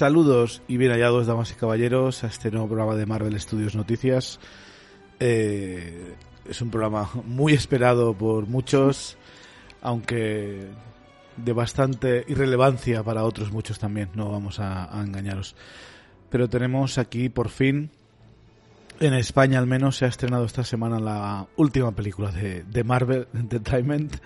[0.00, 4.40] Saludos y bien hallados, damas y caballeros, a este nuevo programa de Marvel Studios Noticias.
[5.18, 6.14] Eh,
[6.48, 9.18] es un programa muy esperado por muchos,
[9.82, 10.68] aunque
[11.36, 15.54] de bastante irrelevancia para otros muchos también, no vamos a, engañaros.
[16.30, 17.90] Pero tenemos aquí por fin,
[19.00, 23.28] en España al menos, se ha estrenado esta semana la última película de, de Marvel
[23.34, 24.16] Entertainment,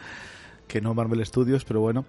[0.69, 2.05] que no Marvel Studios, pero bueno.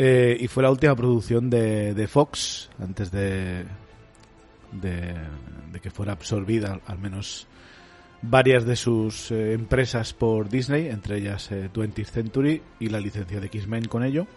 [0.00, 3.64] Eh, y fue la última producción de, Fox antes de,
[4.70, 5.16] de,
[5.82, 7.48] que fuera absorbida al menos
[8.22, 13.40] varias de sus eh, empresas por Disney, entre ellas 20th eh, Century y la licencia
[13.40, 14.28] de X-Men con ello.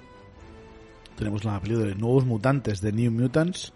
[1.15, 3.71] Tenemos la película de Nuevos Mutantes de New Mutants,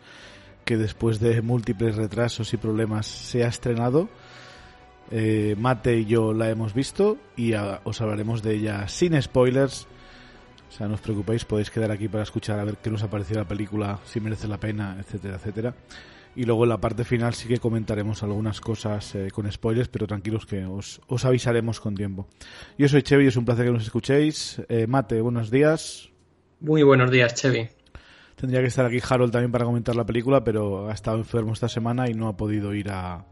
[0.63, 4.09] que después de múltiples retrasos y problemas se ha estrenado.
[5.57, 9.87] Mate y yo la hemos visto y os hablaremos de ella sin spoilers
[10.77, 13.39] sea, no os preocupéis, podéis quedar aquí para escuchar a ver qué nos ha parecido
[13.39, 15.73] la película, si merece la pena, etcétera, etcétera.
[16.35, 20.05] Y luego en la parte final sí que comentaremos algunas cosas eh, con spoilers, pero
[20.05, 22.27] tranquilos que os, avisaremos con tiempo.
[22.77, 24.61] Yo soy Chevy y es un placer que nos escuchéis.
[24.67, 26.09] Eh, Mate, buenos días.
[26.59, 27.69] Muy buenos días, Chevy.
[28.35, 31.69] Tendría que estar aquí Harold también para comentar la película, pero ha estado enfermo esta
[31.69, 33.23] semana y no ha podido ir a,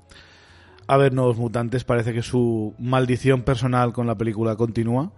[0.87, 1.83] a ver Nuevos Mutantes.
[1.83, 5.11] Parece que su maldición personal con la película continúa.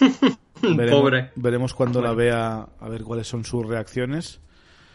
[0.62, 1.30] Veremos, Pobre.
[1.36, 4.40] Veremos cuando la vea a ver cuáles son sus reacciones.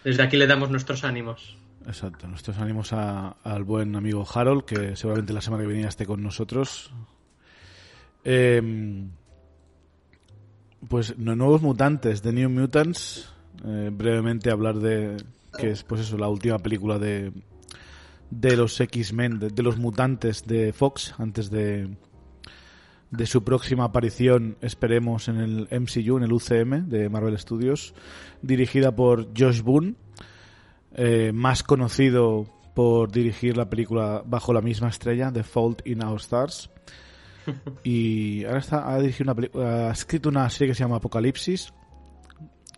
[0.03, 1.57] Desde aquí le damos nuestros ánimos.
[1.85, 6.21] Exacto, nuestros ánimos al buen amigo Harold, que seguramente la semana que viene esté con
[6.23, 6.91] nosotros.
[8.23, 9.09] Em,
[10.87, 13.29] pues nuevos mutantes, de New Mutants.
[13.65, 15.17] Eh, brevemente hablar de
[15.57, 17.31] que es pues eso la última película de
[18.29, 21.95] de los X-Men, de los mutantes de Fox antes de
[23.16, 27.94] de su próxima aparición, esperemos, en el MCU, en el UCM de Marvel Studios,
[28.41, 29.94] dirigida por Josh Boone,
[30.96, 36.19] eh, más conocido por dirigir la película Bajo la misma estrella, The Fault in Our
[36.19, 36.69] Stars.
[37.84, 41.74] Y ahora está, ha, dirigido una ha escrito una serie que se llama Apocalipsis,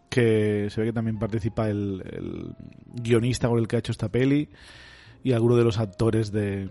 [0.09, 2.55] que se ve que también participa el, el
[2.95, 4.49] guionista con el que ha hecho esta peli
[5.23, 6.67] y alguno de los actores de,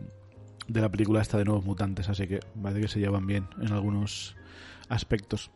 [0.69, 3.73] de la película esta de Nuevos Mutantes, así que parece que se llevan bien en
[3.73, 4.37] algunos
[4.89, 5.51] aspectos.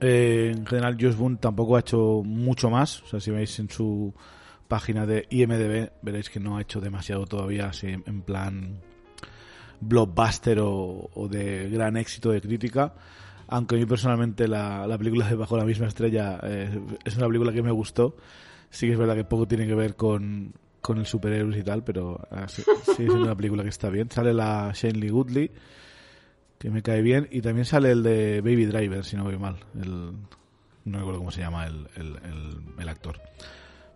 [0.00, 3.02] Eh, en general, Josh Boone tampoco ha hecho mucho más.
[3.02, 4.12] O sea, si veis en su
[4.66, 8.80] página de IMDB, veréis que no ha hecho demasiado todavía, así en plan
[9.80, 12.94] blockbuster o, de gran éxito de crítica.
[13.48, 17.52] Aunque a mí personalmente la, película de Bajo la misma estrella eh, es una película
[17.52, 18.16] que me gustó.
[18.70, 21.84] Sí que es verdad que poco tiene que ver con, con el superhéroes y tal,
[21.84, 22.62] pero ah, sí,
[22.98, 24.10] es una película que está bien.
[24.10, 25.50] Sale la Shane Goodley,
[26.58, 29.56] que me cae bien, y también sale el de Baby Driver, si no voy mal.
[29.80, 30.12] El,
[30.84, 33.20] no recuerdo cómo se llama el, el, actor.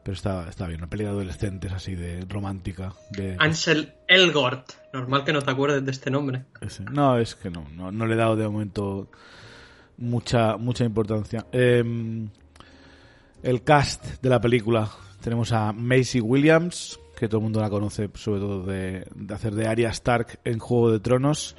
[0.05, 2.93] Pero está, está bien, una película de adolescentes así de romántica.
[3.11, 3.37] De...
[3.41, 4.71] Ansel Elgort.
[4.93, 6.45] Normal que no te acuerdes de este nombre.
[6.93, 9.11] No, es que no, no, le he dado de momento
[9.99, 11.47] mucha, mucha importancia.
[11.51, 12.29] Em,
[13.43, 14.89] el cast de la película
[15.27, 19.67] tenemos a Macy Williams, que todo el mundo la conoce sobre todo de, hacer de
[19.67, 21.57] Arya Stark en Juego de Tronos.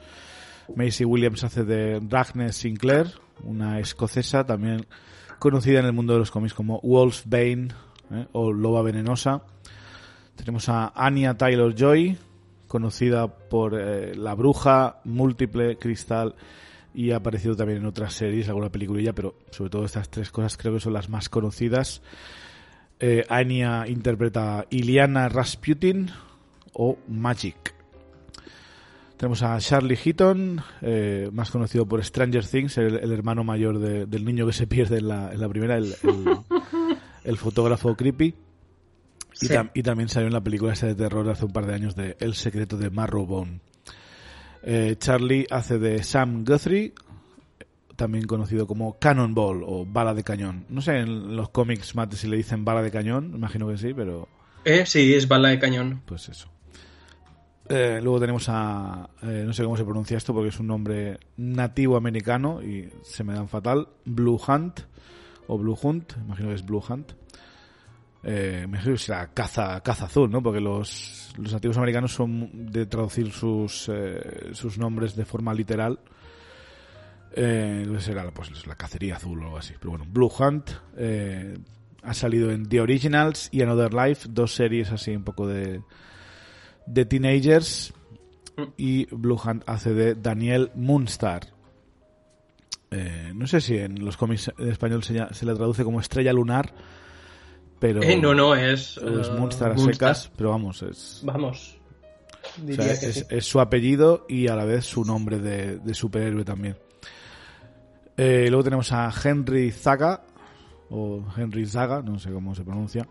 [0.74, 3.08] Macy Williams hace de Ragnar Sinclair,
[3.44, 4.86] una escocesa también
[5.38, 7.68] conocida en el mundo de los cómics como Wolfsbane
[8.10, 8.28] ¿eh?
[8.32, 9.42] o Loba Venenosa.
[10.38, 12.18] Tenemos a Anya Taylor Joy,
[12.70, 16.36] conocida por eh, La Bruja, Múltiple, Cristal
[16.94, 20.56] y ha aparecido también en otras series, alguna peliculilla, pero sobre todo estas tres cosas
[20.56, 22.02] creo que son las más conocidas.
[23.00, 26.10] Eh, Anya interpreta Iliana Rasputin
[26.74, 27.76] o Magic.
[29.18, 34.06] Tenemos a Charlie Heaton, eh, más conocido por Stranger Things, el, el hermano mayor de-
[34.06, 36.38] del niño que se pierde en la, en la primera, el, el-
[37.24, 38.36] el fotógrafo creepy.
[39.40, 39.54] Y, Sí.
[39.54, 41.96] tam- y también salió en la película esa de terror hace un par de años
[41.96, 43.60] de El secreto de Marrowbone.
[44.64, 46.94] Eh, Charlie hace de Sam Guthrie,
[47.98, 50.64] también conocido como Cannonball o bala de cañón.
[50.70, 53.94] No sé en los cómics, Mate, si le dicen bala de cañón, imagino que sí,
[53.94, 54.30] pero
[54.64, 56.02] Eh, sí, es bala de cañón.
[56.06, 56.48] pues eso.
[57.70, 61.20] Eh, luego tenemos a, eh, no sé cómo se pronuncia esto porque es un nombre
[61.36, 64.80] nativo americano y se me dan fatal, Blue Hunt
[65.48, 67.12] o Blue Hunt, imagino que es Blue Hunt.
[68.24, 70.42] Eh, me imagino que será caza, caza azul, ¿no?
[70.42, 76.00] Porque los, los nativos americanos son de traducir sus, eh, sus nombres de forma literal.
[77.34, 77.86] Eh,
[78.34, 79.74] pues, la cacería azul o algo así.
[79.80, 81.58] Pero bueno, Blue Hunt eh,
[82.04, 85.82] ha salido en The Originals y Another Life, dos series así un poco de,
[86.86, 87.94] de teenagers.
[88.76, 91.42] Y Blue Hunt hace de Daniel Moonstar.
[92.90, 96.74] Eh, no sé si en los cómics en español se, le traduce como estrella lunar,
[97.80, 98.98] pero Eh, no, no, es.
[98.98, 99.02] eh,
[99.38, 100.16] Moonstar a Moonstar.
[100.16, 101.78] secas, pero vamos, es, Vamos.
[102.58, 103.24] o Diría sea, que es, sí.
[103.30, 106.78] es su apellido y a la vez su nombre de, de superhéroe también.
[108.18, 110.24] Eh, luego tenemos a Henry Zaga,
[110.90, 113.08] o Henry Zaga, no sé cómo se pronuncia.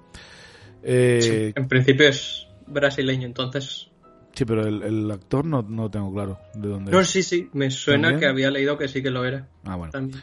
[0.82, 3.88] Eh, En principio es brasileño, entonces.
[4.34, 7.08] sí, pero el, el actor no, no tengo claro de dónde No, es.
[7.08, 8.20] sí, sí, me suena ¿También?
[8.20, 9.48] que había leído que sí que lo era.
[9.64, 9.92] Ah, bueno.
[9.92, 10.20] También.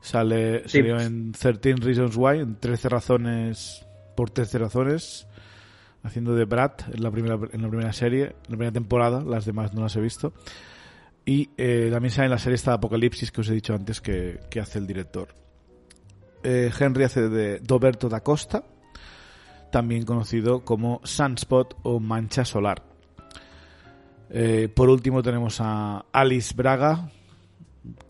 [0.00, 0.78] Sale, Sí.
[0.78, 3.84] salió en 13 Reasons Why, en 13 razones
[4.16, 5.26] por 13 razones,
[6.02, 9.44] haciendo de Brad en la primera, en la primera serie, en la primera temporada, las
[9.44, 10.32] demás no las he visto.
[11.30, 14.00] Y eh, también sale en la serie esta de Apocalipsis que os he dicho antes
[14.00, 15.28] que, que hace el director.
[16.42, 18.64] Eh, Henry hace de Doberto da Costa,
[19.70, 22.82] también conocido como Sunspot o Mancha Solar.
[24.28, 27.12] Eh, por último tenemos a Alice Braga,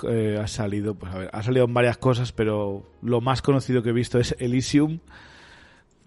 [0.08, 3.82] eh, ha salido, pues a ver, ha salido en varias cosas, pero lo más conocido
[3.82, 5.00] que he visto es Elysium,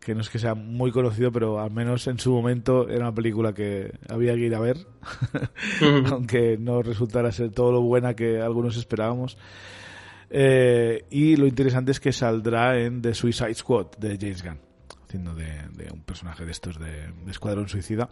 [0.04, 3.16] que no es que sea muy conocido, pero al menos en su momento era una
[3.16, 4.78] película que había que ir a ver,
[6.12, 9.38] aunque no resultara ser todo lo buena que algunos esperábamos.
[10.30, 14.60] Eh, y lo interesante es que saldrá en The Suicide Squad de James Gunn,
[15.06, 18.10] haciendo de, de un personaje de estos de, de Escuadrón Suicida.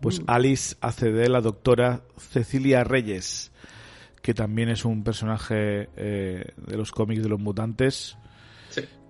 [0.00, 3.52] Pues Alice hace de la doctora Cecilia Reyes,
[4.22, 8.16] que también es un personaje eh, de los cómics de los mutantes.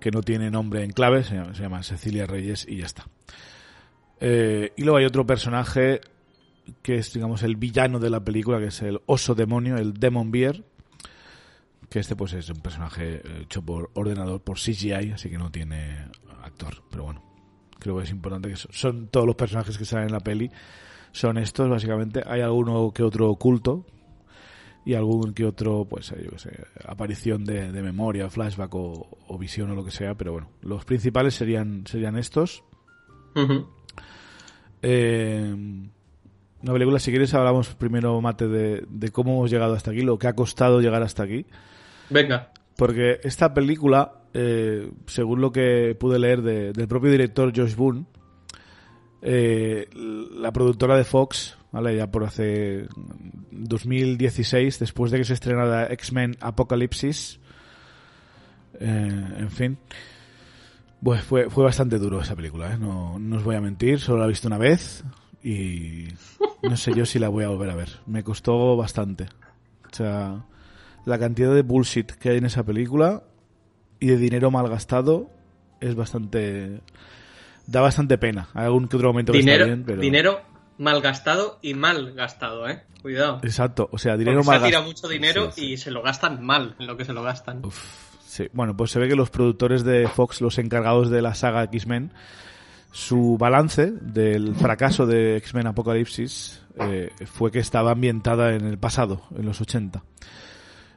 [0.03, 3.07] Que no tiene nombre en clave, se llama, se llama Cecilia Reyes y ya está.
[4.19, 6.01] Eh, y luego hay otro personaje
[6.81, 10.29] que es, digamos, el villano de la película, que es el oso demonio, el Demon
[10.29, 10.61] Bear,
[11.89, 15.49] que este pues es un personaje eh, hecho por ordenador, por CGI, así que no
[15.51, 16.09] tiene
[16.43, 17.23] actor, pero bueno,
[17.79, 20.51] creo que es importante que son, son todos los personajes que salen en la peli,
[21.13, 23.85] son estos básicamente, hay alguno que otro oculto,
[24.85, 26.51] y algún que otro, pues, eh, yo qué sé,
[26.85, 30.83] aparición de, de memoria, flashback o, o visión o lo que sea, pero bueno, los
[30.85, 32.63] principales serían, serían estos.
[34.81, 35.53] Eh,
[36.61, 40.17] una película, si quieres, hablamos primero, Mate, de, de cómo hemos llegado hasta aquí, lo
[40.17, 41.45] que ha costado llegar hasta aquí.
[42.09, 42.51] Venga.
[42.77, 48.05] Porque esta película, eh, según lo que pude leer de- del propio director Josh Boone,
[49.21, 51.97] eh, la productora de Fox, ¿vale?
[51.97, 52.87] ya por hace
[53.51, 57.39] 2016, después de que se estrenara X-Men Apocalypsis,
[58.79, 59.77] eh, en fin,
[61.03, 62.77] pues fue, fue bastante duro esa película, ¿eh?
[62.77, 65.03] no, no os voy a mentir, solo la he visto una vez
[65.43, 66.07] y
[66.61, 67.89] no sé yo si la voy a volver a ver.
[68.05, 69.25] Me costó bastante.
[69.91, 70.45] O sea,
[71.05, 73.23] la cantidad de bullshit que hay en esa película
[73.99, 75.29] y de dinero mal gastado
[75.81, 76.79] es bastante...
[77.65, 78.49] Da bastante pena.
[78.53, 80.01] Hay algún que otro momento que Dinero, está bien, pero...
[80.01, 82.83] dinero mal gastado y mal gastado, ¿eh?
[83.01, 83.39] Cuidado.
[83.43, 85.07] Exacto, o sea, dinero se mal ha tirado gastado.
[85.07, 85.73] mucho dinero Sí, sí.
[85.73, 87.61] y se lo gastan mal en lo que se lo gastan.
[88.25, 91.63] Sí, bueno, pues se ve que los productores de Fox, los encargados de la saga
[91.65, 92.11] X-Men,
[92.91, 99.21] su balance del fracaso de X-Men Apocalipsis eh, fue que estaba ambientada en el pasado,
[99.35, 100.03] en los 80.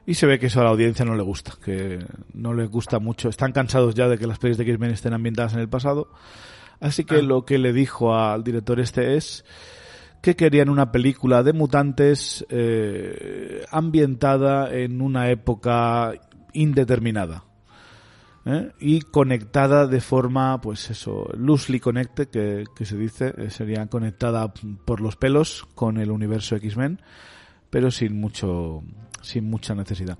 [0.06, 3.00] Y se ve que eso a la audiencia no le gusta, que no le gusta
[3.00, 3.28] mucho.
[3.28, 6.08] Están cansados ya de que las pelis de X-Men estén ambientadas en el pasado.
[6.80, 7.22] Así que Ah.
[7.22, 9.44] lo que le dijo al director este es
[10.20, 16.12] que querían una película de mutantes eh, ambientada en una época
[16.52, 17.44] indeterminada
[18.44, 18.72] ¿eh?
[18.80, 24.52] y conectada de forma, pues eso, loosely connected, que, que se dice, eh, sería conectada
[24.84, 27.00] por los pelos con el universo X-Men,
[27.70, 28.82] pero sin mucho,
[29.22, 30.18] sin mucha necesidad.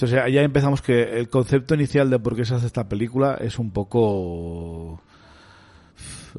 [0.00, 3.38] O sea, ya empezamos que el concepto inicial de por qué se hace esta película
[3.40, 5.00] es un poco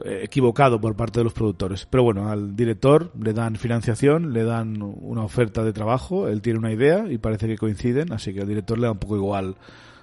[0.06, 1.86] equivocado por parte de los productores.
[1.86, 6.60] Pero bueno, al director le dan financiación, le dan una oferta de trabajo, él tiene
[6.60, 9.56] una idea y parece que coinciden, así que al director le da un poco igual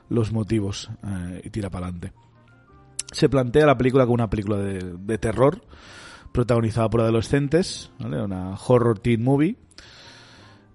[0.09, 2.13] los motivos eh, y tira para adelante.
[3.13, 5.63] Se plantea la película como una película de, terror
[6.33, 9.57] protagonizada por adolescentes, una horror teen movie,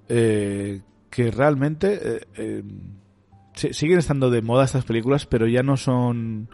[0.08, 2.64] eh, que realmente eh,
[3.54, 6.50] siguen estando de moda estas películas, pero ya no son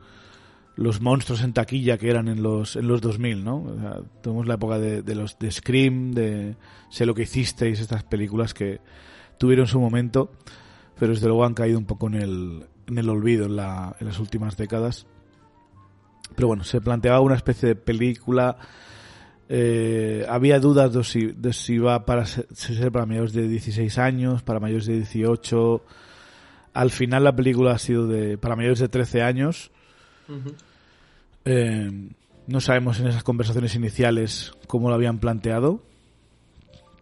[0.75, 4.03] los monstruos en taquilla que eran en los en los 2000, ¿no?
[4.22, 6.55] tenemos la época de, los de Scream, de
[6.89, 8.79] Sé lo que hicisteis, estas películas que
[9.38, 10.32] tuvieron su momento,
[11.00, 14.08] pero desde luego han caído un poco en el, en el olvido en, la, en
[14.08, 15.08] las últimas décadas.
[16.36, 18.58] Pero bueno, se planteaba una especie de película.
[19.48, 24.44] Eh, había dudas de si, de si iba para ser, para mayores de 16 años,
[24.44, 25.84] para mayores de 18.
[26.74, 29.72] Al final la película ha sido de para mayores de 13 años
[31.46, 32.10] eh,
[32.48, 35.82] no sabemos en esas conversaciones iniciales cómo lo habían planteado,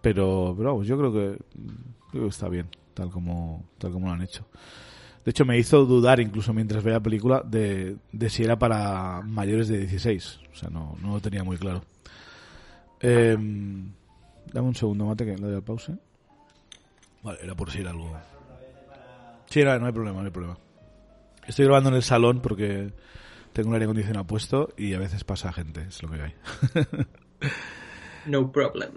[0.01, 4.45] pero, yo creo que, está bien, tal como, tal como lo han hecho.
[5.23, 9.69] De hecho, me hizo dudar, incluso mientras veía la película, de, si era para mayores
[9.69, 10.39] de 16.
[10.51, 11.83] O sea, no, no lo tenía muy claro.
[12.99, 13.37] Eh,
[14.53, 15.93] dame un segundo, mate, que le doy al pause.
[17.23, 18.11] Vale, era por si era algo.
[19.45, 20.57] Sí, no hay problema, no hay problema.
[21.47, 22.91] Estoy grabando en el salón porque
[23.53, 26.33] tengo un aire acondicionado puesto y a veces pasa gente, es lo que hay.
[28.25, 28.91] no problem.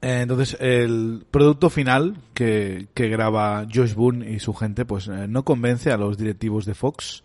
[0.00, 5.44] Eh, entonces, el producto final que, graba Josh Boone y su gente, pues eh, no
[5.44, 7.24] convence a los directivos de Fox.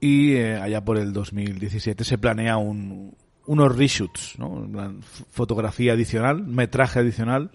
[0.00, 4.68] Y eh, allá por el 2017 se planea un, unos reshoots, ¿no?
[5.30, 7.50] fotografía adicional, metraje adicional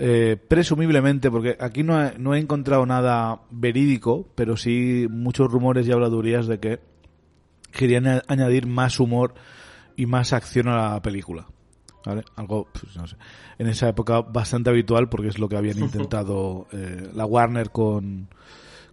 [0.00, 5.88] eh, presumiblemente, porque aquí no he, no he encontrado nada verídico, pero sí muchos rumores
[5.88, 6.78] y habladurías de que
[7.72, 9.34] querían añadir más humor
[9.96, 11.48] y más acción a la película.
[12.06, 12.22] ¿Vale?
[12.36, 13.16] Algo, pues, no sé,
[13.58, 18.28] en esa época bastante habitual porque es lo que habían intentado eh, la Warner con,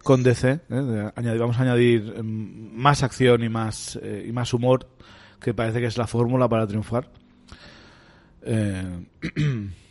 [0.02, 0.60] con DC.
[0.68, 1.10] ¿eh?
[1.14, 4.88] Añadir, vamos a añadir em, más acción y más, y más humor,
[5.40, 7.08] que parece que es la fórmula para triunfar.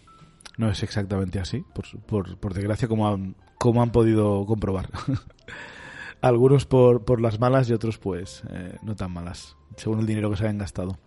[0.57, 1.63] no es exactamente así,
[2.05, 4.89] por, por, desgracia, como han, como han podido comprobar.
[6.21, 10.29] Algunos por, por las malas y otros pues eh, no tan malas, según el dinero
[10.29, 10.97] que se hayan gastado.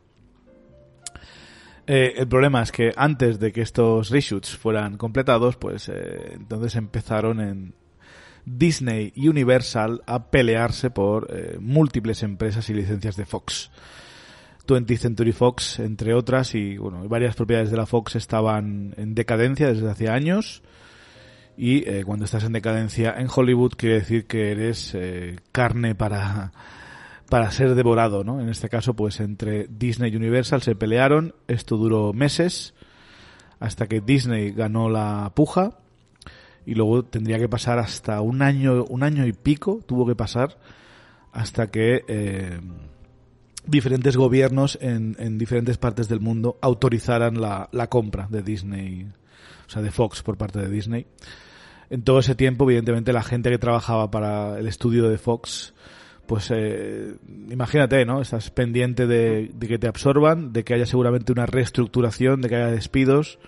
[1.86, 6.76] Eh, el problema es que antes de que estos reshoots fueran completados, pues eh, entonces
[6.76, 7.74] empezaron en
[8.44, 11.28] Disney y Universal a pelearse por
[11.60, 13.70] múltiples empresas y licencias de Fox.
[14.68, 19.68] 20th Century Fox, entre otras, y bueno, varias propiedades de la Fox estaban en decadencia
[19.68, 20.62] desde hace años.
[21.56, 26.52] Y eh, cuando estás en decadencia en Hollywood quiere decir que eres eh, carne para,
[27.28, 28.40] para ser devorado, ¿no?
[28.40, 31.34] En este caso, pues entre Disney y Universal se pelearon.
[31.48, 32.74] Esto duró meses
[33.58, 35.78] hasta que Disney ganó la puja
[36.64, 40.58] y luego tendría que pasar hasta un año, un año y pico tuvo que pasar
[41.32, 42.60] hasta que eh,
[43.68, 49.06] diferentes gobiernos en, en, diferentes partes del mundo autorizaran la, la, compra de Disney,
[49.66, 51.06] o sea, de Fox por parte de Disney.
[51.90, 55.74] En todo ese tiempo, evidentemente, la gente que trabajaba para el estudio de Fox,
[56.26, 57.14] pues eh,
[57.50, 58.20] imagínate, ¿no?
[58.20, 62.56] Estás pendiente de, de, que te absorban, de que haya seguramente una reestructuración, de que
[62.56, 63.38] haya despidos,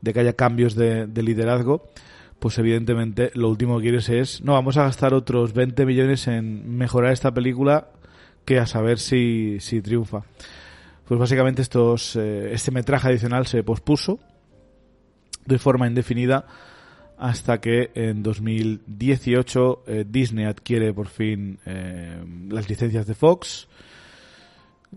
[0.00, 1.88] de que haya cambios de, de liderazgo
[2.40, 6.74] pues evidentemente lo último que quieres es, no, vamos a gastar otros 20 millones en
[6.78, 7.88] mejorar esta película
[8.58, 10.22] a saber si, si triunfa.
[11.04, 14.18] Pues básicamente estos, eh, este metraje adicional se pospuso
[15.44, 16.46] de forma indefinida
[17.18, 23.68] hasta que en 2018 eh, Disney adquiere por fin eh, las licencias de Fox.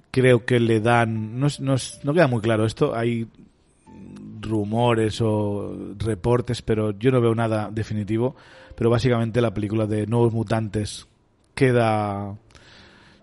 [0.10, 3.28] Creo que le dan, no, no, no queda muy claro esto, hay
[4.40, 8.36] rumores o reportes, pero yo no veo nada definitivo.
[8.76, 11.08] Pero básicamente la película de Nuevos Mutantes
[11.54, 12.36] queda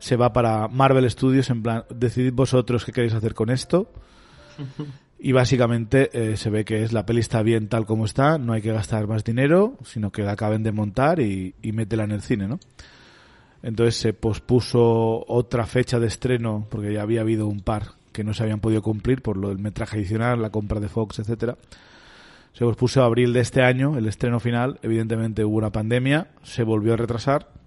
[0.00, 3.88] se va para Marvel Studios en plan, decidid vosotros qué queréis hacer con esto.
[5.22, 8.54] Y básicamente eh, se ve que es la peli está bien tal como está, no
[8.54, 12.12] hay que gastar más dinero, sino que la acaben de montar y, y métela en
[12.12, 12.58] el cine, ¿no?
[13.62, 18.32] Entonces se pospuso otra fecha de estreno, porque ya había habido un par que no
[18.32, 21.58] se habían podido cumplir por lo del metraje adicional, la compra de Fox, etcétera.
[22.54, 24.78] Se pospuso a abril de este año, el estreno final.
[24.82, 27.59] Evidentemente hubo una pandemia, se volvió a retrasar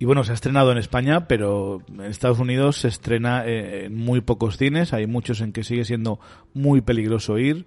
[0.00, 3.96] y bueno, se ha estrenado en España, pero en Estados Unidos se estrena eh, en
[3.96, 4.94] muy pocos cines.
[4.94, 6.18] Hay muchos en que sigue siendo
[6.54, 7.66] muy peligroso ir.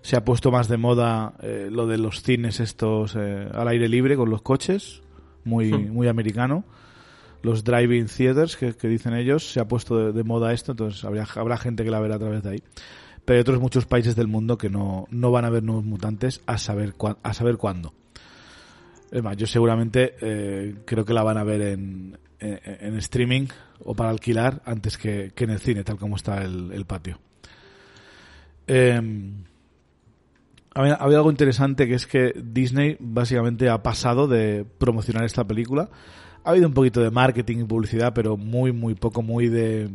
[0.00, 3.88] Se ha puesto más de moda eh, lo de los cines estos eh, al aire
[3.88, 5.02] libre con los coches,
[5.42, 6.62] muy, muy americano.
[7.42, 11.56] los driving theaters que, dicen ellos, se ha puesto de, moda esto, entonces habrá, habrá
[11.56, 12.62] gente que la verá a través de ahí.
[13.24, 16.42] Pero hay otros muchos países del mundo que no, no van a ver nuevos mutantes
[16.46, 16.94] a saber,
[17.24, 17.92] a saber cuándo.
[19.10, 23.46] Es más, yo seguramente eh, creo que la van a ver en, en, streaming
[23.84, 27.18] o para alquilar antes que, en el cine, tal como está el, patio.
[28.66, 29.00] Eh,
[30.74, 35.88] había, algo interesante que es que Disney básicamente ha pasado de promocionar esta película.
[36.44, 39.88] Ha habido un poquito de marketing y publicidad, pero muy, muy poco, muy de...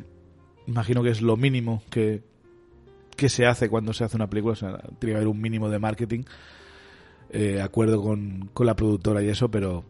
[0.68, 2.24] Imagino que es lo mínimo que,
[3.16, 4.54] que se hace cuando se hace una película.
[4.54, 6.24] O sea, tiene que haber un mínimo de marketing,
[7.32, 9.84] eh, acuerdo con, con la productora y eso, pero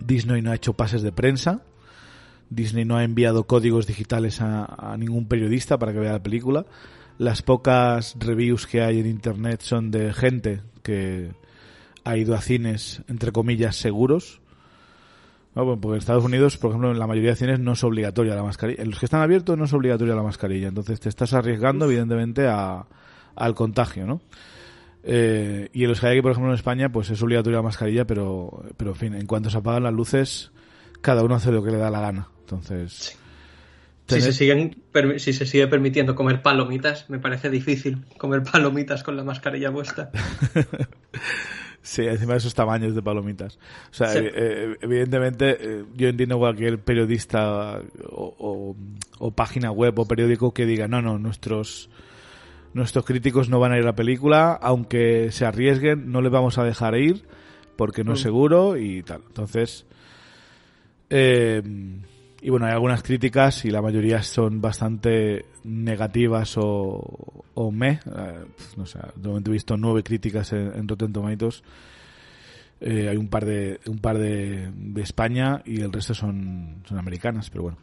[0.00, 1.62] Disney no ha hecho pases de prensa.
[2.50, 6.66] Disney no ha enviado códigos digitales a, a ningún periodista para que vea la película
[7.18, 11.32] las pocas reviews que hay en internet son de gente que
[12.04, 14.40] ha ido a cines, entre comillas, seguros.
[15.54, 18.42] porque en Estados Unidos, por ejemplo, en la mayoría de cines no es obligatoria la
[18.42, 18.82] mascarilla.
[18.82, 20.68] En los que están abiertos no es obligatoria la mascarilla.
[20.68, 22.86] Entonces te estás arriesgando, evidentemente, a,
[23.36, 24.20] al contagio, ¿no?
[25.06, 27.62] Eh, y en los que hay aquí, por ejemplo, en España, pues es obligatoria la
[27.62, 30.50] mascarilla, pero, pero en fin, en cuanto se apagan las luces,
[31.00, 32.28] cada uno hace lo que le da la gana.
[32.40, 33.18] Entonces,
[34.06, 34.82] si se, siguen,
[35.16, 40.10] si se sigue permitiendo comer palomitas, me parece difícil comer palomitas con la mascarilla puesta.
[41.82, 43.58] sí, encima de esos tamaños de palomitas.
[43.90, 47.80] O sea, eh, eh, evidentemente, eh, yo entiendo cualquier periodista
[48.10, 48.76] o,
[49.34, 51.88] página web o periódico que diga, no, no, nuestros,
[52.74, 56.58] nuestros críticos no van a ir a la película, aunque se arriesguen, no les vamos
[56.58, 57.24] a dejar ir
[57.76, 58.22] porque no es mm.
[58.22, 59.22] seguro y tal.
[59.26, 59.86] Entonces,
[61.08, 61.62] eh,
[62.42, 68.00] y bueno, hay algunas críticas y la mayoría son bastante negativas o, o me.
[68.04, 68.44] Eh,
[68.76, 71.62] no sé, de momento he visto nueve críticas en, Rotten Tomatoes.
[72.80, 76.98] Eh, hay un par de un par de, de, España y el resto son, son
[76.98, 77.78] americanas, pero bueno.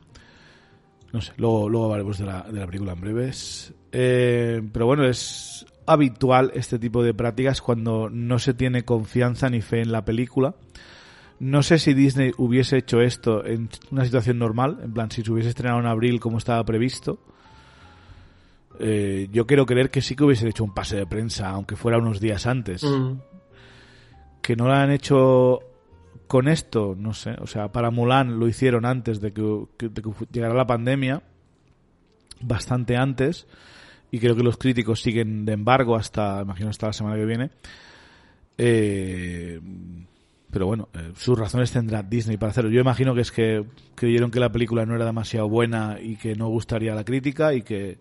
[1.11, 3.73] No sé, luego, luego hablaremos de la, de la película en breves.
[3.91, 9.61] Eh, pero bueno, es habitual este tipo de prácticas cuando no se tiene confianza ni
[9.61, 10.55] fe en la película
[11.41, 15.31] no sé si Disney hubiese hecho esto en una situación normal, en plan, si se
[15.31, 17.17] hubiese estrenado en abril como estaba previsto.
[18.79, 21.97] Eh, yo quiero creer que sí que hubiese hecho un pase de prensa, aunque fuera
[21.97, 22.83] unos días antes.
[22.83, 23.13] Mm.
[24.43, 25.61] Que no lo han hecho
[26.27, 27.31] con esto, no sé.
[27.39, 29.65] O sea, para Mulan lo hicieron antes de que,
[30.31, 31.23] llegara la pandemia,
[32.39, 33.47] bastante antes.
[34.11, 37.49] Y creo que los críticos siguen de embargo hasta, imagino, hasta la semana que viene.
[38.57, 39.59] Eh,
[40.51, 42.69] pero bueno, eh, sus razones tendrá Disney para hacerlo.
[42.69, 46.35] Yo imagino que es que creyeron que la película no era demasiado buena y que
[46.35, 47.99] no gustaría la crítica y que,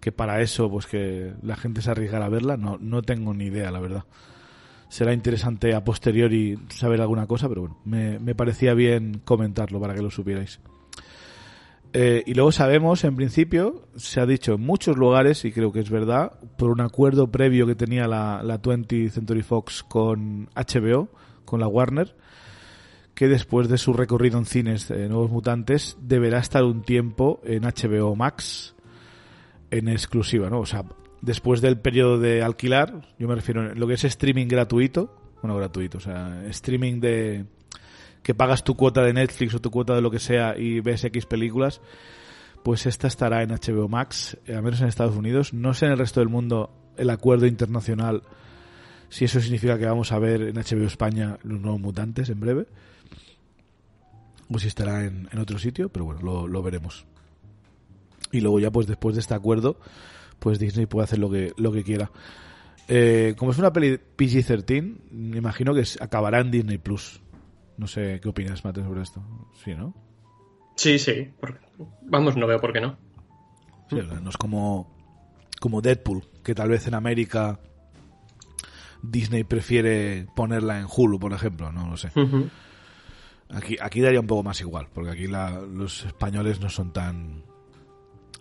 [0.00, 2.56] que para eso pues que la gente se arriesgara a verla.
[2.56, 4.04] No, no tengo ni idea, la verdad.
[4.88, 9.94] Será interesante a posteriori saber alguna cosa, pero bueno, me, me parecía bien comentarlo para
[9.94, 10.60] que lo supierais.
[11.96, 15.78] Eh, y luego sabemos, en principio, se ha dicho en muchos lugares, y creo que
[15.78, 21.08] es verdad, por un acuerdo previo que tenía la, la 20th Century Fox con HBO,
[21.44, 22.16] con la Warner,
[23.14, 27.62] que después de su recorrido en cines de Nuevos Mutantes deberá estar un tiempo en
[27.62, 28.74] HBO Max
[29.70, 30.58] en exclusiva, ¿no?
[30.58, 30.84] O sea,
[31.20, 35.56] después del periodo de alquilar, yo me refiero a lo que es streaming gratuito, bueno,
[35.56, 37.44] gratuito, o sea, streaming de
[38.24, 41.04] que pagas tu cuota de Netflix o tu cuota de lo que sea y ves
[41.04, 41.82] X películas,
[42.64, 45.52] pues esta estará en HBO Max, al menos en Estados Unidos.
[45.52, 48.22] No sé en el resto del mundo el acuerdo internacional
[49.10, 52.66] si eso significa que vamos a ver en HBO España los nuevos mutantes en breve.
[54.50, 57.04] O si estará en, otro sitio, pero bueno, lo, veremos.
[58.32, 59.78] Y luego ya pues después de este acuerdo,
[60.38, 62.10] pues Disney puede hacer lo que, lo que quiera.
[62.88, 67.20] Eh, como es una peli PG-13, me imagino que acabará en Disney Plus.
[67.76, 69.22] No sé qué opinas, Mate, sobre esto.
[69.64, 69.94] Sí, ¿no?
[70.76, 71.32] Sí, sí.
[72.02, 72.96] Vamos, no veo por qué no.
[73.90, 74.96] no es como,
[75.60, 77.60] como Deadpool, que tal vez en América
[79.02, 82.10] Disney prefiere ponerla en Hulu, por ejemplo, no lo sé.
[83.50, 87.44] Aquí, aquí daría un poco más igual, porque aquí los españoles no son tan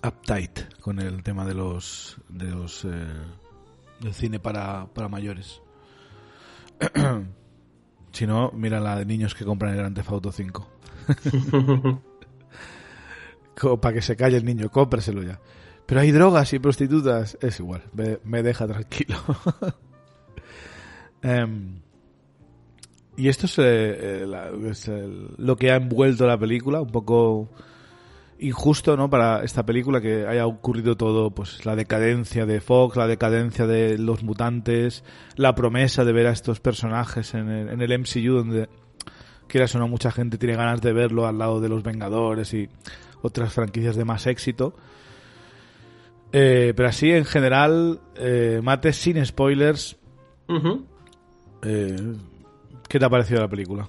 [0.05, 3.05] uptight con el tema de los, de los eh,
[3.99, 5.61] del cine para, para mayores.
[8.13, 10.69] si no, mira la de niños que compran el Grand Theft Auto 5.
[13.59, 15.39] Como para que se calle el niño, cómpraselo ya.
[15.85, 17.83] Pero hay drogas y prostitutas, es igual,
[18.23, 19.17] me deja tranquilo.
[21.25, 21.79] Em,
[23.15, 27.49] y esto es, eh, eh, lo que ha envuelto la película, un poco
[28.39, 29.09] injusto, ¿no?
[29.09, 33.97] Para esta película que haya ocurrido todo, pues la decadencia de Fox, la decadencia de
[33.97, 35.03] los mutantes,
[35.35, 38.69] la promesa de ver a estos personajes en el, en el MCU donde
[39.47, 42.69] quieras o no, mucha gente tiene ganas de verlo al lado de los Vengadores y
[43.21, 44.75] otras franquicias de más éxito.
[46.31, 49.95] Eh, pero así, en general, eh, Mate, sin spoilers,
[51.61, 52.15] eh,
[52.89, 53.87] ¿qué te ha parecido la película?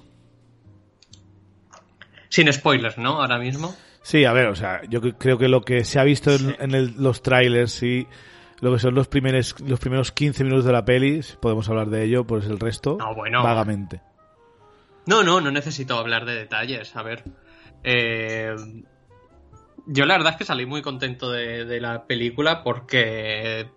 [2.29, 3.19] Sin spoilers, ¿no?
[3.21, 3.75] Ahora mismo.
[4.05, 7.23] Sí, a ver, o sea, yo creo que lo que se ha visto en, los
[7.23, 8.05] trailers y
[8.59, 12.03] lo que son los primeros, los primeros 15 minutos de la peli, podemos hablar de
[12.03, 14.01] ello, pues el resto, vagamente.
[15.07, 16.95] No, no, no necesito hablar de detalles.
[16.95, 17.23] A ver,
[17.83, 18.55] eh,
[19.87, 23.71] yo la verdad es que salí muy contento de, la película porque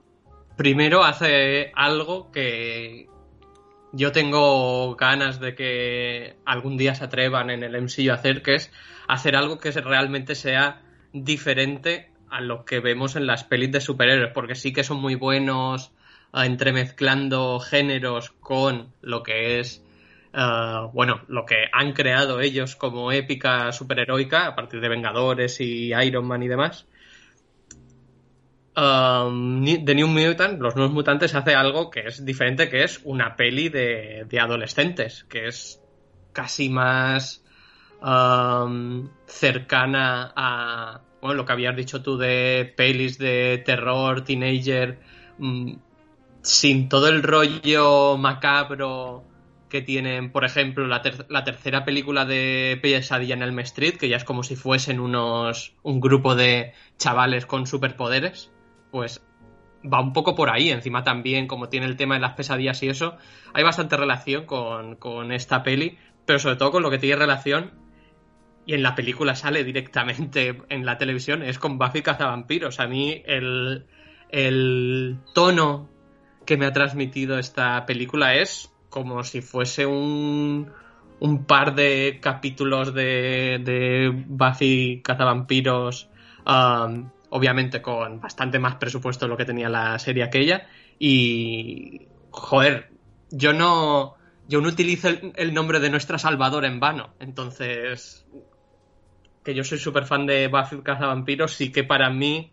[0.58, 3.06] primero hace algo que
[3.94, 8.56] yo tengo ganas de que algún día se atrevan en el MCU a hacer, que
[8.56, 8.70] es
[9.08, 14.32] hacer algo que realmente sea diferente a lo que vemos en las pelis de superhéroes,
[14.32, 15.92] porque sí que son muy buenos
[16.32, 19.82] ah, entremezclando géneros con lo que es
[20.32, 25.92] Ah, bueno, lo que han creado ellos como épica superheroica a partir de Vengadores y
[25.94, 26.86] Iron Man y demás.
[28.76, 33.34] Um, The New Mutant, los nuevos mutantes, hace algo que es diferente, que es una
[33.34, 35.82] peli de, adolescentes, que es
[36.32, 37.44] casi más
[39.26, 45.00] cercana a bueno, lo que habías dicho tú de pelis de terror, teenager,
[45.38, 45.72] mm,
[46.42, 49.24] sin todo el rollo macabro
[49.68, 54.24] que tienen, por ejemplo, la, tercera película de Pesadilla en el Street, que ya es
[54.24, 58.50] como si fuesen unos un grupo de chavales con superpoderes,
[58.90, 59.22] pues
[59.84, 60.70] va un poco por ahí.
[60.70, 63.16] Encima también, como tiene el tema de las pesadillas y eso,
[63.52, 67.72] hay bastante relación con, con esta peli, pero sobre todo con lo que tiene relación,
[68.68, 72.80] y en la película sale directamente en la televisión, es con Buffy Cazavampiros.
[72.80, 73.86] A mí el,
[74.28, 75.88] el tono
[76.44, 80.70] que me ha transmitido esta película es como si fuese un,
[81.18, 86.10] un par de capítulos de, de Buffy cazavampiros,
[86.46, 90.66] um, obviamente con bastante más presupuesto de lo que tenía la serie aquella.
[90.98, 92.90] Y, joder,
[93.30, 97.14] yo no, yo no utilizo el, nombre de nuestra Salvador en vano.
[97.18, 98.26] Entonces,
[99.44, 102.52] que yo soy súper fan de Buffy cazavampiros, sí que para mí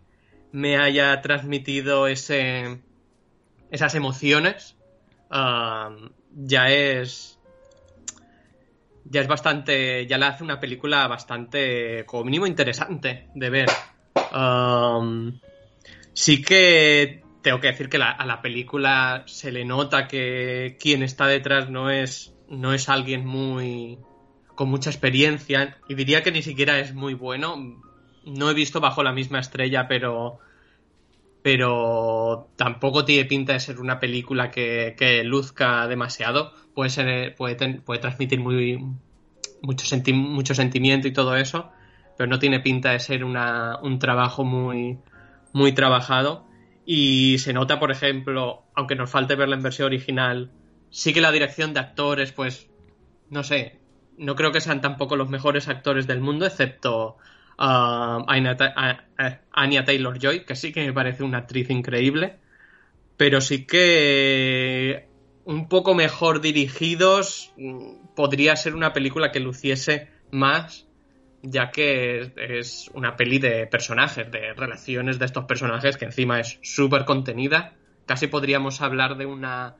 [0.52, 2.80] me haya transmitido ese,
[3.70, 4.76] esas emociones.
[5.30, 7.38] Um, ya es.
[9.04, 10.06] Ya es bastante.
[10.06, 12.04] Ya le hace una película bastante.
[12.06, 13.68] como mínimo interesante de ver.
[14.34, 15.38] Um,
[16.12, 21.26] sí que tengo que decir que a la película se le nota que quien está
[21.26, 22.34] detrás no es.
[22.48, 23.98] no es alguien muy.
[24.56, 25.76] Con mucha experiencia.
[25.88, 27.80] Y diría que ni siquiera es muy bueno.
[28.24, 30.40] No he visto bajo la misma estrella, pero
[31.46, 36.52] pero tampoco tiene pinta de ser una película que, luzca demasiado.
[36.74, 38.84] Puede, ser, puede, puede transmitir muy,
[39.62, 41.70] mucho, mucho sentimiento y todo eso,
[42.18, 44.98] pero no tiene pinta de ser una, un trabajo muy,
[45.52, 46.48] muy trabajado.
[46.84, 50.50] Y se nota, por ejemplo, aunque nos falte verla en versión original,
[50.90, 52.68] sí que la dirección de actores, pues,
[53.30, 53.78] no sé,
[54.18, 57.16] no creo que sean tampoco los mejores actores del mundo, excepto
[57.58, 58.24] a
[59.52, 62.36] Anya Taylor Joy, que sí que me parece una actriz increíble,
[63.16, 65.08] pero sí que
[65.44, 70.86] un poco mejor dirigidos mm, podría ser una película que luciese más,
[71.42, 76.58] ya que es una peli de personajes, de relaciones de estos personajes, que encima es
[76.62, 77.74] súper contenida.
[78.06, 79.76] Casi podríamos hablar de una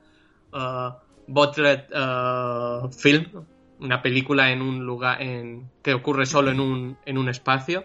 [0.52, 0.92] uh,
[1.26, 3.44] Botlet uh, film,
[3.80, 7.84] una película en un lugar en, que ocurre solo en un, en un espacio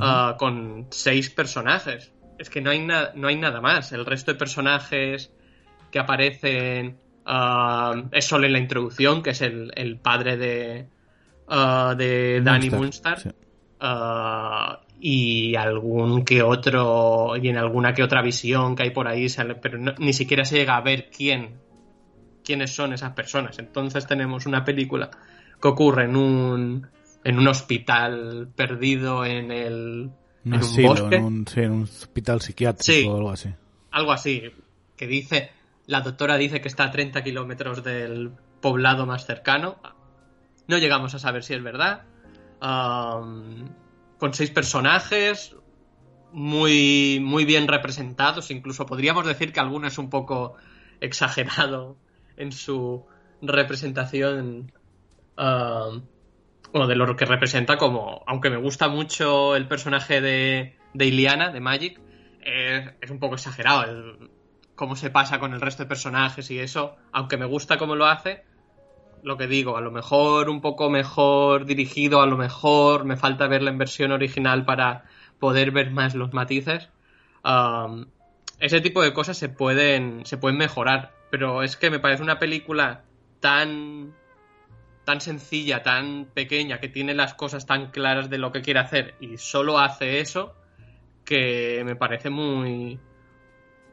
[0.00, 2.12] ah, con seis personajes.
[2.38, 3.92] Es que no hay, no hay nada más.
[3.92, 5.32] El resto de personajes
[5.90, 10.86] que aparecen ah, es solo en la introducción, que es el, padre de,
[11.48, 13.34] uh, de Danny Moonstar.
[15.00, 19.28] y algún que otro y en alguna que otra visión que hay por ahí
[19.62, 21.67] pero ni siquiera se llega a ver quién
[22.48, 23.58] quiénes son esas personas.
[23.58, 25.10] Entonces tenemos una película
[25.60, 26.88] que ocurre en un,
[27.22, 30.10] en un hospital perdido en el...
[30.46, 31.16] en un bosque.
[31.16, 33.50] En un, en un hospital psiquiátrico o algo así.
[33.90, 34.44] Algo así,
[34.96, 35.50] que dice,
[35.84, 38.32] la doctora dice que está a 30 kilómetros del
[38.62, 39.76] poblado más cercano.
[40.68, 42.04] No llegamos a saber si es verdad.
[42.60, 45.54] con seis personajes,
[46.32, 48.50] muy, muy bien representados.
[48.50, 50.54] Incluso podríamos decir que alguno es un poco
[50.98, 51.98] exagerado
[52.38, 53.04] en su
[53.42, 54.72] representación
[55.36, 56.02] um,
[56.72, 61.50] o de lo que representa como, aunque me gusta mucho el personaje de, de Iliana,
[61.50, 62.00] de Magic,
[62.40, 64.16] es un poco exagerado
[64.74, 68.06] cómo se pasa con el resto de personajes y eso, aunque me gusta cómo lo
[68.06, 68.44] hace,
[69.22, 73.48] lo que digo, a lo mejor un poco mejor dirigido, a lo mejor me falta
[73.48, 75.04] verla en versión original para
[75.40, 76.88] poder ver más los matices.
[77.44, 78.06] Um,
[78.60, 82.38] ese tipo de cosas se pueden, se pueden mejorar, pero es que me parece una
[82.38, 83.04] película
[83.40, 84.14] tan
[85.04, 89.14] tan sencilla, tan pequeña, que tiene las cosas tan claras de lo que quiere hacer
[89.20, 90.54] y solo hace eso,
[91.24, 93.00] que me parece muy,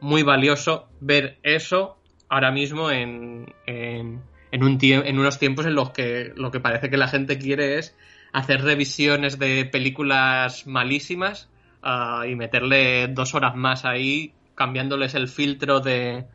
[0.01, 4.21] muy valioso ver eso ahora mismo en, en,
[4.51, 7.95] en unos tiempos en los que lo que parece que la gente quiere es
[8.33, 11.47] hacer revisiones de películas malísimas
[11.81, 16.25] ah, y meterle dos horas más ahí, cambiándoles el filtro de,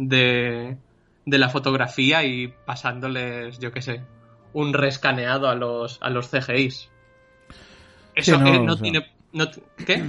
[0.00, 0.76] de,
[1.26, 4.02] de la fotografía y pasándoles, yo qué sé,
[4.52, 6.88] un rescaneado a los, a los CGIs.
[8.14, 9.06] Eso no, tiene...
[9.86, 10.02] ¿Qué?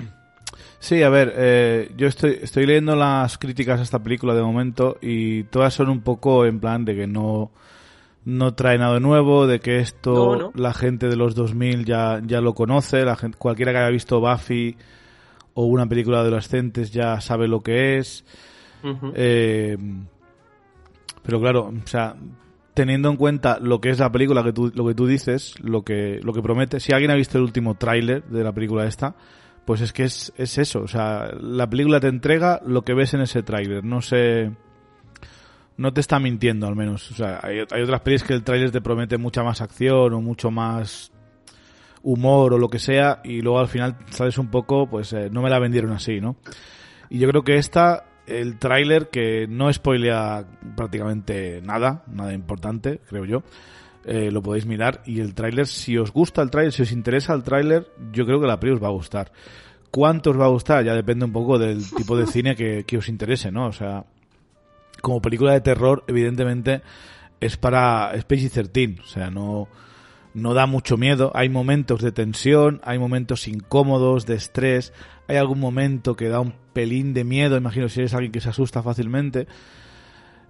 [0.80, 4.98] Sí, a ver, eh, yo estoy, estoy leyendo las críticas a esta película de momento
[5.00, 7.52] y todas son un poco en plan de que no,
[8.26, 12.56] no trae nada nuevo, de que esto la gente de los 2000 ya, ya lo
[12.56, 14.76] conoce, la gente, cualquiera que haya visto Buffy
[15.54, 18.26] o una película de adolescentes ya sabe lo que es.
[19.16, 19.78] Eh,
[21.24, 22.16] pero claro, o sea,
[22.74, 25.84] teniendo en cuenta lo que es la película, que tú, lo que tú dices, lo
[25.84, 29.16] que, lo que promete, si alguien ha visto el último tráiler de la película esta,
[29.66, 33.14] pues es que es, es eso, o sea, la película te entrega lo que ves
[33.14, 34.52] en ese tráiler, no sé,
[35.78, 38.82] no te está mintiendo al menos, o sea, hay, otras películas que el tráiler te
[38.82, 41.12] promete mucha más acción o mucho más
[42.04, 45.42] humor o lo que sea y luego al final sales un poco, pues eh, no
[45.42, 46.36] me la vendieron así, ¿no?
[47.10, 48.06] Y yo creo que esta
[48.40, 53.44] el tráiler que no spoilea prácticamente nada, nada importante, creo yo.
[54.04, 57.34] Eh, lo podéis mirar y el tráiler, si os gusta el tráiler, si os interesa
[57.34, 59.32] el tráiler, yo creo que la peli os va a gustar.
[59.92, 60.84] ¿Cuánto os va a gustar?
[60.84, 63.68] Ya depende un poco del tipo de cine que, que os interese, ¿no?
[63.68, 64.06] O sea,
[65.02, 66.82] como película de terror, evidentemente
[67.40, 69.68] es para Space 13, o sea, no,
[70.34, 71.32] no da mucho miedo.
[71.36, 74.94] Hay momentos de tensión, hay momentos incómodos, de estrés,
[75.28, 78.50] hay algún momento que da un pelín de miedo, imagino si eres alguien que se
[78.50, 79.48] asusta fácilmente.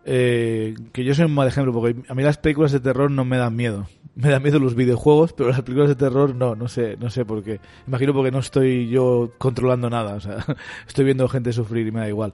[0.04, 3.26] Eh, que yo soy un mal ejemplo, porque a mí las películas de terror no
[3.26, 3.88] me dan miedo.
[4.13, 7.24] Me dan miedo los videojuegos, pero las películas de terror no, no sé, no sé
[7.24, 7.62] por qué.
[7.88, 10.46] Imagino porque no estoy yo controlando nada, o sea,
[10.88, 12.34] estoy viendo gente sufrir y me da igual.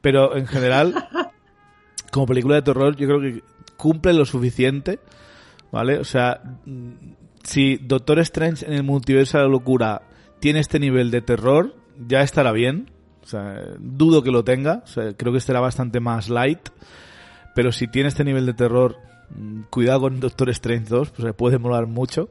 [0.00, 0.94] Pero en general,
[2.10, 3.42] como película de terror, yo creo que
[3.76, 5.00] cumple lo suficiente,
[5.70, 5.98] ¿vale?
[5.98, 6.40] O sea,
[7.42, 10.02] si Doctor Strange en el multiverso de la locura
[10.40, 11.74] tiene este nivel de terror,
[12.06, 12.90] ya estará bien.
[13.22, 14.84] O sea, dudo que lo tenga.
[15.16, 16.70] creo que estará bastante más light.
[17.54, 18.96] Pero si tiene este nivel de terror,
[19.30, 22.28] mm, cuidado con Doctor Strange 2, pues se puede molar mucho.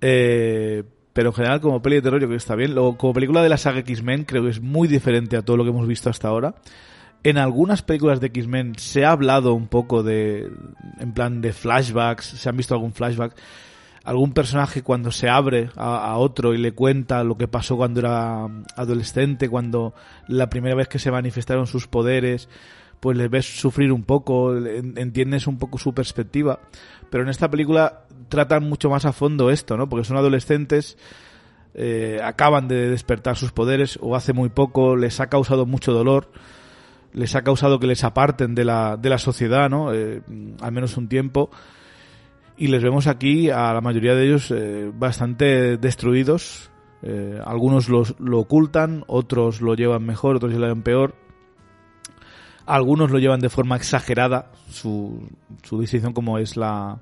[0.00, 2.74] Eh, pero en general, como peli de terror, yo creo que está bien.
[2.74, 5.64] Luego, como película de la saga X-Men, creo que es muy diferente a todo lo
[5.64, 6.54] que hemos visto hasta ahora.
[7.22, 10.50] En algunas películas de X-Men se ha hablado un poco de,
[10.98, 13.34] en plan de flashbacks, se han visto algún flashback
[14.04, 18.46] algún personaje cuando se abre a, otro y le cuenta lo que pasó cuando era
[18.76, 19.94] adolescente, cuando
[20.26, 22.48] la primera vez que se manifestaron sus poderes,
[22.98, 26.60] pues le ves sufrir un poco, entiendes un poco su perspectiva.
[27.10, 29.88] Pero en esta película tratan mucho más a fondo esto, ¿no?
[29.88, 30.96] Porque son adolescentes,
[31.74, 36.30] eh, acaban de despertar sus poderes o hace muy poco les ha causado mucho dolor,
[37.12, 39.92] les ha causado que les aparten de la, de la sociedad, ¿no?
[39.92, 40.22] Eh,
[40.60, 41.50] al menos un tiempo
[42.60, 46.70] y les vemos aquí a la mayoría de ellos eh, bastante destruidos.
[47.02, 51.14] Eh, algunos los, lo ocultan, otros lo llevan mejor, otros lo llevan peor.
[52.66, 55.26] Algunos lo llevan de forma exagerada, su,
[55.62, 56.98] su decisión como es la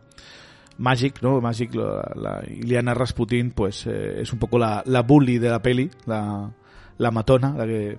[0.78, 1.40] Magic, ¿no?
[1.40, 5.60] Magic, la, la Iliana Rasputin, pues eh, es un poco la, la bully de la
[5.60, 6.52] peli, la,
[6.98, 7.96] la matona, la que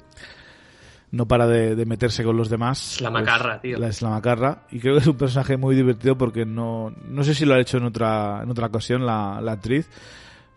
[1.11, 3.01] no para de, meterse con los demás.
[3.01, 3.77] La macarra, tío.
[3.77, 4.63] La, es la macarra.
[4.71, 7.59] Y creo que es un personaje muy divertido porque no, no sé si lo ha
[7.59, 9.89] hecho en otra, en otra ocasión la, actriz,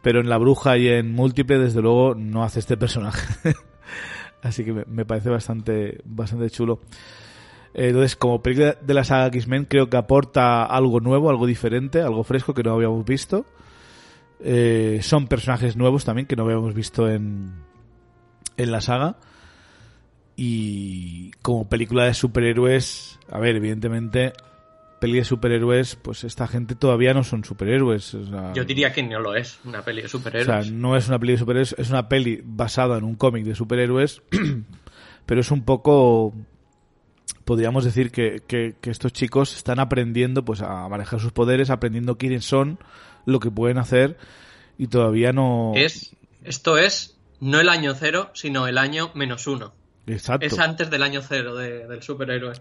[0.02, 3.54] pero en La Bruja y en Múltiple, desde luego, no hace este personaje.
[4.42, 6.80] Así que me, parece bastante, bastante chulo.
[7.72, 12.02] Eh, entonces, como película de la saga X-Men, creo que aporta algo nuevo, algo diferente,
[12.02, 13.46] algo fresco que no habíamos visto.
[14.40, 17.54] Eh, son personajes nuevos también que no habíamos visto en,
[18.58, 19.16] en la saga.
[20.36, 24.32] Y como película de superhéroes, a ver, evidentemente,
[25.00, 28.16] peli de superhéroes, pues esta gente todavía no son superhéroes.
[28.54, 30.48] Yo diría que no lo es, una peli de superhéroes.
[30.48, 33.44] O sea, no es una peli de superhéroes, es una peli basada en un cómic
[33.44, 34.22] de superhéroes,
[35.26, 36.34] pero es un poco
[37.44, 42.44] podríamos decir que, que, estos chicos están aprendiendo pues a manejar sus poderes, aprendiendo quiénes
[42.44, 42.78] son,
[43.26, 44.16] lo que pueden hacer
[44.78, 45.72] y todavía no...
[45.74, 46.14] Es,
[46.44, 49.72] esto es no el año cero, sino el año menos uno.
[50.06, 50.46] Exacto.
[50.46, 52.54] Es antes del año cero del superhéroe.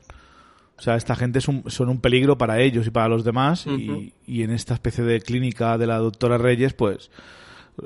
[0.77, 4.41] O sea, esta gente son un peligro para ellos y para los demás y, y,
[4.41, 7.11] en esta especie de clínica de la doctora Reyes, pues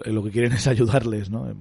[0.05, 1.53] eh, lo que quieren es ayudarles, ¿no?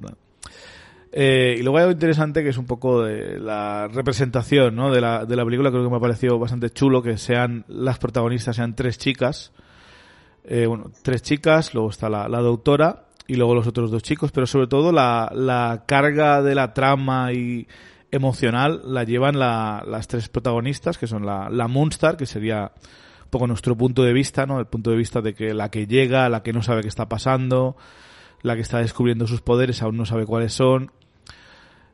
[1.10, 4.90] Eh, y luego hay algo interesante que es un poco de la representación ¿no?
[4.92, 7.98] de, la, de la película, creo que me ha parecido bastante chulo que sean las
[7.98, 9.52] protagonistas, sean tres chicas,
[10.44, 14.32] eh, bueno, tres chicas, luego está la, la doctora y luego los otros dos chicos,
[14.32, 17.66] pero sobre todo la, la carga de la trama y
[18.10, 22.72] emocional la llevan las tres protagonistas, que son la, la Moonstar, que sería
[23.24, 24.60] un poco nuestro punto de vista, ¿no?
[24.60, 27.08] El punto de vista de que la que llega, la que no sabe qué está
[27.08, 27.76] pasando,
[28.42, 30.92] la que está descubriendo sus poderes, aún no sabe cuáles son.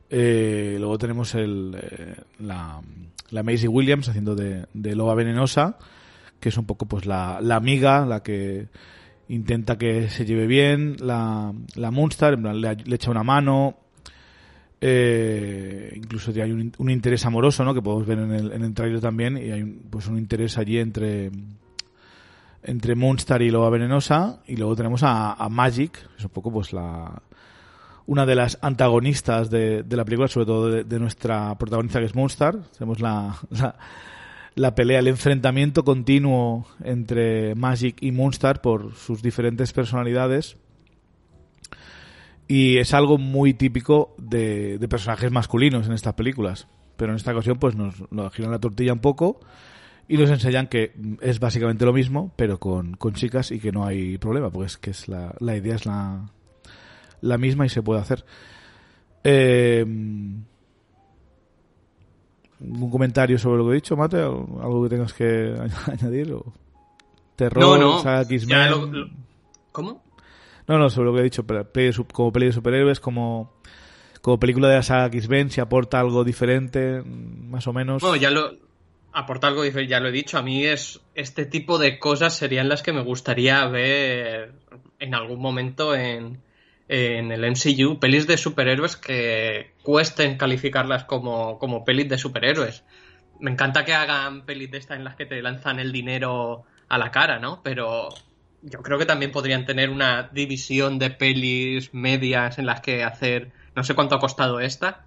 [0.09, 2.81] Eh, luego tenemos el, eh, la,
[3.29, 5.77] la Maisie Williams haciendo de, de, loba venenosa,
[6.39, 8.67] que es un poco pues la, la amiga, la que
[9.31, 13.77] intenta que se lleve bien, la, la Moonstar, le, le echa una mano,
[14.81, 17.73] eh, incluso hay un, un, interés amoroso, ¿no?
[17.73, 20.57] Que podemos ver en el, en el trailer también y hay un, pues un interés
[20.57, 21.31] allí entre
[22.63, 26.73] entre y Loba Venenosa y luego tenemos a, a Magic, que es un poco pues
[26.73, 27.21] la
[28.07, 32.15] una de las antagonistas de, de la película, sobre todo de, nuestra protagonista que es
[32.15, 32.57] Moonstar.
[32.77, 33.35] Tenemos la,
[34.55, 40.57] la, pelea, el enfrentamiento continuo entre Magic y Moonstar por sus diferentes personalidades
[42.47, 46.67] y es algo muy típico de, de, personajes masculinos en estas películas.
[46.97, 47.95] Pero en esta ocasión, pues nos,
[48.33, 49.39] giran la tortilla un poco
[50.07, 53.85] y nos enseñan que es básicamente lo mismo, pero con, con chicas y que no
[53.85, 56.29] hay problema, porque es que es la, la idea es la,
[57.21, 58.25] la misma y se puede hacer.
[59.23, 59.85] Eh,
[62.61, 64.17] ¿Un comentario sobre lo que he dicho, Mate?
[64.17, 65.55] ¿Algo que tengas que
[65.87, 66.31] añadir?
[66.33, 66.53] ¿O
[67.35, 67.99] terror, no, no.
[68.01, 68.23] saga
[68.69, 69.09] Lo, lo...
[69.71, 70.03] ¿Cómo?
[70.67, 71.45] No, no, sobre lo que he dicho,
[72.13, 73.53] como peli de superhéroes, como,
[74.21, 78.01] como película de la saga X-Men, si aporta algo diferente, más o menos.
[78.01, 78.55] Bueno, ya lo
[79.13, 82.69] aporta algo diferente, ya lo he dicho, a mí es este tipo de cosas serían
[82.69, 84.53] las que me gustaría ver
[84.99, 86.37] en algún momento en,
[86.87, 92.83] en el MCU, pelis de superhéroes que cuesten calificarlas como, como pelis de superhéroes.
[93.39, 96.97] Me encanta que hagan pelis de estas en las que te lanzan el dinero a
[96.97, 97.61] la cara, ¿no?
[97.63, 98.09] Pero
[98.61, 103.53] yo creo que también podrían tener una división de pelis medias en las que hacer.
[103.75, 105.05] No sé cuánto ha costado esta.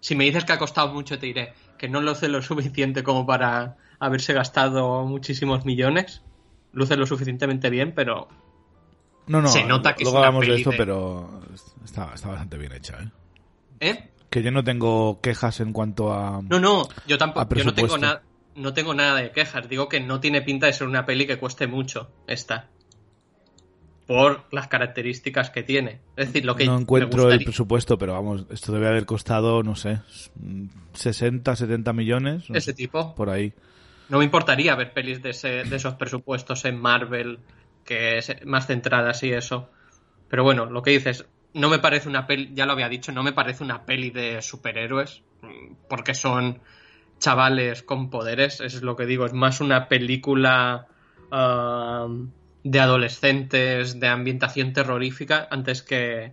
[0.00, 3.26] Si me dices que ha costado mucho, te diré que no luce lo suficiente como
[3.26, 6.22] para haberse gastado muchísimos millones.
[6.72, 8.28] Luce lo suficientemente bien, pero.
[9.26, 11.42] No, no, se nota que luego es una hablamos de esto, de- pero
[11.84, 13.08] está, está bastante bien hecha, ¿eh?
[13.82, 14.08] ¿Eh?
[14.30, 16.40] Que yo no tengo quejas en cuanto a...
[16.48, 17.54] No, no, yo tampoco.
[17.54, 17.96] Yo no tengo.
[18.54, 19.68] No tengo nada de quejas.
[19.68, 22.68] Digo que no tiene pinta de ser una peli que cueste mucho esta.
[24.06, 26.00] Por las características que tiene.
[26.16, 29.74] Es decir, lo que no encuentro el presupuesto, pero vamos, esto debe haber costado, no
[29.76, 30.00] sé,
[30.92, 32.50] 60, 70 millones.
[32.50, 33.14] no ese sé, tipo.
[33.14, 33.52] Por ahí.
[34.08, 37.38] No me importaría ver pelis de, ese- de esos presupuestos en Marvel,
[37.84, 39.70] que es más centradas y eso.
[40.28, 43.22] Pero bueno, lo que dices, no me parece una peli, ya lo había dicho, no
[43.22, 46.60] me parece una peli de superhéroes, mm, porque son
[47.18, 50.86] chavales con poderes, eso es lo que digo, es más una película
[51.30, 52.08] ah,
[52.64, 56.32] de adolescentes, de ambientación terrorífica, antes que,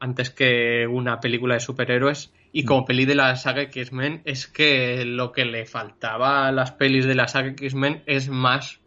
[0.00, 2.32] antes que una película de superhéroes.
[2.50, 6.72] Y como peli de la saga X-Men, es que lo que le faltaba a las
[6.72, 8.80] pelis de la saga X-Men es más,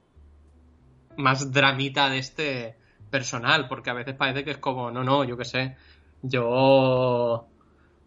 [1.16, 2.76] más dramita de este
[3.12, 5.76] personal, porque a veces parece que es como, no, no, yo qué sé,
[6.24, 7.48] yo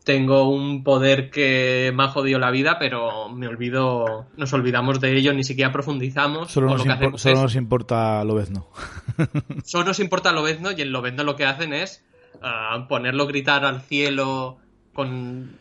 [0.04, 5.16] tengo un poder que me ha jodido la vida, pero me olvido, nos olvidamos de
[5.16, 6.50] ello, ni siquiera profundizamos.
[6.50, 8.68] Solo nos, lo que impor- solo es- nos importa Lobezno.
[9.64, 12.04] solo nos importa Lobezno y en Lobezno lo que hacen es
[12.42, 14.58] ah, ponerlo gritar al cielo
[14.92, 15.58] con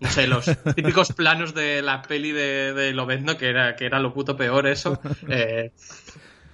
[0.00, 3.98] no sé, los típicos planos de la peli de, de Lobezno, que era, que era
[3.98, 5.00] lo puto peor eso.
[5.28, 5.72] Eh,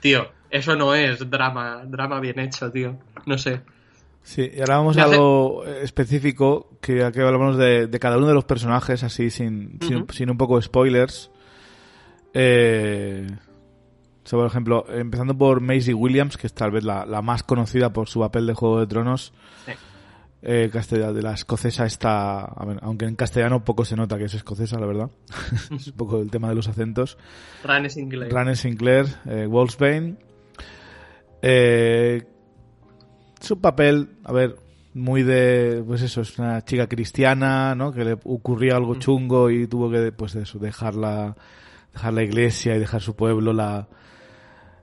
[0.01, 2.97] tío, eso no es drama, drama bien hecho, tío.
[3.27, 3.61] No sé.
[4.23, 8.27] Sí, y ahora vamos a hace- algo específico, que aquí hablamos de, de cada uno
[8.27, 11.31] de los personajes, así sin, sin, sin un poco de spoilers.
[12.35, 13.27] Eh,
[14.31, 18.09] por ejemplo, empezando por Maisie Williams, que es tal vez la, la más conocida por
[18.09, 19.33] su papel de Juego de Tronos.
[19.65, 19.73] Sí.
[20.43, 22.41] Eh, de la escocesa está,
[22.83, 25.11] aunque en castellano poco se nota que es escocesa, la verdad.
[25.75, 27.17] es un poco el tema de los acentos.
[27.65, 28.33] Ranes inglés.
[28.33, 30.17] Rane Sinclair, eh, Wolfsbane.
[31.49, 32.25] Eh,
[33.41, 34.57] es un papel, a ver,
[34.95, 37.93] muy de, pues eso, es una chica cristiana, ¿no?
[37.93, 38.99] Que le ocurría algo Mm.
[38.99, 41.37] chungo y tuvo que, pues eso, dejar la,
[41.93, 43.87] dejar la iglesia y dejar su pueblo, la,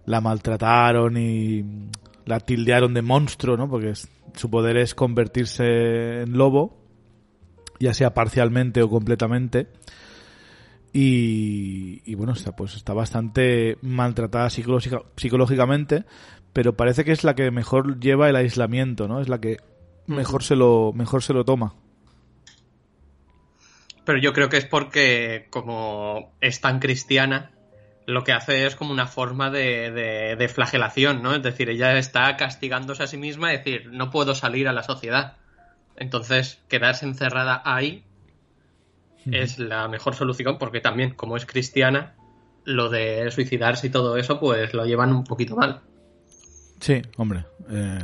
[0.05, 1.89] la maltrataron y
[2.25, 3.67] la tildearon de monstruo, ¿no?
[3.69, 6.77] Porque es- su poder es convertirse en lobo,
[7.79, 9.67] ya sea parcialmente o completamente.
[10.95, 16.05] Y, bueno, está, pues está bastante maltratada psicológicamente,
[16.53, 19.19] pero parece que es la que mejor lleva el aislamiento, ¿no?
[19.19, 19.57] Es la que
[20.05, 21.73] mejor se lo, mejor se lo toma.
[24.05, 27.51] Pero yo creo que es porque, como es tan cristiana,
[28.05, 31.33] lo que hace es como una forma de, de, flagelación, ¿no?
[31.33, 34.83] Es decir, ella está castigándose a sí misma y decir, no puedo salir a la
[34.83, 35.37] sociedad.
[35.95, 38.03] Entonces, quedarse encerrada ahí
[39.25, 42.15] es la mejor solución porque también, como es cristiana,
[42.65, 45.81] lo de suicidarse y todo eso, pues lo llevan un poquito mal.
[46.83, 47.45] Sí, hombre.
[47.69, 47.97] Eh,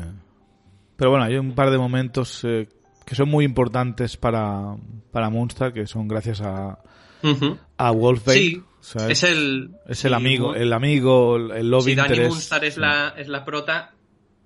[0.95, 2.69] pero bueno, hay un par de momentos eh,
[3.05, 4.73] que son muy importantes para,
[5.11, 6.80] para Munster, que son gracias a,
[7.75, 8.39] a Wolfbane.
[8.39, 8.63] Sí,
[9.09, 9.71] es, el...
[9.86, 13.95] Es el amigo, el amigo, el lobby Si Danny Munster es, la, es la prota...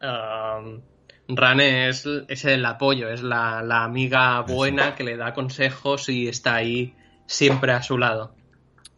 [0.02, 0.82] Um,
[1.28, 6.56] Rane es, es, el apoyo, es la, amiga buena que le da consejos y está
[6.56, 6.96] ahí
[7.28, 8.36] siempre a su lado.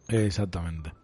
[0.08, 0.95] Exactamente.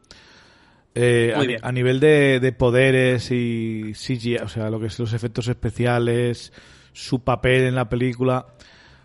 [0.94, 6.52] Eh, a, nivel de, poderes y CGI, o sea, lo que es los efectos especiales,
[6.92, 8.46] su papel en la película,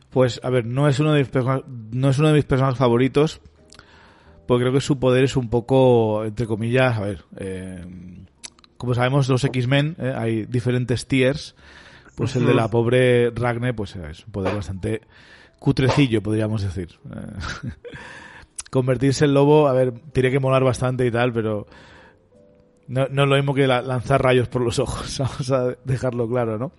[0.09, 1.29] pues, a ver, no es uno de mis,
[1.91, 3.39] no es uno de mis personajes favoritos,
[4.47, 7.85] porque creo que su poder es un poco, entre comillas, a ver, eh,
[8.75, 11.55] como sabemos los X-Men, eh, hay diferentes tiers,
[12.15, 15.01] pues el de la pobre Ragne, pues es un poder bastante
[15.59, 16.99] cutrecillo, podríamos decir.
[18.69, 21.67] Convertirse en lobo, a ver, tiene que molar bastante y tal, pero
[22.87, 26.71] no, es lo mismo que lanzar rayos por los ojos, vamos a dejarlo claro, ¿no?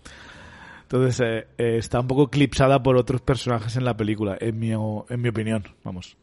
[0.83, 4.71] Entonces eh, eh, está un poco eclipsada por otros personajes en la película, en mi,
[4.71, 6.17] en mi opinión, vamos.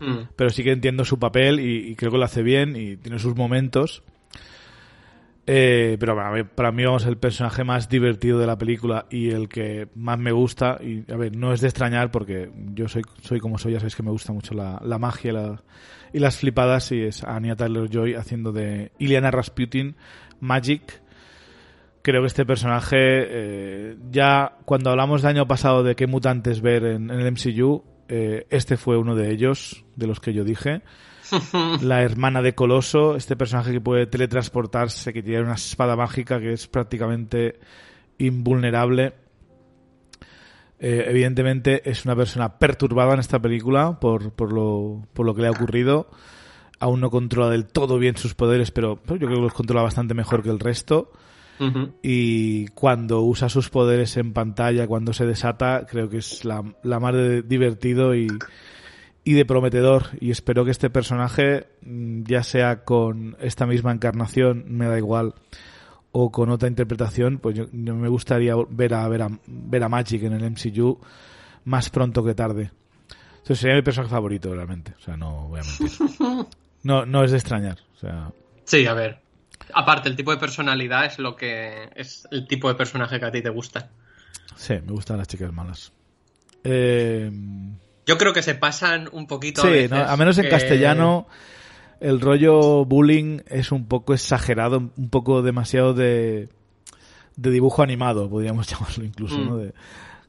[0.00, 0.30] Mm.
[0.34, 3.18] Pero sí que entiendo su papel y, y, creo que lo hace bien y tiene
[3.18, 4.02] sus momentos.
[5.46, 9.30] Eh, pero para mí, para mí, vamos, el personaje más divertido de la película y
[9.30, 13.02] el que más me gusta, y a ver, no es de extrañar porque yo soy,
[13.22, 15.58] soy como soy, ya sabéis que me gusta mucho la, la magia
[16.12, 19.96] y las flipadas, y es Anya Taylor-Joy haciendo de Iliana Rasputin
[20.40, 21.02] Magic.
[22.02, 26.84] Creo que este personaje, eh, ya cuando hablamos del año pasado de qué mutantes ver
[26.84, 30.82] en, el MCU, eh, este fue uno de ellos, de los que yo dije.
[31.82, 36.52] la hermana de Coloso, este personaje que puede teletransportarse, que tiene una espada mágica que
[36.52, 37.58] es prácticamente
[38.18, 39.14] invulnerable.
[40.78, 45.42] Eh, evidentemente es una persona perturbada en esta película por, por, lo, por lo que
[45.42, 46.08] le ha ocurrido.
[46.78, 50.14] Aún no controla del todo bien sus poderes, pero yo creo que los controla bastante
[50.14, 51.12] mejor que el resto.
[52.00, 56.98] Y cuando usa sus poderes en pantalla, cuando se desata, creo que es la, la
[56.98, 58.28] más de divertido y,
[59.24, 60.06] y de prometedor.
[60.20, 65.34] Y espero que este personaje mm, ya sea con esta misma encarnación me da igual
[66.12, 70.24] o con otra interpretación pues yo, me gustaría ver a ver a ver a Magic
[70.24, 70.98] en el MCU
[71.64, 72.70] más pronto que tarde.
[73.38, 74.94] Entonces sería mi personaje favorito realmente.
[74.98, 76.46] O sea no voy a mentir
[76.82, 78.32] no no es de extrañar o sea.
[78.64, 79.20] Sí a ver.
[79.74, 83.30] Aparte el tipo de personalidad es lo que es el tipo de personaje que a
[83.30, 83.90] ti te gusta.
[84.56, 85.92] Sí me gustan las chicas malas.
[86.64, 87.30] Eh
[88.10, 89.62] yo creo que se pasan un poquito.
[89.62, 91.28] Sí, a, menos en castellano
[92.00, 96.48] el rollo bullying es un poco exagerado, un poco demasiado de,
[97.36, 99.58] de dibujo animado, podríamos llamarlo incluso, ¿no?
[99.58, 99.72] Mm.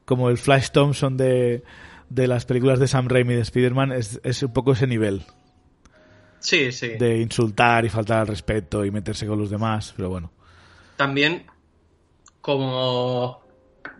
[0.06, 1.64] como el Flash Thompson de,
[2.10, 5.24] de las películas de Sam Raimi de Spider-Man es, es un poco ese nivel.
[6.38, 6.90] Sí, sí.
[7.00, 10.32] De insultar y faltar al respeto y meterse con los demás, pero bueno.
[10.98, 11.48] También,
[12.42, 13.42] como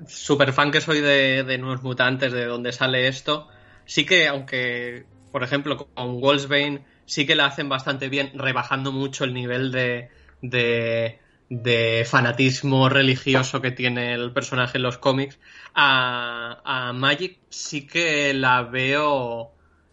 [0.08, 3.48] super fan que soy de, de Nuevos Mutantes, de donde sale esto,
[3.86, 9.24] sí que, aunque, por ejemplo, con Wolfsbane sí que la hacen bastante bien, rebajando mucho
[9.24, 10.10] el nivel de,
[10.42, 15.40] de, fanatismo religioso que tiene el personaje en los cómics,
[15.76, 19.52] a, Magic sí que la veo.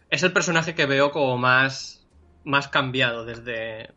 [0.09, 2.07] Es el personaje que veo como más,
[2.43, 3.91] más cambiado desde,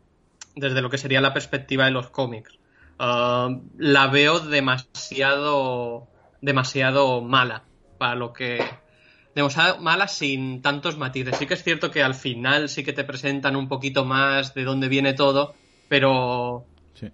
[0.55, 2.59] desde lo que sería la perspectiva de los cómics.
[2.99, 6.07] Uh, la veo demasiado
[6.43, 7.63] demasiado mala
[7.97, 8.61] para lo que
[9.35, 11.37] demasiado mala sin tantos matices.
[11.37, 14.63] Sí que es cierto que al final sí que te presentan un poquito más de
[14.63, 15.55] dónde viene todo,
[15.87, 16.65] pero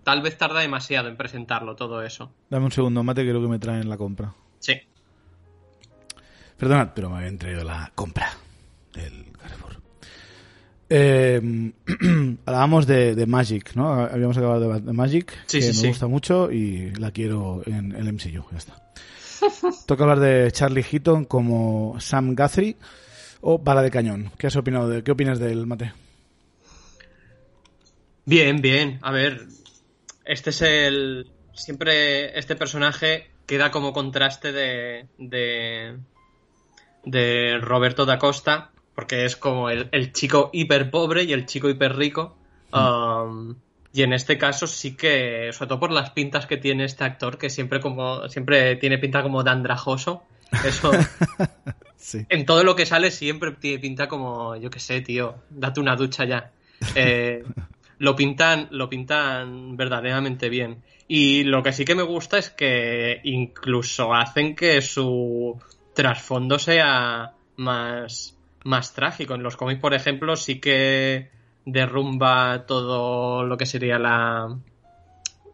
[0.03, 2.31] tal vez tarda demasiado en presentarlo todo eso.
[2.49, 4.33] Dame un segundo, mate, que creo que me traen la compra.
[4.59, 4.73] Sí.
[6.57, 8.31] Perdonad, pero me habían traído la compra
[8.93, 9.77] del Carrefour.
[10.89, 11.71] Eh,
[12.45, 13.93] hablábamos de, Magic, ¿no?
[13.93, 18.57] Habíamos acabado de, Magic, que me gusta mucho y la quiero en el MCU, ya
[18.57, 18.91] está.
[19.85, 22.77] Toca hablar de Charlie Heaton como Sam Guthrie
[23.41, 24.31] o Bala de Cañón.
[24.37, 25.93] ¿Qué has opinado de, qué opinas del mate?
[28.25, 28.99] Bien, bien.
[29.01, 29.47] A ver,
[30.25, 35.97] este es el siempre este personaje queda como contraste de de,
[37.03, 41.69] de Roberto da Costa porque es como el, el chico hiper pobre y el chico
[41.69, 42.35] hiper rico.
[42.73, 43.55] Um,
[43.91, 47.37] y en este caso sí que, sobre todo por las pintas que tiene este actor,
[47.37, 50.23] que siempre como siempre tiene pinta como de andrajoso.
[50.65, 50.91] Eso.
[52.01, 52.25] Sí.
[52.29, 55.97] En todo lo que sale siempre tiene pinta como, yo qué sé, tío, date una
[55.97, 56.49] ducha ya.
[56.95, 57.43] Eh,
[57.99, 60.81] lo pintan, lo pintan verdaderamente bien.
[61.09, 65.61] Y lo que sí que me gusta es que incluso hacen que su
[65.93, 69.35] trasfondo sea más, más trágico.
[69.35, 71.29] En los cómics, por ejemplo, sí que
[71.65, 74.57] derrumba todo lo que sería la,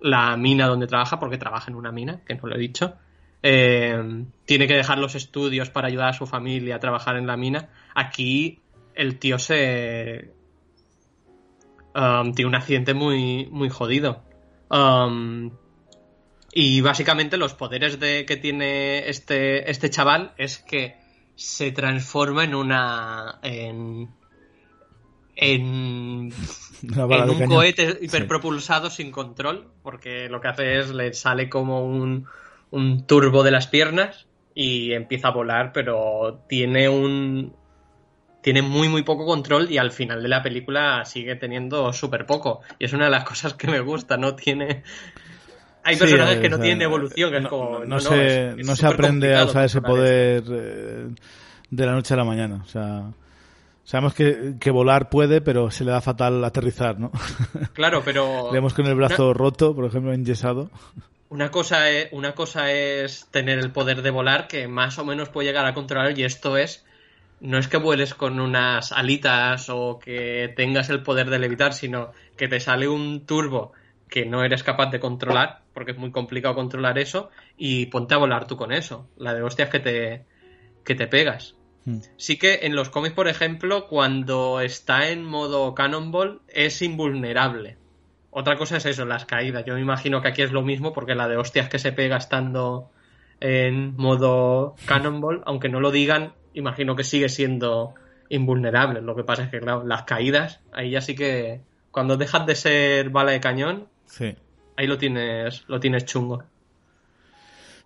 [0.01, 2.95] la mina donde trabaja, porque trabaja en una mina, que no lo he dicho.
[3.43, 7.37] Eh, tiene que dejar los estudios para ayudar a su familia a trabajar en la
[7.37, 7.69] mina.
[7.93, 8.59] Aquí
[8.95, 10.31] el tío se.
[11.93, 14.23] um, tiene un accidente muy, muy jodido.
[14.69, 15.51] Um,
[16.51, 20.97] y básicamente los poderes de, que tiene este, este chaval es que
[21.35, 23.39] se transforma en una.
[25.35, 26.31] En.
[27.31, 29.67] Un cohete hiperpropulsado sin control.
[29.81, 32.25] Porque lo que hace es le sale como un
[32.71, 37.53] un turbo de las piernas y empieza a volar, pero tiene un
[38.41, 42.61] tiene muy muy poco control y al final de la película sigue teniendo súper poco
[42.77, 44.83] y es una de las cosas que me gusta, no tiene
[45.83, 48.67] hay personajes que no tienen evolución, que es no, como no no, se, es- es
[48.67, 51.07] no se súper aprende a usar ese poder eh,
[51.69, 52.61] de la noche a la mañana.
[52.63, 53.03] O sea,
[53.85, 57.11] sabemos que, que volar puede, pero se le da fatal aterrizar, ¿no?
[57.73, 60.69] Claro, pero Vemos con el brazo roto, por ejemplo, enyesado.
[61.29, 65.29] Una cosa, es, una cosa es tener el poder de volar que más o menos
[65.29, 66.85] puede llegar a controlar y esto es
[67.39, 72.11] no es que vueles con unas alitas o que tengas el poder de levitar, sino
[72.37, 73.73] que te sale un turbo
[74.09, 78.17] que no eres capaz de controlar, porque es muy complicado controlar eso, y ponte a
[78.17, 79.09] volar tú con eso.
[79.17, 80.25] La de hostias que te,
[80.83, 81.55] que te pegas.
[81.85, 81.99] Hmm.
[82.17, 87.77] Sí que en los cómics, por ejemplo, cuando está en modo Cannonball es invulnerable.
[88.31, 89.63] Otra cosa es eso, las caídas.
[89.65, 92.17] Yo me imagino que aquí es lo mismo porque la de hostias que se pega
[92.17, 92.89] estando
[93.39, 97.93] en modo Cannonball, aunque no lo digan, imagino que sigue siendo
[98.29, 99.01] invulnerable.
[99.01, 101.61] Lo que pasa es que, claro, las caídas, ahí ya sí que
[101.91, 104.35] cuando dejas de ser bala de cañón, Sí.
[104.75, 106.43] ahí lo tienes, lo tienes chungo.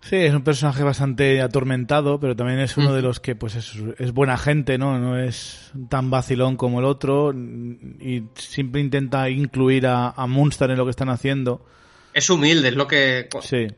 [0.02, 3.74] Sí, es un personaje bastante atormentado, pero también es uno de los que pues es,
[3.98, 4.98] es buena gente, ¿no?
[4.98, 10.78] No es tan vacilón como el otro y siempre intenta incluir a, a Munster en
[10.78, 11.66] lo que están haciendo.
[12.14, 13.68] Es humilde, es lo que Sí,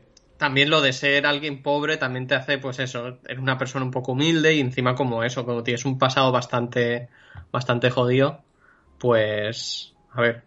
[0.43, 3.91] también lo de ser alguien pobre también te hace, pues eso, eres una persona un
[3.91, 7.07] poco humilde y encima como eso, como tienes un pasado bastante,
[7.51, 8.41] bastante jodido,
[8.97, 10.43] pues, a ver,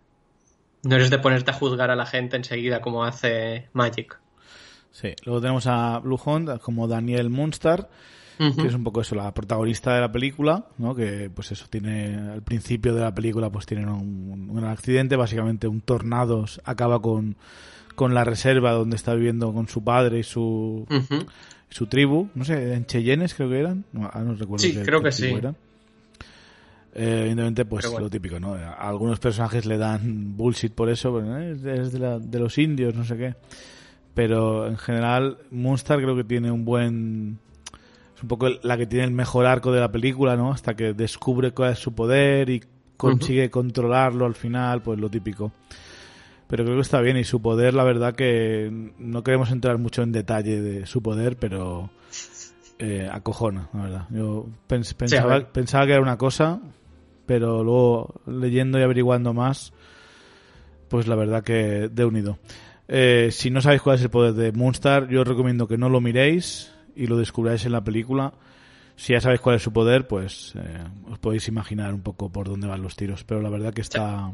[0.83, 4.19] no eres de ponerte a juzgar a la gente enseguida como hace Magic.
[5.01, 5.15] Sí.
[5.25, 7.87] Luego tenemos a Blue Hunt como Daniel Munster,
[8.39, 8.63] Ujú.
[8.63, 10.95] que es un poco eso, la protagonista de la película, ¿no?
[10.95, 15.81] Que pues eso tiene al principio de la película pues tienen un, accidente, básicamente un
[15.81, 17.37] tornado acaba con
[17.95, 21.25] con la reserva donde está viviendo con su padre y su Ujú.
[21.71, 24.83] su tribu, no sé, en Cheyennes creo que eran, no, ah, no recuerdo Sí, qué-
[24.83, 25.27] creo qué que sí.
[25.33, 25.57] eran.
[26.95, 28.05] Eh, evidentemente, pues bueno.
[28.05, 28.55] lo típico, ¿no?
[28.55, 31.53] A algunos personajes le dan bullshit por eso, pero, ¿eh?
[31.53, 33.35] es de la- de los indios, no sé qué.
[34.17, 37.39] Pero en general, Moonstar creo que tiene un buen.
[38.17, 40.51] Es un poco la que tiene el mejor arco de la película, ¿no?
[40.51, 42.63] Hasta que descubre cuál es su poder y
[42.97, 45.53] consigue controlarlo al final, pues lo típico.
[46.49, 50.03] Pero creo que está bien y su poder, la verdad que no queremos entrar mucho
[50.03, 51.91] en detalle de su poder, pero
[52.79, 54.07] eh, acojona, la verdad.
[54.11, 56.61] Yo pens- pensaba, pensaba que era una cosa,
[57.27, 59.75] pero luego leyendo y averiguando más,
[60.89, 62.39] pues la verdad que de unido.
[62.89, 65.89] Eh, si no sabéis cuál es el poder de Moonstar, yo os recomiendo que no
[65.89, 68.33] lo miréis y lo descubráis en la película.
[68.97, 72.49] Si ya sabéis cuál es su poder, pues eh, os podéis imaginar un poco por
[72.49, 73.25] dónde van los tiros.
[73.25, 74.31] Pero la verdad que está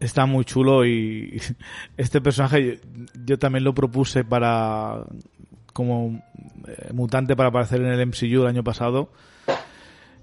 [0.00, 1.40] está muy chulo y
[1.96, 5.04] este personaje yo, yo también lo propuse para
[5.72, 6.22] como
[6.66, 9.10] eh, mutante para aparecer en el MCU el año pasado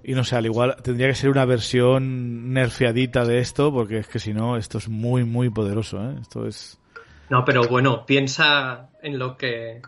[0.04, 4.06] y no sé, al igual tendría que ser una versión nerfeadita de esto porque es
[4.08, 6.16] que si no esto es muy muy poderoso, ¿eh?
[6.20, 6.78] Esto es
[7.30, 9.82] No, pero bueno, piensa en lo que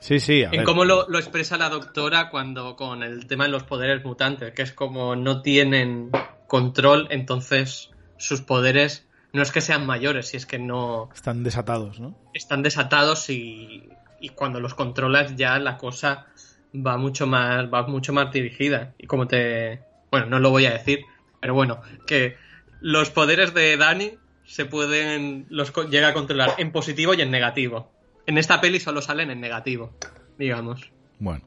[0.00, 0.64] Sí, sí, a en ver.
[0.64, 4.62] cómo lo, lo expresa la doctora cuando con el tema de los poderes mutantes, que
[4.62, 6.10] es como no tienen
[6.46, 11.98] control, entonces sus poderes no es que sean mayores, si es que no están desatados,
[11.98, 12.14] ¿no?
[12.34, 13.88] están desatados y,
[14.20, 16.26] y cuando los controlas ya la cosa
[16.74, 18.94] va mucho más va mucho más dirigida.
[18.98, 21.00] Y como te bueno no lo voy a decir
[21.40, 22.36] pero bueno que
[22.80, 24.12] los poderes de Dani
[24.44, 27.90] se pueden los llega a controlar en positivo y en negativo.
[28.26, 29.92] En esta peli solo salen en negativo
[30.38, 30.90] digamos.
[31.18, 31.42] Bueno.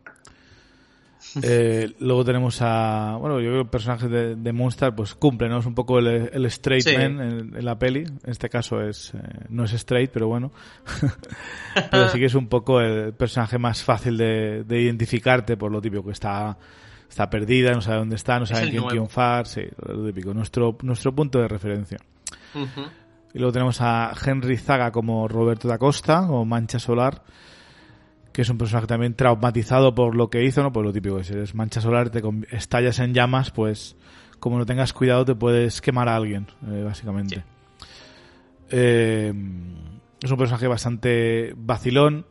[1.43, 3.15] Eh, luego tenemos a.
[3.19, 5.59] Bueno, yo creo que el personaje de, de Moonstar pues cumple, ¿no?
[5.59, 6.97] Es un poco el, el straight Sí.
[6.97, 7.99] man en, en la peli.
[7.99, 10.51] En este caso es eh, no es straight, pero bueno.
[11.91, 15.81] pero sí que es un poco el personaje más fácil de, de identificarte por lo
[15.81, 16.57] típico que está.
[17.09, 20.77] Está perdida, no sabe dónde está, no sabe en quién triunfar, sí, lo típico, nuestro,
[20.83, 21.97] nuestro punto de referencia.
[23.33, 27.23] Y luego tenemos a Henry Zaga como Roberto da Costa, o Mancha Solar,
[28.39, 30.71] que es un personaje también traumatizado por lo que hizo, ¿no?
[30.71, 32.21] Pues lo típico si eres Mancha Solar, te
[32.51, 33.97] estallas en llamas, pues
[34.39, 37.43] como no tengas cuidado te puedes quemar a alguien, eh, básicamente.
[38.69, 39.33] Eh,
[40.23, 42.25] es un personaje bastante vacilón,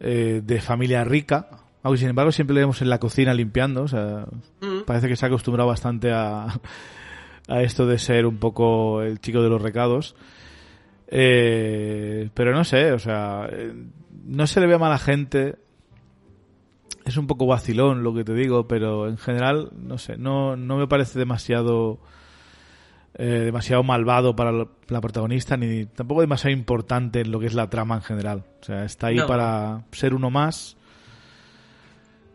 [0.00, 1.50] eh, de familia rica,
[1.84, 4.26] aunque sin embargo siempre le vemos en la cocina limpiando, o sea,
[4.60, 4.86] Mm.
[4.86, 6.48] parece que se ha acostumbrado bastante a,
[7.46, 10.16] a esto de ser un poco el chico de los recados.
[11.08, 13.72] Eh, pero no sé, o sea, eh,
[14.26, 15.56] no se le ve a mala gente.
[17.04, 20.76] Es un poco vacilón lo que te digo, pero en general, no sé, no, no
[20.76, 22.00] me parece demasiado
[23.18, 27.70] eh, demasiado malvado para la, protagonista, ni tampoco demasiado importante en lo que es la
[27.70, 28.44] trama en general.
[28.60, 29.26] O sea, está ahí No.
[29.26, 30.76] para ser uno más.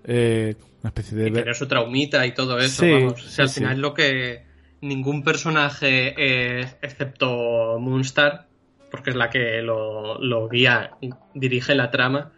[0.06, 1.28] Eh, una especie de...
[1.28, 3.14] Y tener su traumita y todo eso, Sí, vamos.
[3.14, 3.82] O sea, sí, al final sí.
[3.82, 4.44] lo que
[4.82, 8.48] ningún personaje, eh, excepto Moonstar,
[8.92, 10.92] porque es la que lo, lo guía
[11.34, 12.32] dirige la trama,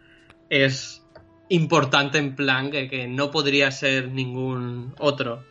[0.48, 1.04] es
[1.48, 5.44] importante en plan que, que no podría ser ningún otro.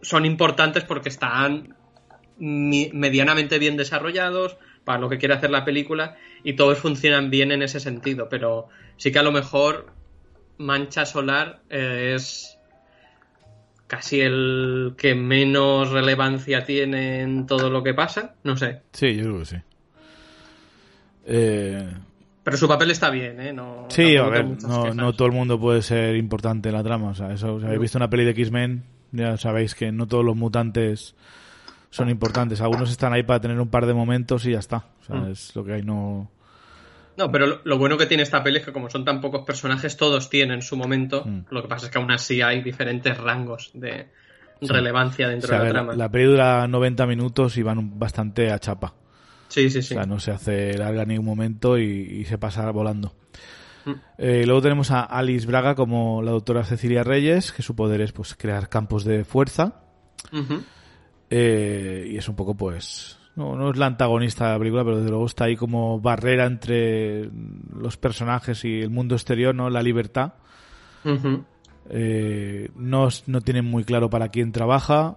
[0.00, 1.76] Son importantes porque están
[2.38, 7.62] medianamente bien desarrollados para lo que quiere hacer la película y todos funcionan bien en
[7.62, 9.92] ese sentido, pero sí que a lo mejor
[10.58, 12.51] Mancha Solar eh, es
[13.92, 18.80] casi el que menos relevancia tiene en todo lo que pasa, no sé.
[18.92, 19.56] Sí, yo creo que sí.
[21.26, 21.88] Eh,
[22.42, 23.52] Pero su papel está bien, ¿eh?
[23.52, 27.10] No, sí, a ver, no, no todo el mundo puede ser importante en la trama.
[27.10, 28.82] O sea, eso, si habéis visto una peli de X-Men,
[29.12, 31.14] ya sabéis que no todos los mutantes
[31.90, 32.62] son importantes.
[32.62, 34.86] Algunos están ahí para tener un par de momentos y ya está.
[35.02, 35.30] O sea, Mm.
[35.32, 36.30] es lo que hay, no.
[37.16, 39.44] No, pero lo, lo bueno que tiene esta peli es que como son tan pocos
[39.44, 41.24] personajes, todos tienen su momento.
[41.24, 41.40] Mm.
[41.50, 44.08] Lo que pasa es que aún así hay diferentes rangos de
[44.62, 45.94] relevancia O dentro sea, de la ver, trama.
[45.96, 48.94] la peli dura 90 minutos y van bastante a chapa.
[49.48, 49.94] Sí, sí, sí.
[49.94, 53.14] O sea, no se hace larga ni un momento y, y se pasa volando.
[53.84, 53.92] Mm.
[54.16, 58.12] Eh, luego tenemos a Alice Braga como la doctora Cecilia Reyes, que su poder es
[58.12, 59.82] pues crear campos de fuerza.
[61.30, 63.18] Eh, y es un poco, pues.
[63.34, 66.44] No, no es la antagonista de la película, pero desde luego está ahí como barrera
[66.44, 67.30] entre
[67.74, 69.70] los personajes y el mundo exterior, ¿no?
[69.70, 70.34] La libertad.
[71.90, 75.16] Eh, no, no tienen muy claro para quién trabaja.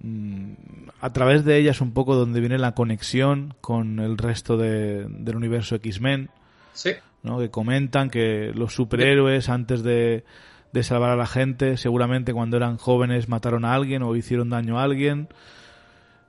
[0.00, 0.52] Mm,
[1.00, 5.04] A través de ella es un poco donde viene la conexión con el resto de-
[5.08, 6.30] del universo X-Men,
[6.74, 6.92] Sí.
[7.24, 7.38] ¿no?
[7.40, 10.24] Que comentan que los superhéroes antes de,
[10.72, 14.78] de salvar a la gente, seguramente cuando eran jóvenes mataron a alguien o hicieron daño
[14.78, 15.28] a alguien.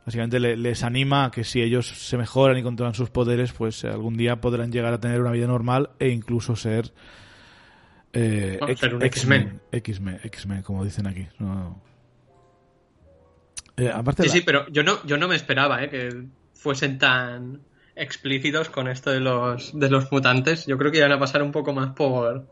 [0.05, 3.85] Básicamente le- les anima a que si ellos se mejoran y controlan sus poderes, pues
[3.85, 6.91] algún día podrán llegar a tener una vida normal e incluso ser
[8.11, 11.27] eh, X-Men, X-Men, X-Men, como dicen aquí.
[11.39, 11.81] No.
[13.77, 15.89] Eh, aparte Sí, la- sí, pero yo no, yo no me esperaba ¿eh?
[15.89, 17.61] que fuesen tan
[17.95, 20.65] explícitos con esto de los, de los mutantes.
[20.67, 22.47] Yo creo que iban a pasar un poco más por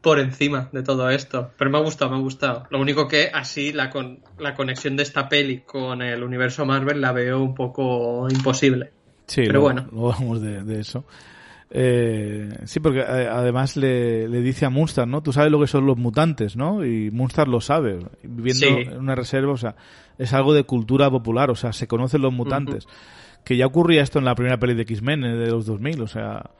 [0.00, 1.50] por encima de todo esto.
[1.56, 2.66] Pero me ha gustado, me ha gustado.
[2.70, 7.00] Lo único que así la, con, la conexión de esta peli con el universo Marvel
[7.00, 8.92] la veo un poco imposible.
[9.26, 9.86] Sí, Pero bueno.
[9.90, 11.04] luego hablamos de, de eso.
[11.70, 15.22] Eh, sí, porque eh, además le, le dice a Munster, ¿no?
[15.22, 16.84] Tú sabes lo que son los mutantes, ¿no?
[16.84, 18.74] Y Munster lo sabe, viviendo Sí.
[18.90, 19.74] en una reserva, o sea,
[20.16, 22.86] es algo de cultura popular, o sea, se conocen los mutantes.
[23.44, 26.06] Que ya ocurría esto en la primera peli de X-Men eh, de los 2000, o
[26.06, 26.50] sea,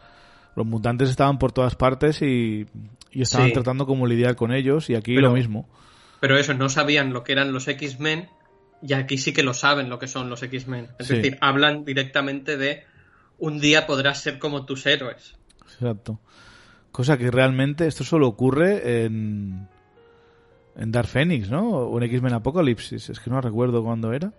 [0.54, 2.66] los mutantes estaban por todas partes y,
[3.10, 3.52] y estaban Sí.
[3.54, 5.68] tratando como lidiar con ellos y aquí Pero- lo mismo.
[6.20, 8.28] Pero eso, no sabían lo que eran los X-Men
[8.82, 10.88] y aquí sí que lo saben lo que son los X-Men.
[10.98, 11.16] Es Sí.
[11.16, 12.82] decir, hablan directamente de
[13.38, 15.36] un día podrás ser como tus héroes.
[15.62, 16.20] Exacto.
[16.90, 19.68] Cosa que realmente esto solo ocurre en
[20.76, 21.68] en Dark Phoenix, ¿no?
[21.70, 24.32] O en X-Men Apocalipsis, es que no recuerdo cuándo era.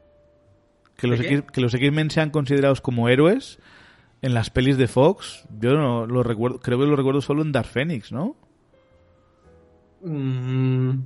[0.95, 1.20] Que los.
[1.20, 3.59] X- que los X-Men sean considerados como héroes
[4.22, 7.51] en las pelis de Fox, yo no lo recuerdo, creo que lo recuerdo solo en
[7.51, 8.36] Dark Phoenix, ¿no?
[10.02, 11.02] Mm,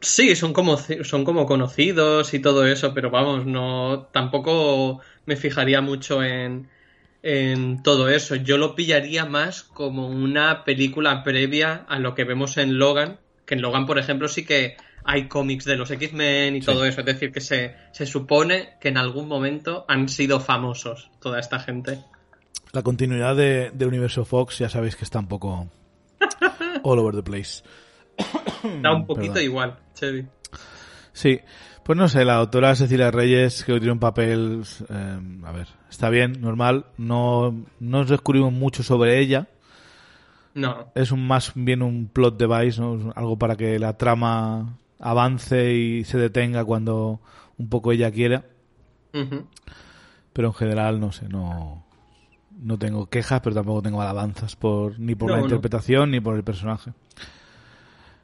[0.00, 5.80] sí, son como, son como conocidos y todo eso, pero vamos, no tampoco me fijaría
[5.80, 6.68] mucho en,
[7.22, 8.34] en todo eso.
[8.36, 13.54] Yo lo pillaría más como una película previa a lo que vemos en Logan, que
[13.54, 16.66] en Logan, por ejemplo, sí que hay cómics de los X-Men y Sí.
[16.66, 17.00] todo eso.
[17.00, 21.58] Es decir, que se, se supone que en algún momento han sido famosos toda esta
[21.58, 21.98] gente.
[22.72, 25.68] La continuidad de, del universo Fox ya sabéis que está un poco
[26.82, 27.62] All over the place.
[28.82, 30.26] Da un poquito igual, Chevy.
[31.12, 31.40] Sí,
[31.84, 36.08] pues no sé, la doctora Cecilia Reyes, que tiene un papel, eh, a ver, está
[36.08, 39.48] bien, normal, no, no descubrimos mucho sobre ella.
[40.54, 40.88] No.
[40.94, 43.12] Es un más bien un plot device, ¿no?
[43.14, 47.20] algo para que la trama avance y se detenga cuando
[47.56, 48.44] un poco ella quiera.
[50.32, 51.84] Pero en general, no sé, no,
[52.60, 56.44] no tengo quejas, pero tampoco tengo alabanzas por, ni por la interpretación ni por el
[56.44, 56.92] personaje.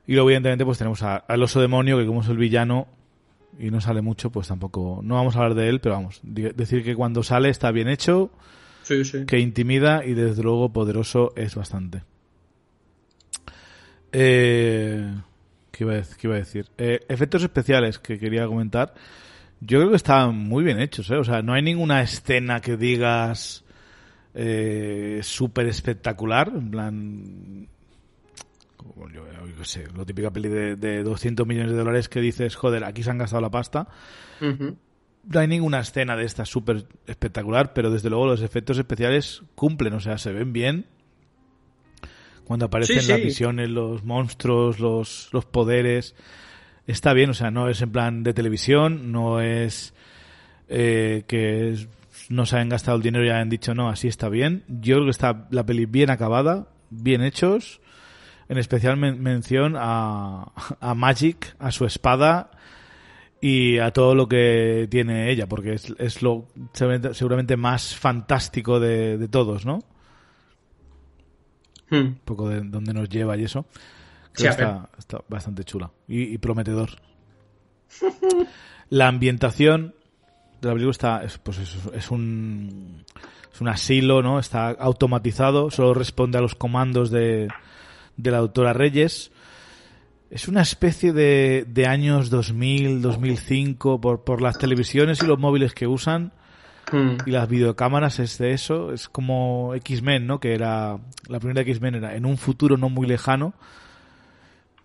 [0.07, 2.86] Y luego, evidentemente, pues tenemos al oso demonio, que como es el villano
[3.59, 5.00] y no sale mucho, pues tampoco.
[5.02, 6.20] No vamos a hablar de él, pero vamos.
[6.22, 8.30] Decir que cuando sale está bien hecho,
[9.26, 12.02] que intimida y desde luego poderoso es bastante.
[14.12, 15.14] Eh,
[15.70, 15.94] ¿qué, iba
[16.34, 16.66] a, decir?
[16.78, 18.94] Eh, efectos especiales que quería comentar.
[19.61, 21.16] Yo creo que están muy bien hechos, ¿eh?
[21.16, 23.64] O sea, no hay ninguna escena que digas
[24.34, 26.52] eh, súper espectacular.
[26.54, 27.68] En plan,
[29.12, 29.24] yo,
[29.57, 33.11] yo sé, lo típica peli de, 200 millones de dólares que dices, joder, aquí se
[33.11, 33.89] han gastado la pasta.
[34.41, 39.95] No hay ninguna escena de esta súper espectacular, pero desde luego los efectos especiales cumplen,
[39.95, 40.87] o sea, se ven bien.
[42.45, 46.14] Cuando aparecen las visiones, los monstruos, los, los poderes,
[46.87, 49.95] está bien, o sea, no es en plan de televisión, no es
[50.68, 51.76] eh, que
[52.28, 54.62] no se hayan gastado el dinero y hayan dicho no, así está bien.
[54.68, 57.80] Yo creo que está la peli bien acabada, bien hechos
[58.49, 62.51] en especial mención a, a Magic, a su espada
[63.40, 66.47] y a todo lo que tiene ella, porque es, es lo
[67.12, 69.80] seguramente más fantástico de, todos, ¿no?
[71.90, 71.97] Hmm.
[71.97, 73.66] Un poco de dónde nos lleva y eso.
[74.32, 76.90] Creo está, está, bastante chula y, prometedor.
[78.90, 79.94] la ambientación
[80.61, 83.05] de la película está, es, pues es, es, un,
[83.53, 84.38] es un asilo, ¿no?
[84.38, 87.49] Está automatizado, solo responde a los comandos de,
[88.16, 89.30] de la doctora Reyes.
[90.30, 95.72] Es una especie de, de años 2000, 2005, por, por las televisiones y los móviles
[95.72, 96.32] que usan
[96.90, 97.16] hmm.
[97.26, 98.92] y las videocámaras es de eso.
[98.92, 100.40] Es como X-Men, ¿no?
[100.40, 100.98] Que era,
[101.28, 103.54] la primera X-Men era en un futuro no muy lejano.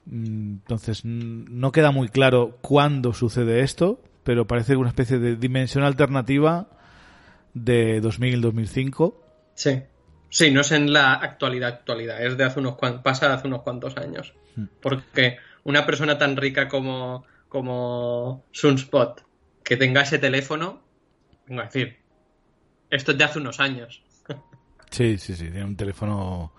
[0.09, 6.67] Entonces, no queda muy claro cuándo sucede esto, pero parece una especie de dimensión alternativa
[7.53, 9.15] de 2000-2005.
[9.55, 9.81] Sí.
[10.31, 13.47] Sí, no es en la actualidad, actualidad, es de hace unos cuantos, pasa de hace
[13.47, 14.33] unos cuantos años.
[14.55, 14.65] Hmm.
[14.81, 19.25] Porque una persona tan rica como, como Sunspot,
[19.61, 20.81] que tenga ese teléfono,
[21.45, 21.97] vengo a decir,
[22.89, 24.01] esto es de hace unos años.
[24.89, 26.51] Sí, sí, sí, tiene un teléfono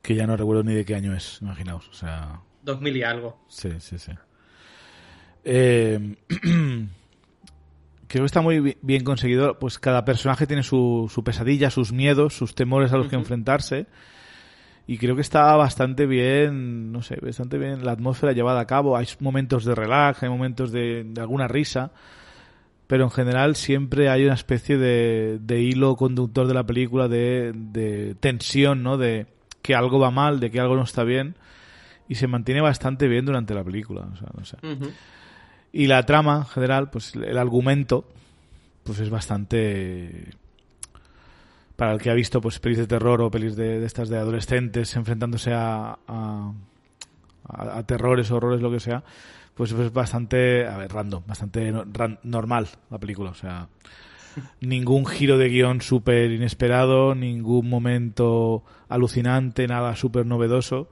[0.00, 2.40] que ya no recuerdo ni de qué año es, imaginaos, o sea...
[2.62, 3.44] 2000 y algo.
[3.48, 4.12] Sí, sí, sí.
[5.42, 6.16] Eh...
[8.14, 9.58] creo que está muy bien conseguido.
[9.58, 13.86] Pues cada personaje tiene su, su pesadilla, sus miedos, sus temores a los que enfrentarse.
[14.86, 18.96] Y creo que está bastante bien, no sé, bastante bien la atmósfera llevada a cabo.
[18.96, 21.90] Hay momentos de relax, hay momentos de, alguna risa.
[22.86, 27.52] Pero en general siempre hay una especie de, de hilo conductor de la película, de,
[27.52, 28.96] de tensión, ¿no?
[28.96, 29.26] De
[29.60, 31.34] que algo va mal, de que algo no está bien.
[32.08, 34.02] Y se mantiene bastante bien durante la película.
[34.12, 34.58] O sea, no sé.
[35.76, 38.04] Y la trama en general, pues el argumento,
[38.84, 40.30] pues es bastante
[41.74, 44.94] para el que ha visto pues pelis de terror o pelis de, estas de adolescentes
[44.94, 46.52] enfrentándose a, a,
[47.48, 49.02] a, terrores, horrores, lo que sea,
[49.56, 51.72] pues es bastante, a ver, random, bastante
[52.22, 53.66] normal la película, o sea,
[54.60, 60.88] ningún giro de guion súper inesperado, ningún momento alucinante, nada súper novedoso,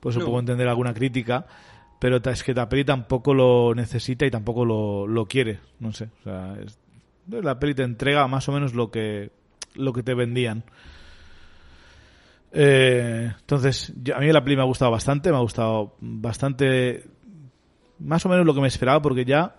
[0.00, 0.24] pues no.
[0.24, 1.46] puedo entender alguna crítica,
[2.04, 6.10] pero es que la peli tampoco lo necesita y tampoco lo, lo quiere, no sé,
[6.20, 6.54] o sea,
[7.28, 9.30] la peli te entrega más o menos lo que,
[9.74, 10.64] lo que te vendían.
[12.52, 17.06] Eh, entonces, a mí la peli me ha gustado bastante, me ha gustado bastante,
[18.00, 19.56] más o menos lo que me esperaba, porque ya,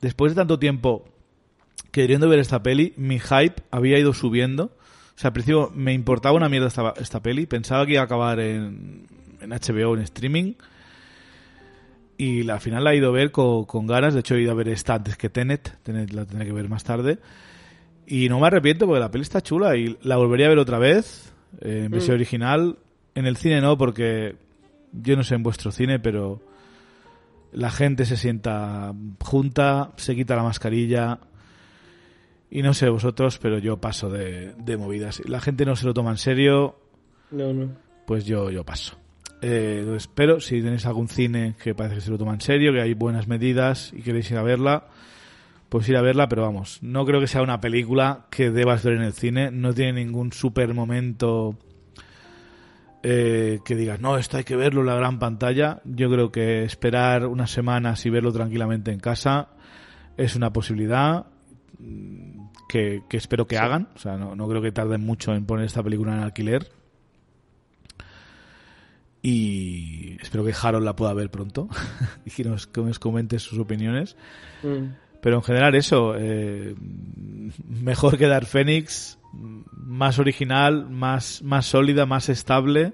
[0.00, 1.04] después de tanto tiempo
[1.90, 4.66] queriendo ver esta peli, mi hype había ido subiendo.
[4.66, 8.04] O sea, al principio me importaba una mierda esta, esta peli, pensaba que iba a
[8.04, 9.08] acabar en,
[9.40, 10.54] en HBO, en streaming
[12.16, 14.14] y al final la he ido a ver con, ganas.
[14.14, 15.78] De hecho, he ido a ver esta antes que Tenet.
[15.82, 17.18] Tenet la tendré que ver más tarde.
[18.06, 20.78] Y no me arrepiento porque la peli está chula y la volvería a ver otra
[20.78, 22.18] vez eh, en versión mm.
[22.18, 22.78] original.
[23.14, 24.36] En el cine no, porque
[24.92, 26.40] yo no sé en vuestro cine, pero
[27.52, 31.18] la gente se sienta junta, se quita la mascarilla.
[32.50, 35.22] Y no sé vosotros, pero yo paso de, de movidas.
[35.26, 36.78] La gente no se lo toma en serio.
[37.30, 37.70] No, no.
[38.06, 38.96] Pues yo, yo paso.
[39.46, 42.80] Eh, pero si tenéis algún cine que parece que se lo toma en serio, que
[42.80, 44.86] hay buenas medidas y queréis ir a verla,
[45.68, 48.94] pues ir a verla, pero vamos, no creo que sea una película que debas ver
[48.94, 51.58] en el cine, no tiene ningún super momento
[53.02, 55.82] eh, que digas, no, esto hay que verlo en la gran pantalla.
[55.84, 59.48] Yo creo que esperar unas semanas y verlo tranquilamente en casa
[60.16, 61.26] es una posibilidad
[61.78, 63.88] mm, que, espero que hagan.
[63.94, 66.70] O sea, no, creo que tarden mucho en poner esta película en alquiler.
[69.26, 71.66] Y espero que Harold la pueda ver pronto
[72.26, 74.16] y que nos, comente sus opiniones.
[74.62, 74.96] Mm.
[75.22, 76.74] Pero en general eso, eh,
[77.66, 82.92] mejor que Dark Phoenix, más original, más, más sólida, más estable.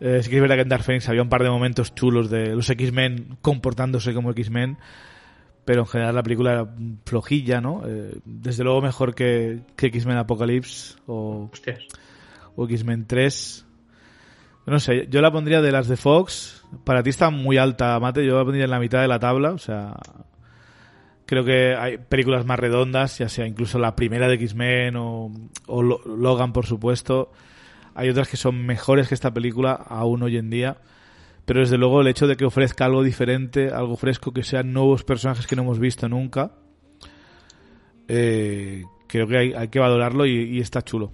[0.00, 2.30] Eh, sí que es verdad que en Dark Phoenix había un par de momentos chulos
[2.30, 4.78] de los X-Men comportándose como X-Men,
[5.66, 6.74] pero en general la película era
[7.04, 7.82] flojilla, ¿no?
[7.86, 11.50] Eh, desde luego mejor que, X-Men Apocalypse o,
[12.56, 13.63] o X-Men 3.
[14.66, 16.64] No sé, yo la pondría de las de Fox.
[16.84, 18.24] Para ti está muy alta, Mate.
[18.24, 19.52] Yo la pondría en la mitad de la tabla.
[19.52, 19.94] O sea,
[21.26, 25.30] Creo que hay películas más redondas, ya sea incluso la primera de X-Men o,
[25.66, 27.32] Logan, por supuesto.
[27.94, 30.78] Hay otras que son mejores que esta película aún hoy en día.
[31.46, 35.04] Pero desde luego el hecho de que ofrezca algo diferente, algo fresco, que sean nuevos
[35.04, 36.52] personajes que no hemos visto nunca,
[38.08, 41.12] eh, creo que hay, que valorarlo y, está chulo.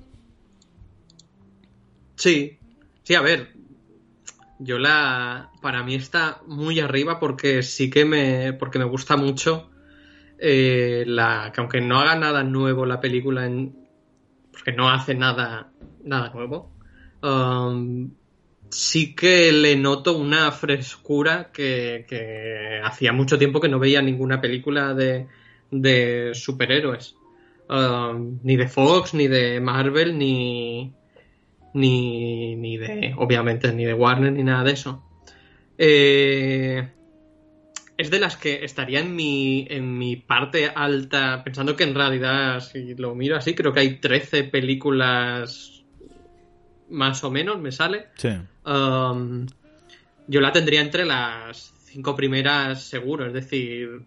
[2.14, 2.58] Sí,
[3.02, 3.52] sí, a ver,
[4.58, 9.70] yo la, para mí está muy arriba porque sí que me, porque me gusta mucho
[10.38, 13.74] eh, la, que aunque no haga nada nuevo la película, en,
[14.52, 15.70] porque no hace nada,
[16.04, 16.70] nada nuevo,
[17.22, 18.10] um,
[18.70, 24.94] sí que le noto una frescura que, hacía mucho tiempo que no veía ninguna película
[24.94, 25.26] de,
[25.70, 27.16] de superhéroes.
[27.68, 30.92] Um, ni de Fox, ni de Marvel, ni,
[31.74, 35.04] ni, ni de, obviamente, ni de Warner, ni nada de eso.
[35.78, 36.88] Eh,
[37.96, 42.60] es de las que estaría en mi, en mi parte alta, pensando que en realidad,
[42.60, 45.84] si lo miro así, creo que hay 13 películas
[46.88, 48.08] más o menos, me sale.
[48.16, 48.30] Sí.
[48.64, 49.46] Um,
[50.26, 54.02] yo la tendría entre las cinco primeras seguro, es decir,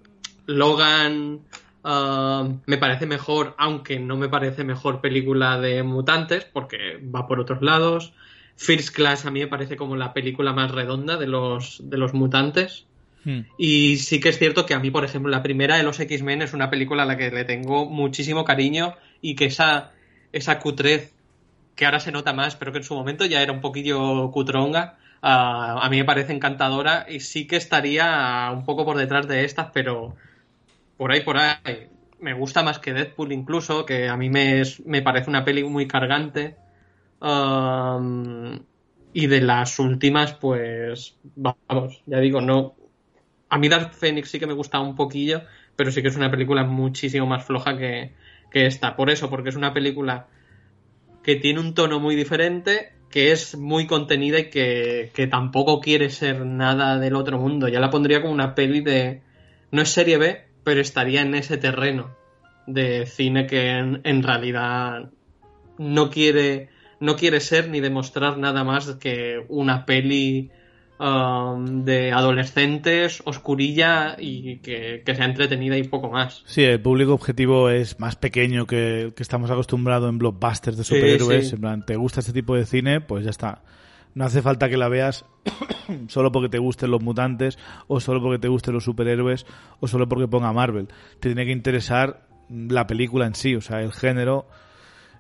[0.45, 1.41] Logan
[1.84, 7.62] me parece mejor, aunque no me parece mejor película de mutantes, porque va por otros
[7.62, 8.14] lados.
[8.56, 12.14] First Class a mí me parece como la película más redonda de los, de los
[12.14, 12.86] mutantes.
[13.26, 13.42] Hmm.
[13.58, 16.42] Y sí que es cierto que a mí, por ejemplo, la primera de los X-Men
[16.42, 19.92] es una película a la que le tengo muchísimo cariño y que esa,
[20.32, 21.14] esa cutrez
[21.76, 24.98] que ahora se nota más, pero que en su momento ya era un poquillo cutronga,
[25.26, 29.70] a mí me parece encantadora y sí que estaría un poco por detrás de estas,
[29.74, 30.16] pero
[30.98, 31.89] por ahí, por ahí.
[32.20, 35.88] Me gusta más que Deadpool incluso, que a mí me, me parece una peli muy
[35.88, 36.56] cargante.
[39.14, 42.76] y de las últimas, pues vamos, ya digo, no,
[43.54, 45.44] a mí Dark Phoenix sí que me gusta un poquillo,
[45.76, 48.14] pero sí que es una película muchísimo más floja que,
[48.52, 48.96] esta.
[48.96, 50.28] Por eso, porque es una película
[51.22, 56.44] que tiene un tono muy diferente, que es muy contenida y que, tampoco quiere ser
[56.48, 57.68] nada del otro mundo.
[57.68, 59.22] Ya la pondría como una peli de...
[59.70, 62.16] No es serie B, pero estaría en ese terreno
[62.68, 65.09] de cine que en, realidad
[65.78, 70.51] no quiere, no quiere ser ni demostrar nada más que una peli
[70.99, 76.43] Um, de adolescentes, oscurilla y que, sea entretenida y poco más.
[76.45, 81.51] Sí, el público objetivo es más pequeño que, que estamos acostumbrados en blockbusters de superhéroes.
[81.51, 83.01] En plan, ¿te gusta este tipo de cine?
[83.01, 83.64] Pues ya está.
[84.16, 85.26] No hace falta que la veas
[86.07, 87.57] solo porque te gusten los mutantes
[87.88, 89.45] o solo porque te gusten los superhéroes
[89.80, 90.88] o solo porque ponga Marvel.
[91.20, 94.47] Te tiene que interesar la película en sí, o sea, el género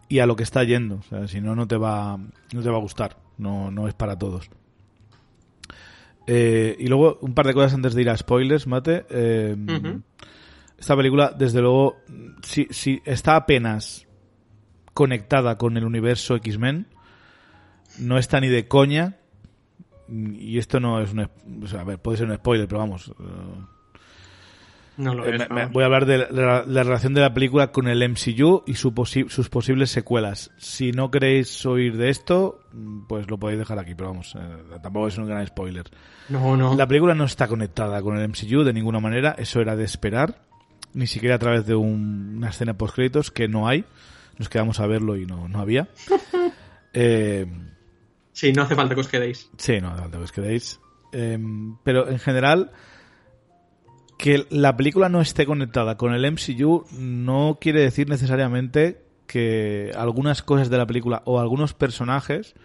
[0.09, 0.95] y a lo que está yendo.
[0.95, 3.17] O sea, si no, no te va, no te va a gustar.
[3.37, 4.49] No, no es para todos.
[6.27, 9.05] Eh, y luego, un par de cosas antes de ir a spoilers, Mate.
[9.09, 9.55] Eh,
[10.77, 11.97] esta película, desde luego,
[12.43, 14.07] si, si está apenas
[14.93, 16.87] conectada con el universo X-Men,
[17.99, 19.17] no está ni de coña.
[20.09, 21.21] Y esto no es un.
[21.21, 23.09] a ver, puede ser un spoiler, pero vamos.
[23.09, 23.13] Eh,
[24.97, 28.93] eh, voy a hablar de la, relación de la película con el MCU y su
[29.27, 30.51] sus posibles secuelas.
[30.57, 32.59] Si no queréis oír de esto,
[33.07, 34.39] pues lo podéis dejar aquí, pero vamos, eh,
[34.83, 35.85] tampoco es un gran spoiler.
[36.29, 36.75] No, no.
[36.75, 40.41] La película no está conectada con el MCU de ninguna manera, eso era de esperar,
[40.93, 43.85] ni siquiera a través de una escena post créditos que no hay.
[44.37, 45.87] Nos quedamos a verlo y no, no había.
[46.93, 47.47] eh,
[48.33, 49.49] sí, no hace falta que os quedéis.
[49.57, 50.79] Sí, no hace falta que os quedéis.
[51.13, 52.71] Em, pero en general
[54.17, 60.43] que la película no esté conectada con el MCU no quiere decir necesariamente que algunas
[60.43, 62.55] cosas de la película o algunos personajes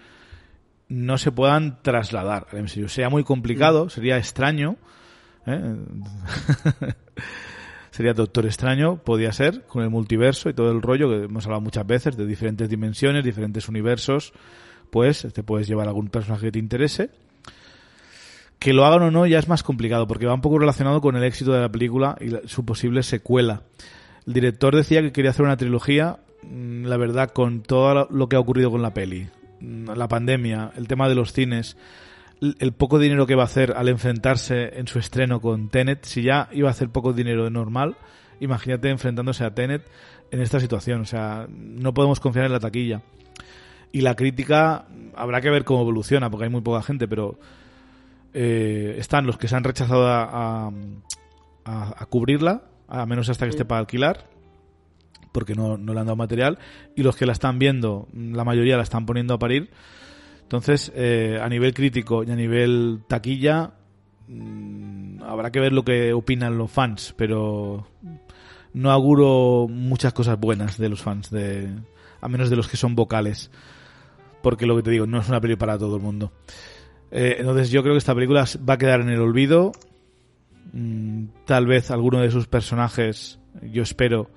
[0.89, 2.89] no se puedan trasladar al MCU.
[2.89, 3.91] Sería muy complicado, mm.
[3.91, 4.77] sería extraño.
[5.47, 5.77] ¿eh?
[7.91, 11.61] sería Doctor Extraño, podía ser, con el multiverso y todo el rollo que hemos hablado
[11.61, 14.33] muchas veces, de diferentes dimensiones, diferentes universos,
[14.91, 17.11] pues te puedes llevar algún personaje que te interese.
[18.59, 21.16] Que lo hagan o no ya es más complicado, porque va un poco relacionado con
[21.16, 23.62] el éxito de la película y su posible secuela.
[24.26, 28.36] El director decía que quería hacer una trilogía, mm, la verdad, con todo lo que
[28.36, 29.28] ha ocurrido con la peli.
[29.61, 31.76] Mm, la pandemia, el tema de los cines,
[32.41, 36.22] el poco dinero que va a hacer al enfrentarse en su estreno con Tenet, si
[36.22, 37.97] ya iba a hacer poco dinero de normal,
[38.41, 39.82] imagínate enfrentándose a Tenet
[40.30, 41.01] en esta situación.
[41.01, 43.03] O sea, no podemos confiar en la taquilla.
[43.93, 47.39] Y la crítica habrá que ver cómo evoluciona, porque hay muy poca gente, pero
[48.34, 50.70] eh, están los que se han rechazado a,
[51.64, 54.26] a, cubrirla, a menos hasta que esté para alquilar,
[55.32, 56.59] porque no, no le han dado material,
[56.95, 59.70] y los que la están viendo, la mayoría la están poniendo a parir
[60.49, 63.72] entonces, eh, a nivel crítico y a nivel taquilla,
[64.28, 67.86] mm, habrá que ver lo que opinan los fans, pero
[68.72, 71.68] no auguro muchas cosas buenas de los fans, de,
[72.22, 73.51] a menos de los que son vocales.
[74.43, 76.32] Porque lo que te digo, no es una película para todo el mundo.
[77.11, 79.72] Eh, entonces yo creo que esta película va a quedar en el olvido.
[80.72, 84.30] Mm, tal vez alguno de sus personajes, yo espero,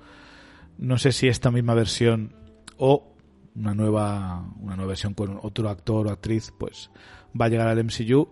[0.78, 2.34] no sé si esta misma versión
[2.78, 3.14] o
[3.54, 6.90] una nueva, una nueva versión con otro actor o actriz, pues
[7.38, 8.28] va a llegar al MCU.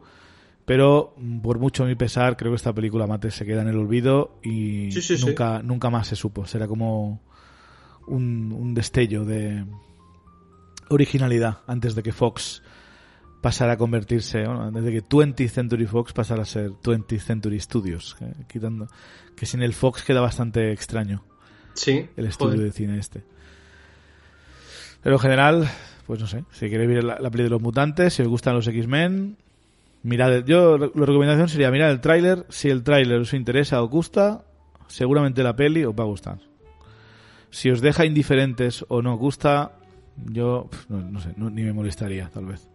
[0.64, 3.76] Pero mm, por mucho mi pesar, creo que esta película Mate se queda en el
[3.76, 4.88] olvido y
[5.26, 6.46] nunca, nunca más se supo.
[6.46, 7.20] Será como
[8.06, 9.64] un, un destello de
[10.90, 12.62] originalidad antes de que Fox
[13.40, 17.58] pasara a convertirse, bueno, antes de que 20th Century Fox pasara a ser 20th Century
[17.58, 18.16] Studios,
[18.48, 18.86] quitando
[19.34, 21.24] que sin el Fox queda bastante extraño.
[21.74, 22.08] Sí.
[22.16, 23.22] El estudio de cine este.
[25.02, 25.70] Pero en general,
[26.06, 28.54] pues no sé, si queréis ver la, la peli de los mutantes, si os gustan
[28.54, 29.38] los X-Men,
[30.02, 34.44] mirad, yo la recomendación sería mirar el tráiler, si el tráiler os interesa o gusta,
[34.88, 36.38] seguramente la peli os va a gustar.
[37.50, 39.72] Si os deja indiferentes o no os gusta,
[40.16, 42.68] yo no, sé, ni me molestaría, tal vez.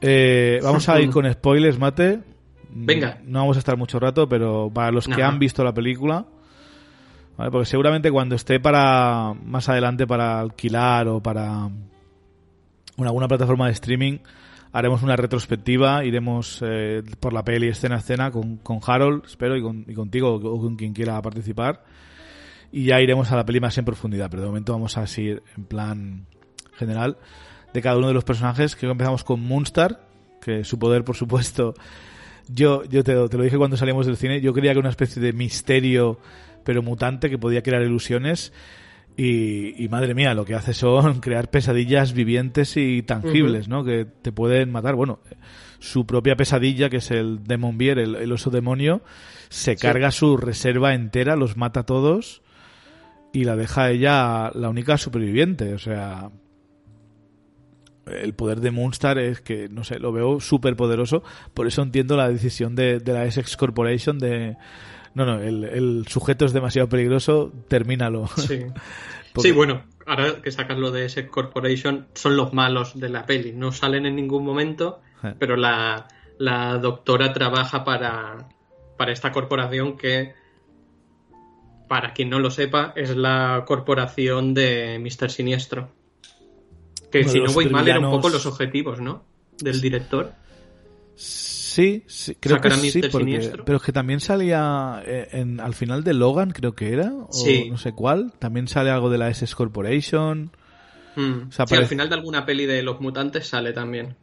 [0.00, 2.20] Eh, vamos a ir con spoilers, Mate.
[2.70, 3.20] Venga.
[3.24, 6.26] No vamos a estar mucho rato, pero para los que han visto la película,
[7.36, 11.68] porque seguramente cuando esté para más adelante para alquilar o para
[12.96, 14.18] una, alguna plataforma de streaming
[14.74, 19.56] haremos una retrospectiva, iremos eh, por la peli escena a escena con, con Harold, espero,
[19.56, 21.84] y, con, y contigo o con quien quiera participar.
[22.74, 25.44] Y ya iremos a la peli más en profundidad, pero de momento vamos a seguir
[25.56, 26.26] en plan
[26.72, 27.18] general
[27.72, 28.74] de cada uno de los personajes.
[28.74, 30.08] que empezamos con Moonstar,
[30.40, 31.74] que su poder, por supuesto,
[32.48, 35.22] yo, yo te, te lo dije cuando salimos del cine, yo quería que una especie
[35.22, 36.18] de misterio
[36.64, 38.52] pero mutante que podía crear ilusiones.
[39.16, 43.84] Y, madre mía, lo que hace son crear pesadillas vivientes y tangibles, ¿no?
[43.84, 44.96] Que te pueden matar.
[44.96, 45.20] Bueno,
[45.78, 49.02] su propia pesadilla, que es el Demon Beer, el, oso demonio,
[49.48, 52.42] se carga su reserva entera, los mata a todos
[53.34, 55.74] y la deja ella la única superviviente.
[55.74, 56.30] O sea,
[58.06, 61.22] el poder de Moonstar es que, no sé, lo veo súper poderoso.
[61.52, 64.56] Por eso entiendo la decisión de, de la Essex Corporation de
[65.14, 68.26] no, no, el, sujeto es demasiado peligroso, termínalo.
[68.28, 68.66] Sí.
[69.36, 73.52] sí, bueno, ahora que sacas lo de ese Corporation, son los malos de la peli.
[73.52, 75.34] No salen en ningún momento, eh.
[75.38, 76.08] pero la,
[76.38, 78.48] la doctora trabaja para,
[78.96, 80.34] para esta corporación que,
[81.88, 85.30] para quien no lo sepa, es la corporación de Mr.
[85.30, 85.90] Siniestro.
[87.10, 89.24] Que si no voy mal, eran un poco los objetivos, ¿no?
[89.58, 90.32] Del director.
[91.74, 93.00] Sí, sí creo que sí,
[93.64, 97.46] pero es que también salía eh, en, al final de Logan, creo que era, o
[97.68, 100.52] no sé cuál, también sale algo de la SS Corporation.
[101.16, 101.50] Hmm.
[101.50, 104.16] sí, al final de alguna peli de los mutantes sale también.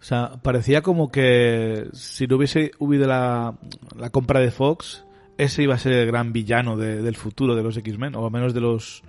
[0.00, 3.54] O sea, parecía como que si no hubiese habido la,
[3.98, 5.05] la compra de Fox,
[5.38, 8.54] ese iba a ser el gran villano del futuro de los X-Men, o al menos
[8.54, 9.02] de los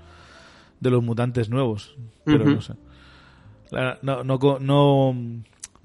[0.80, 1.97] de los mutantes nuevos.
[2.23, 2.73] Pero no sé.
[4.01, 5.15] no, no, no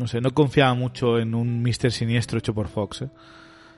[0.03, 3.03] no sé, no confiaba mucho en un Mister Siniestro hecho por Fox.
[3.03, 3.11] ¿eh?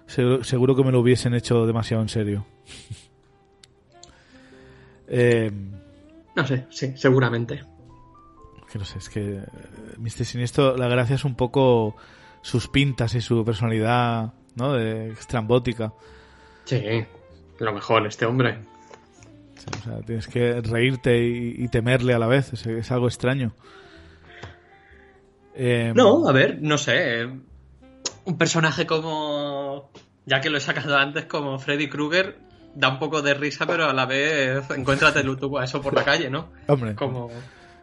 [0.07, 2.47] Seguro, que me lo hubiesen hecho demasiado en serio.
[5.07, 5.53] Eh,
[6.35, 7.63] no sé, sí, seguramente.
[8.73, 9.45] Que no sé, es que eh,
[9.99, 11.95] Mister Siniestro, la gracia es un poco
[12.41, 14.73] sus pintas y su personalidad, ¿no?
[14.73, 15.93] De estrambótica.
[16.65, 17.05] Sí,
[17.59, 18.59] lo mejor, este hombre.
[19.57, 23.55] o sea, tienes que reírte y, temerle a la vez, es algo extraño.
[25.55, 27.29] Em, no, a ver, no sé.
[28.25, 29.91] Un personaje como.
[30.27, 32.39] Ya que lo he sacado antes, como Freddy Krueger,
[32.75, 36.03] da un poco de risa, pero a la vez encuéntrate tú a eso por la
[36.03, 36.49] calle, ¿no?
[36.67, 36.95] Hombre.
[36.95, 37.31] Como.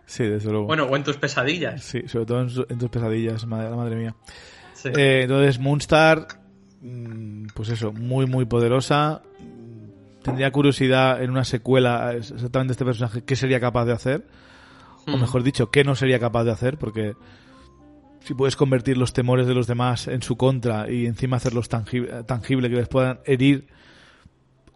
[0.06, 0.66] Sí, desde luego.
[0.66, 1.84] Bueno, o en tus pesadillas.
[1.84, 4.16] Sí, sobre todo en, tus pesadillas, madre, madre mía.
[4.84, 6.28] Eh, entonces, Moonstar,
[7.54, 9.22] pues eso, muy, muy poderosa.
[10.24, 14.28] Tendría curiosidad en una secuela exactamente este personaje, ¿qué sería capaz de hacer?
[15.08, 17.16] o mejor dicho, qué no sería capaz de hacer, porque
[18.24, 22.24] si puedes convertir los temores de los demás en su contra y encima hacerlos tangible,
[22.24, 23.68] tangible que les puedan herir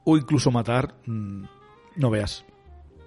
[0.04, 1.44] o incluso matar, mm,
[1.98, 2.44] no veas.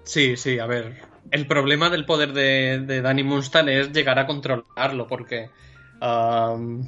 [0.03, 1.01] Sí, sí, a ver.
[1.29, 5.49] El problema del poder de, de Danny Munster es llegar a controlarlo, porque.
[6.01, 6.81] um,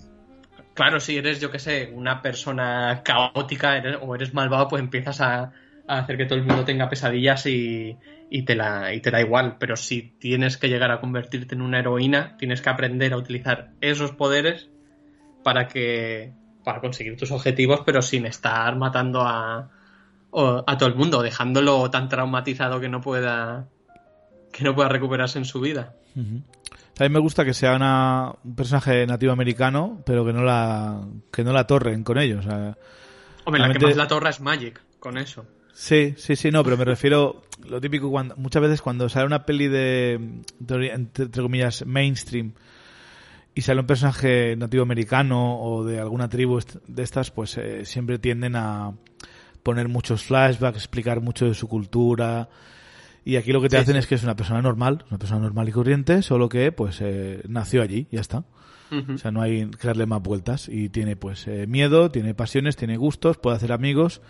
[0.73, 5.51] claro, si eres, yo que sé, una persona caótica o eres malvado, pues empiezas a,
[5.87, 7.97] a hacer que todo el mundo tenga pesadillas y,
[8.29, 9.57] y te la, te da igual.
[9.59, 13.71] Pero si tienes que llegar a convertirte en una heroína, tienes que aprender a utilizar
[13.81, 14.69] esos poderes
[15.43, 16.33] para que.
[16.63, 19.69] para conseguir tus objetivos, pero sin estar matando a,
[20.31, 23.67] a todo el mundo, dejándolo tan traumatizado que no pueda
[24.51, 25.93] que no pueda recuperarse en su vida.
[26.99, 31.01] A mí me gusta que sea una- un personaje nativo americano, pero que no la
[31.31, 32.45] que no la torren con ellos.
[32.45, 32.77] o sea,
[33.45, 35.45] Hombre, la que más la torra es Magic, con eso.
[35.73, 39.45] Sí, sí, sí, no, pero me refiero lo típico cuando muchas veces cuando sale una
[39.45, 40.19] peli de,
[40.59, 42.51] de- entre, entre comillas mainstream
[43.55, 48.19] y sale un personaje nativo americano o de alguna tribu de estas, pues eh, siempre
[48.19, 48.93] tienden a
[49.63, 52.49] poner muchos flashbacks, explicar mucho de su cultura
[53.25, 55.41] y aquí lo que te Sí, hacen es que es una persona normal, una persona
[55.41, 58.43] normal y corriente, solo que pues eh, nació allí, ya está.
[58.91, 60.67] O sea, no hay que darle más vueltas.
[60.67, 64.21] Y tiene, pues, eh, miedo, tiene pasiones, tiene gustos, puede hacer amigos,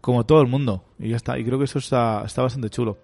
[0.00, 0.86] como todo el mundo.
[0.98, 1.38] Y ya está.
[1.38, 2.96] Y creo que eso está, está bastante chulo.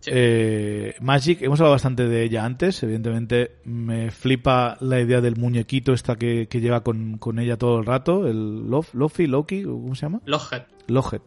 [0.00, 0.10] Sí.
[0.12, 2.82] Eh, Magic, hemos hablado bastante de ella antes.
[2.82, 7.78] Evidentemente, me flipa la idea del muñequito esta que, que lleva con, con ella todo
[7.78, 8.26] el rato.
[8.26, 10.20] El Lof, Lofi, Loki, ¿cómo se llama?
[10.26, 10.62] Loghead.
[10.88, 11.22] Loget.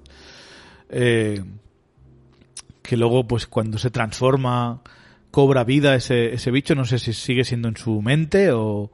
[0.89, 1.41] Eh,
[2.91, 4.81] que luego, pues cuando se transforma,
[5.31, 6.75] cobra vida ese, ese bicho.
[6.75, 8.91] No sé si sigue siendo en su mente o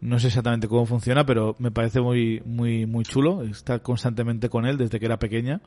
[0.00, 3.42] no sé exactamente cómo funciona, pero me parece muy, muy, muy chulo.
[3.42, 5.60] Está constantemente con él desde que era pequeña.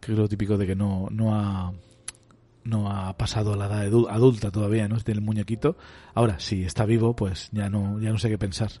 [0.00, 1.74] Que es lo típico de que no, no ha
[2.64, 4.98] no ha pasado a la edad adulta todavía, ¿no?
[4.98, 5.76] Tiene el muñequito.
[6.12, 8.72] Ahora, si está vivo, pues ya no, ya no sé qué pensar.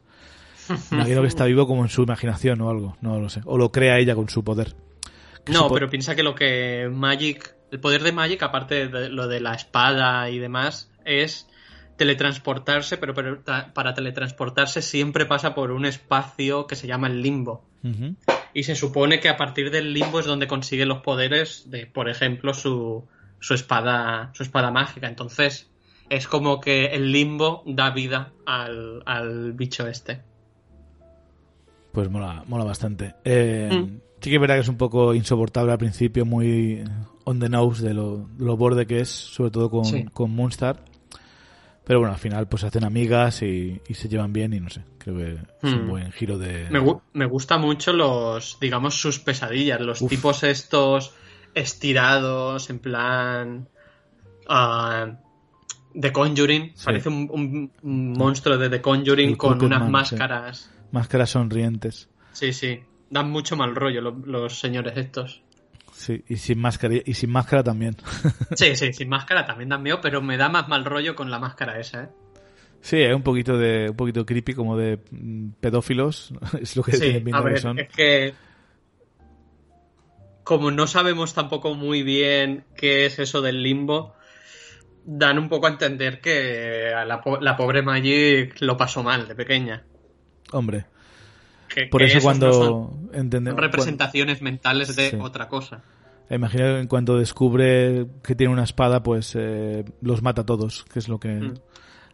[0.90, 3.40] Me imagino que está vivo como en su imaginación o algo, no lo sé.
[3.44, 4.74] O lo crea ella con su poder.
[5.48, 9.40] No, pero piensa que lo que Magic, el poder de Magic, aparte de lo de
[9.40, 11.48] la espada y demás, es
[11.96, 13.14] teletransportarse, pero,
[13.74, 17.64] para teletransportarse siempre pasa por un espacio que se llama el limbo.
[18.54, 22.08] Y se supone que a partir del limbo es donde consigue los poderes de, por
[22.08, 23.08] ejemplo, su,
[23.40, 25.08] su espada, su espada mágica.
[25.08, 25.68] Entonces,
[26.08, 30.22] es como que el limbo da vida al, al bicho este.
[31.92, 33.16] Pues mola, mola bastante.
[33.24, 34.11] Eh, Mm.
[34.22, 36.82] Sí que es verdad que es un poco insoportable al principio, muy
[37.24, 40.04] on the nose de lo, de lo borde que es, sobre todo con, Sí.
[40.12, 40.84] con Moonstar.
[41.84, 44.84] Pero bueno, al final pues hacen amigas y, y se llevan bien y no sé,
[44.98, 45.32] creo que
[45.66, 45.88] es un Mm.
[45.90, 46.68] buen giro de...
[46.70, 50.08] Me, gu- me gusta mucho los, digamos, sus pesadillas, los Uf.
[50.08, 51.12] tipos estos
[51.54, 53.68] estirados, en plan...
[54.48, 55.18] ah,
[56.00, 56.84] The Conjuring, Sí.
[56.84, 59.92] parece un, un- un monstruo de The Conjuring El con unas Man, sí.
[60.14, 60.70] máscaras.
[60.92, 62.08] Máscaras sonrientes.
[62.32, 62.80] Sí, sí,
[63.12, 65.42] dan mucho mal rollo lo- los señores estos.
[65.92, 67.96] Sí, y sin máscara, y sin máscara también.
[68.56, 71.38] Sí, sí, sin máscara también dan miedo, pero me da más mal rollo con la
[71.38, 72.08] máscara esa, ¿eh?
[72.80, 76.92] Sí, es un poquito de un poquito creepy como de mm, pedófilos, es lo que
[76.92, 77.78] Sí, pinta a que ver, son.
[77.78, 78.34] es que
[80.44, 84.14] como no sabemos tampoco muy bien qué es eso del limbo,
[85.04, 89.34] dan un poco a entender que a la, la pobre Magic lo pasó mal de
[89.34, 89.84] pequeña.
[90.52, 90.84] Hombre,
[91.74, 95.16] Que, por que eso cuando no son entendemos representaciones mentales de Sí.
[95.20, 95.82] otra cosa.
[96.30, 100.84] Imagino que en cuanto descubre que tiene una espada, pues eh, los mata a todos,
[100.84, 101.54] que es lo que Mm.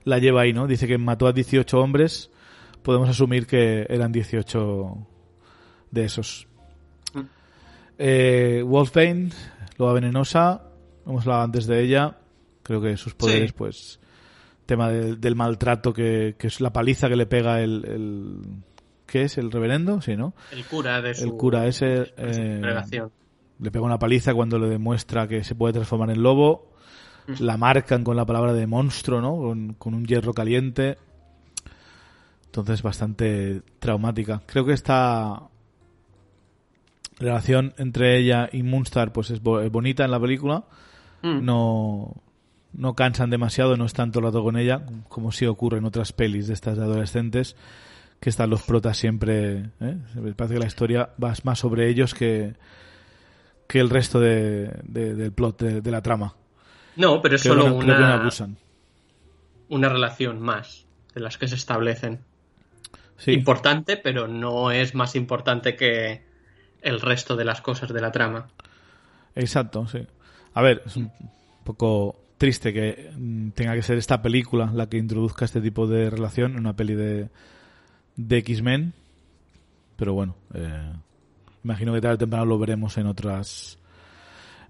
[0.05, 0.66] la lleva ahí, ¿no?
[0.66, 2.30] Dice que mató a 18 hombres,
[2.82, 5.06] podemos asumir que eran 18
[5.90, 6.48] de esos.
[7.14, 7.20] Mm.
[7.98, 9.30] Eh, Wolfbane,
[9.76, 10.62] loba venenosa,
[11.06, 12.18] hemos hablado antes de ella,
[12.62, 13.55] creo que sus poderes, Sí.
[13.56, 14.01] pues,
[14.66, 18.40] tema del, del maltrato, que, que es la paliza que le pega el, el...
[19.09, 19.39] ¿Qué es?
[19.39, 20.01] ¿El reverendo?
[20.02, 20.35] Sí, ¿no?
[20.52, 22.12] El cura de su, El cura ese...
[22.16, 22.60] eh,
[23.60, 26.70] le pega una paliza cuando le demuestra que se puede transformar en lobo.
[27.26, 27.43] Mm.
[27.43, 29.36] La marcan con la palabra de monstruo, ¿no?
[29.36, 30.98] Con, con un hierro caliente.
[32.47, 34.43] Entonces, bastante traumática.
[34.47, 35.43] Creo que esta
[37.18, 40.64] relación entre ella y Moonstar pues es, bo- es bonita en la película.
[41.22, 41.44] Mm.
[41.44, 42.14] No,
[42.72, 46.12] no cansan demasiado, no están todo el rato con ella, como sí ocurre en otras
[46.12, 47.56] pelis de estas de adolescentes,
[48.20, 49.70] que están los protas siempre.
[49.80, 49.96] ¿eh?
[50.14, 52.54] Me parece que la historia va más sobre ellos que,
[53.66, 56.34] que el resto de, de- del plot, de, de la trama.
[56.96, 58.56] No, pero es que solo no- una, abusan.
[59.68, 62.20] una relación más de las que se establecen.
[63.16, 66.22] Sí, importante, pero no es más importante que
[66.82, 68.48] el resto de las cosas de la trama.
[69.34, 70.06] exacto, sí.
[70.54, 71.10] A ver, es un
[71.64, 76.08] poco triste que mm, tenga que ser esta película la que introduzca este tipo de
[76.10, 77.28] relación en una peli de,
[78.18, 78.92] de X-Men.
[79.96, 80.92] Pero bueno, eh,
[81.64, 83.78] imagino que tarde o temprano lo veremos en otras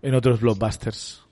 [0.01, 1.25] en otros blockbusters.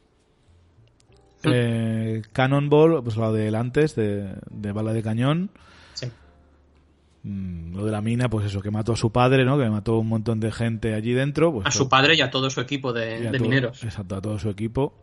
[1.44, 5.50] Eh, Cannonball, pues lo del antes, de, de bala de cañón.
[5.94, 6.06] Sí.
[7.22, 9.56] Mm, Lo de la mina, pues eso, que mató a su padre, ¿no?
[9.58, 11.52] Que mató un montón de gente allí dentro.
[11.52, 13.84] Pues A su padre y a todo su equipo de, a de todo- mineros.
[13.84, 14.94] Exacto, a todo su equipo.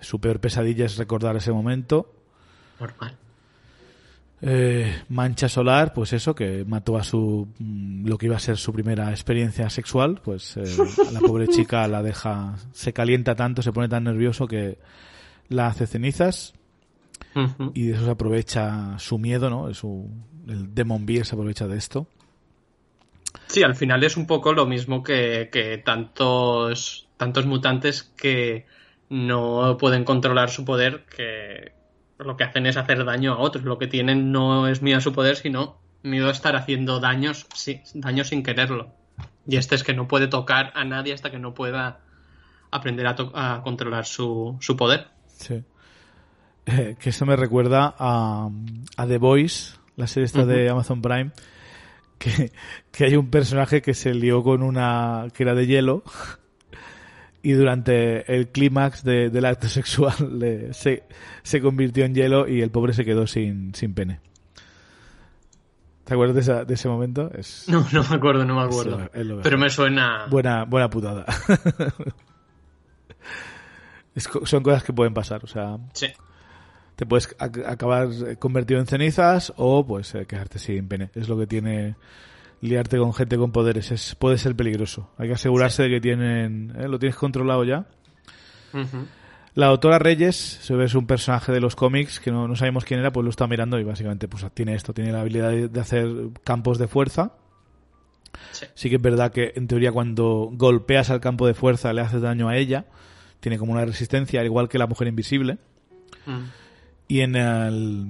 [0.00, 2.14] Su peor pesadilla es recordar ese momento.
[2.78, 3.16] Normal.
[4.42, 7.48] Eh, Mancha Solar, pues eso, que mató a su.
[7.58, 10.20] mm, lo que iba a ser su primera experiencia sexual.
[10.24, 10.64] Pues eh,
[11.08, 12.56] a la pobre chica la deja.
[12.72, 14.78] Se calienta tanto, se pone tan nervioso que
[15.48, 16.54] la hace cenizas.
[17.74, 19.72] Y de eso se aprovecha su miedo, ¿no?
[19.72, 20.10] Su,
[20.48, 22.08] el Demon Beer se aprovecha de esto.
[23.46, 28.66] Sí, al final es un poco lo mismo que, que tantos, tantos mutantes que
[29.10, 31.72] no pueden controlar su poder, que
[32.24, 33.64] lo que hacen es hacer daño a otros.
[33.64, 37.46] Lo que tienen no es miedo a su poder, sino miedo a estar haciendo daños,
[37.54, 38.92] sí, daño sin quererlo.
[39.46, 42.00] Y este es que no puede tocar a nadie hasta que no pueda
[42.70, 45.08] aprender a, a controlar su, su poder.
[45.26, 45.62] Sí.
[46.66, 48.48] Eh, que esto me recuerda a,
[48.96, 51.32] a The Voice, la serie esta de Amazon Prime,
[52.18, 52.52] que,
[52.92, 56.04] que hay un personaje que se lió con una que era de hielo
[57.42, 61.04] y durante el clímax de- del acto sexual le- se,
[61.42, 64.20] se convirtió en hielo y el pobre se quedó sin, sin pene.
[66.04, 67.30] ¿Te acuerdas de, esa- de ese momento?
[67.34, 69.00] Es No, no me acuerdo, no me acuerdo.
[69.14, 69.26] Es.
[69.42, 70.26] Pero me suena...
[70.28, 71.24] buena, buena putada.
[74.44, 76.08] Son cosas que pueden pasar, o sea, Sí.
[76.96, 78.08] te puedes ac- acabar
[78.38, 81.10] convertido en cenizas o pues eh, quedarte sin pene.
[81.14, 81.94] Es lo que tiene
[82.60, 83.90] liarte con gente con poderes.
[83.90, 85.10] Es, puede ser peligroso.
[85.18, 87.86] Hay que asegurarse de que tienen, eh, lo tienes controlado ya.
[89.54, 92.84] La doctora Reyes, se ve es un personaje de los cómics que no, no sabemos
[92.84, 95.68] quién era, pues lo está mirando y básicamente pues tiene esto, tiene la habilidad de,
[95.68, 96.08] de hacer
[96.44, 97.32] campos de fuerza.
[98.52, 98.66] Sí.
[98.74, 102.22] Sí que es verdad que en teoría cuando golpeas al campo de fuerza le haces
[102.22, 102.86] daño a ella,
[103.40, 105.58] tiene como una resistencia, al igual que la mujer invisible.
[106.26, 106.44] Mm.
[107.08, 108.06] Y en el...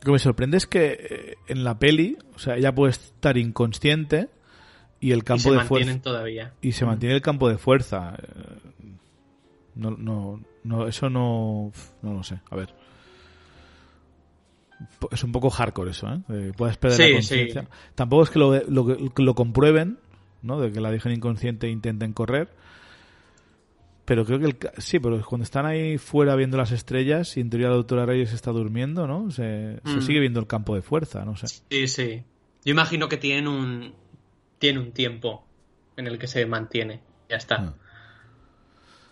[0.00, 3.36] Lo que me sorprende es que eh, en la peli, o sea, ella puede estar
[3.36, 4.28] inconsciente
[4.98, 6.02] y el Y campo se de mantienen fuerza...
[6.02, 6.52] todavía.
[6.62, 8.14] Y se mantiene el campo de fuerza.
[8.22, 8.94] Eh,
[9.74, 11.72] No, no, no, eso no...
[12.02, 12.74] No lo sé, a ver.
[15.10, 16.20] Es un poco hardcore eso, ¿eh?
[16.30, 17.62] Eh, puedes perder Sí, la conciencia.
[17.62, 17.68] sí.
[17.94, 19.98] Tampoco es que lo, lo, que lo comprueben,
[20.42, 20.58] ¿no?
[20.60, 22.48] De que la dejen inconsciente e intenten correr.
[24.10, 27.48] Pero creo que el, sí, pero cuando están ahí fuera viendo las estrellas y en
[27.48, 29.30] teoría la doctora Reyes está durmiendo, ¿no?
[29.30, 30.02] Se, se Mm.
[30.02, 31.46] sigue viendo el campo de fuerza, no sé.
[31.46, 32.24] Sí, sí.
[32.64, 33.94] Yo imagino que tienen un
[34.58, 35.46] tiene un tiempo
[35.96, 37.02] en el que se mantiene.
[37.28, 37.54] Ya está.
[37.60, 37.74] Ah.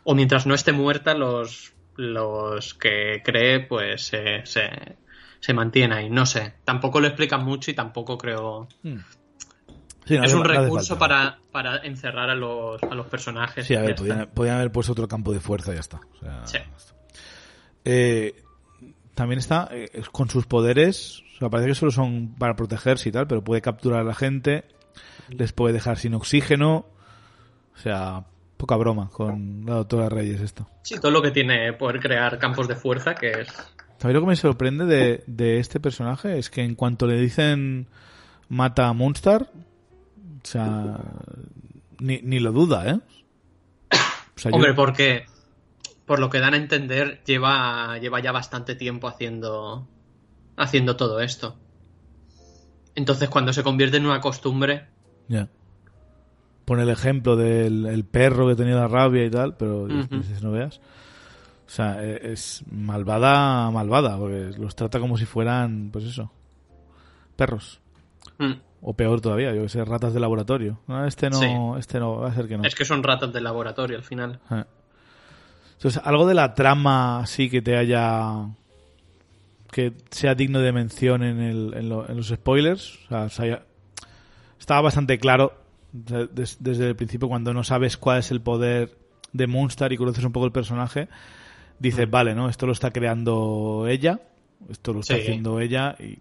[0.03, 4.69] O mientras no esté muerta, los los que cree, pues se, se,
[5.39, 6.11] se mantiene ahí.
[6.11, 6.55] No sé.
[6.65, 8.67] Tampoco lo explican mucho y tampoco creo.
[8.83, 8.97] Mm.
[10.09, 13.67] Sí, no es un no recurso para, para encerrar a los, a los personajes.
[13.67, 16.01] Sí, a ver, podían, haber puesto otro campo de fuerza y ya está.
[16.15, 16.59] O sea, Sí.
[17.85, 18.43] Eh,
[19.15, 21.23] también está eh, con sus poderes.
[21.35, 24.15] O sea, parece que solo son para protegerse y tal, pero puede capturar a la
[24.15, 24.65] gente,
[25.29, 26.87] les puede dejar sin oxígeno.
[27.75, 28.25] O sea,
[28.57, 30.71] poca broma con la doctora Reyes esto.
[30.85, 33.49] Sí, todo lo que tiene poder crear campos de fuerza, que es.
[33.99, 36.39] ¿Sabéis lo que me sorprende de, de este personaje?
[36.39, 37.89] Es que en cuanto le dicen
[38.49, 39.51] mata a Moonstar,
[40.43, 40.99] o sea,
[42.01, 43.01] ni, ni lo duda, ¿eh?
[44.37, 45.27] O sea, yo- Hombre, porque
[46.07, 49.87] por lo que dan a entender, lleva, lleva ya bastante tiempo haciendo,
[50.57, 51.57] haciendo todo esto.
[52.95, 54.87] Entonces, cuando se convierte en una costumbre,
[55.29, 55.49] Ya.
[56.65, 60.79] Pone el ejemplo del el perro que tenía la rabia y tal, pero no veas.
[61.67, 66.31] O sea, e- es malvada, malvada, porque los trata como si fueran, pues eso,
[67.37, 67.81] perros.
[68.39, 70.79] mm, O peor todavía, yo que sé, ratas de laboratorio.
[70.87, 71.47] No, este no, Sí.
[71.81, 72.65] este no, va a ser que no.
[72.65, 74.39] es que son ratas de laboratorio al final.
[74.51, 74.65] Eh.
[75.75, 78.47] Entonces, algo de la trama sí que te haya.
[79.71, 82.99] que sea digno de mención en, el, en, lo- en los spoilers.
[83.05, 83.63] O sea, se haya-
[84.59, 85.53] estaba bastante claro
[86.07, 88.97] o sea, des- desde el principio cuando no sabes cuál es el poder
[89.33, 91.09] de Moonstar y conoces un poco el personaje.
[91.79, 92.49] Dices, vale, ¿no?
[92.49, 94.21] Esto lo está creando ella.
[94.71, 95.21] Esto lo está Sí.
[95.21, 96.19] haciendo ella y.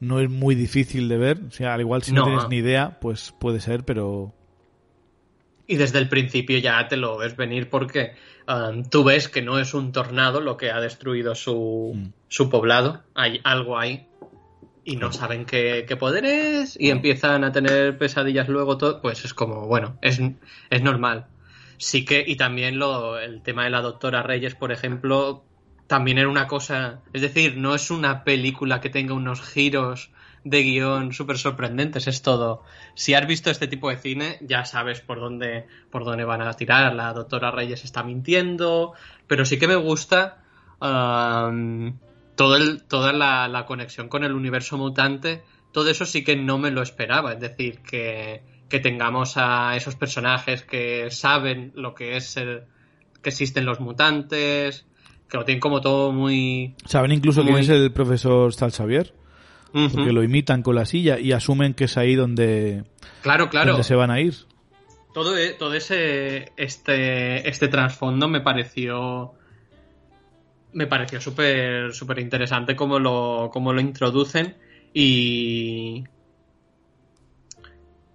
[0.00, 1.38] No es muy difícil de ver.
[1.46, 2.26] O sea, al igual si no, No.
[2.26, 4.34] tienes ni idea, pues puede ser, pero.
[5.66, 8.14] Y desde el principio ya te lo ves venir porque
[8.48, 12.12] um, tú ves que no es un tornado lo que ha destruido su, Mm.
[12.28, 13.02] su poblado.
[13.14, 14.06] Hay algo ahí.
[14.84, 16.76] Y no saben qué, qué poder es.
[16.80, 19.00] Y empiezan a tener pesadillas luego todo.
[19.02, 20.20] Pues es como, bueno, es,
[20.70, 21.26] es normal.
[21.76, 25.44] sí que, y también lo, el tema de la doctora Reyes, por ejemplo,
[25.90, 30.12] también era una cosa, es decir, no es una película que tenga unos giros
[30.44, 32.62] de guion súper sorprendentes, es todo.
[32.94, 36.52] Si has visto este tipo de cine, ya sabes por dónde, por dónde van a
[36.52, 36.94] tirar.
[36.94, 38.92] La doctora Reyes está mintiendo,
[39.26, 40.44] pero sí que me gusta
[40.78, 45.42] todo el, toda la, la, conexión con el universo mutante.
[45.72, 49.96] Todo eso sí que no me lo esperaba, es decir, que, que tengamos a esos
[49.96, 52.62] personajes que saben lo que es el,
[53.22, 54.86] que existen los mutantes,
[55.30, 56.74] que lo tienen como todo muy...
[56.84, 57.52] ¿Saben incluso muy...
[57.52, 59.14] quién es el profesor Sal Xavier?
[59.72, 59.92] Uh -huh.
[59.92, 62.82] Porque lo imitan con la silla y asumen que es ahí donde,
[63.22, 63.72] claro, claro.
[63.72, 64.34] donde se van a ir.
[65.14, 69.32] Todo, todo ese este, este trasfondo me pareció
[70.72, 74.56] me pareció súper súper interesante como lo, como lo introducen
[74.94, 76.04] y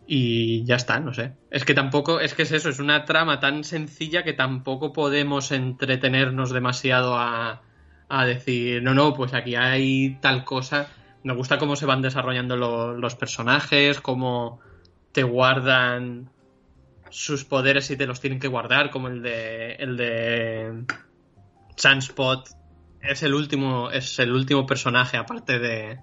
[0.07, 1.33] y ya está, no sé.
[1.49, 5.51] Es que tampoco, es que es eso, es una trama tan sencilla que tampoco podemos
[5.51, 7.61] entretenernos demasiado a,
[8.07, 10.87] a decir, no, no, pues aquí hay tal cosa.
[11.23, 14.59] Me gusta cómo se van desarrollando lo, los personajes, cómo
[15.11, 16.29] te guardan
[17.09, 20.85] sus poderes y te los tienen que guardar, como el de el de
[21.77, 22.49] Sunspot
[23.01, 25.99] es el último es el último personaje aparte de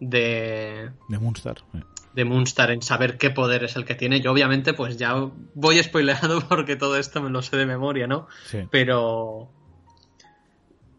[0.00, 1.56] de de Moonstar.
[1.72, 1.80] Sí
[2.16, 4.22] de Moonstar en saber qué poder es el que tiene.
[4.22, 5.14] Yo obviamente pues ya
[5.54, 8.26] voy spoileado porque todo esto me lo sé de memoria, ¿no?
[8.46, 8.66] Sí.
[8.70, 9.50] Pero...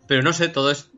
[0.08, 0.92] Pero no sé, todo es...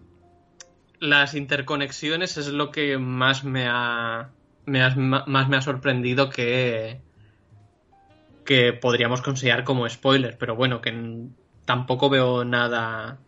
[0.99, 4.29] Las interconexiones es lo que más me ha...
[4.65, 6.99] Me ha más me ha sorprendido que...
[8.43, 10.37] Que podríamos considerar como spoiler.
[10.37, 11.29] Pero bueno, que
[11.63, 13.19] tampoco veo nada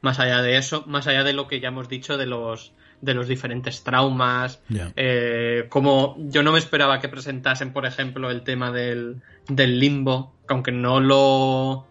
[0.00, 0.84] más allá de eso.
[0.86, 4.62] Más allá de lo que ya hemos dicho de los de los diferentes traumas.
[4.68, 4.92] Yeah.
[4.96, 10.34] Eh, como yo no me esperaba que presentasen, por ejemplo, el tema del, del limbo,
[10.48, 11.86] aunque no lo.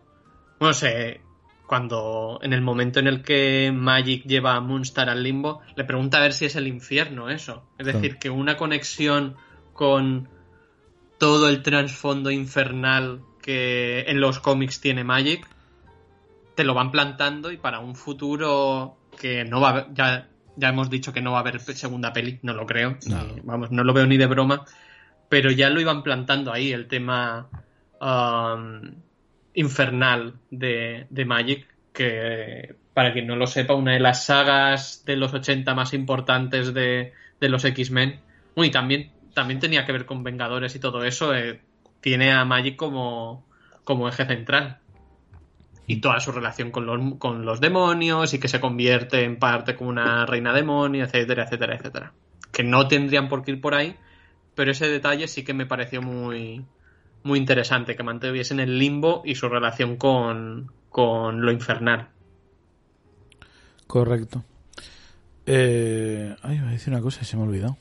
[0.60, 1.22] No sé,
[1.69, 6.18] cuando en el momento en el que Magic lleva a Moonstar al limbo, le pregunta
[6.18, 7.64] a ver si es el infierno eso.
[7.77, 9.36] Es decir, que una conexión
[9.73, 10.27] con
[11.19, 15.48] todo el trasfondo infernal que en los cómics tiene Magic,
[16.56, 20.89] te lo van plantando y para un futuro que no va a ya ya hemos
[20.89, 22.97] dicho que no va a haber segunda peli, no lo creo.
[23.07, 23.23] No.
[23.23, 24.65] Ni, vamos, no lo veo ni de broma.
[25.30, 27.49] Pero ya lo iban plantando ahí, el tema
[28.01, 28.95] um,
[29.53, 35.15] infernal de, de, Magic, que para quien no lo sepa, una de las sagas de
[35.15, 38.19] los 80 más importantes de, de los X-Men.
[38.55, 41.35] Uy, también, también tenía que ver con Vengadores y todo eso.
[41.35, 41.61] Eh,
[42.01, 43.45] tiene a Magic como,
[43.84, 44.80] como eje central
[45.90, 49.76] y toda su relación con los, con los demonios y que se convierte en parte
[49.76, 52.14] como una reina demonio, etcétera, etcétera, etcétera.
[52.52, 53.95] Que no tendrían por qué ir por ahí,
[54.53, 56.64] pero ese detalle sí que me pareció muy,
[57.24, 62.10] muy interesante, que mantuviesen el limbo y su relación con, con lo infernal.
[63.88, 64.44] Correcto.
[65.48, 67.78] Eh, ay, voy a decir una cosa y se me ha olvidado.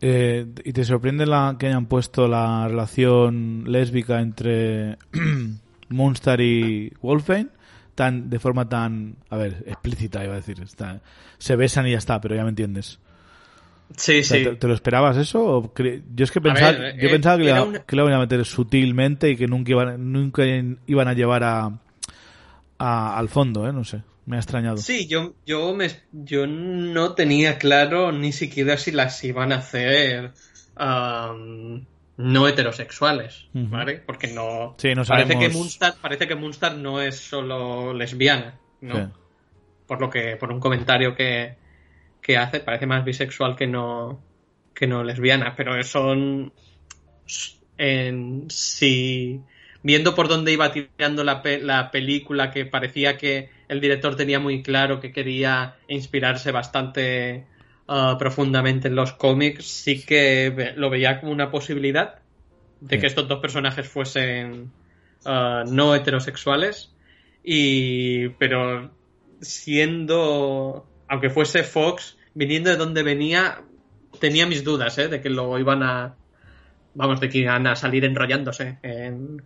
[0.00, 4.96] Eh, ¿Y te sorprende la que hayan puesto la relación lésbica entre
[5.90, 7.48] Moonstar y Wolfbane
[7.94, 11.02] tan de forma tan a ver explícita iba a decir está,
[11.38, 12.98] se besan y ya está pero ya me entiendes.
[13.96, 14.44] Sí o sea, sí.
[14.44, 17.44] ¿te, ¿te, lo esperabas eso o yo es que pensaba ver, yo eh, pensaba que,
[17.44, 17.82] la, una...
[17.82, 20.44] que lo iban a meter sutilmente y que nunca iban nunca
[20.86, 21.78] iban a llevar a,
[22.78, 24.76] a al fondo eh no sé me ha extrañado.
[24.76, 30.32] Sí yo yo me yo no tenía claro ni siquiera si las iban a hacer
[30.78, 31.84] um
[32.20, 33.70] no heterosexuales, uh -huh.
[33.70, 34.02] ¿vale?
[34.04, 38.94] Porque no, sí, no parece que Moonstar parece que Moonstar no es solo lesbiana, ¿no?
[38.94, 39.02] Sí.
[39.86, 41.56] Por lo que por un comentario que,
[42.20, 44.20] que hace parece más bisexual que no
[44.74, 46.52] que no lesbiana, pero son
[47.76, 49.40] en si
[49.82, 54.38] viendo por dónde iba tirando la, pe la película que parecía que el director tenía
[54.38, 57.46] muy claro que quería inspirarse bastante
[57.90, 62.20] uh, profundamente en los cómics, sí que lo veía como una posibilidad
[62.80, 63.00] de sí.
[63.00, 64.70] que estos dos personajes fuesen
[65.26, 66.94] uh, no heterosexuales.
[67.42, 68.28] Y.
[68.30, 68.90] pero
[69.40, 70.86] siendo.
[71.08, 73.62] Aunque fuese Fox, viniendo de donde venía,
[74.20, 75.08] tenía mis dudas, ¿eh?
[75.08, 76.14] De que lo iban a.
[76.94, 79.42] Vamos, de que iban a salir enrollándose en,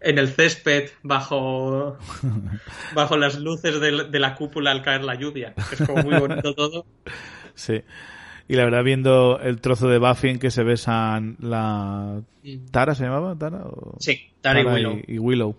[0.00, 1.98] en el césped bajo
[2.94, 5.54] bajo las luces de, de, la cúpula al caer la lluvia.
[5.72, 6.86] Es como muy bonito todo.
[7.54, 7.82] Sí.
[8.46, 12.20] Y la verdad, viendo el trozo de Buffy en que se besan la.
[12.70, 13.36] ¿Tara se llamaba?
[13.36, 13.64] ¿Tara?
[13.64, 13.96] O...
[14.00, 15.02] Sí, Tara, Tara y, Willow.
[15.06, 15.56] Y, y, Willow.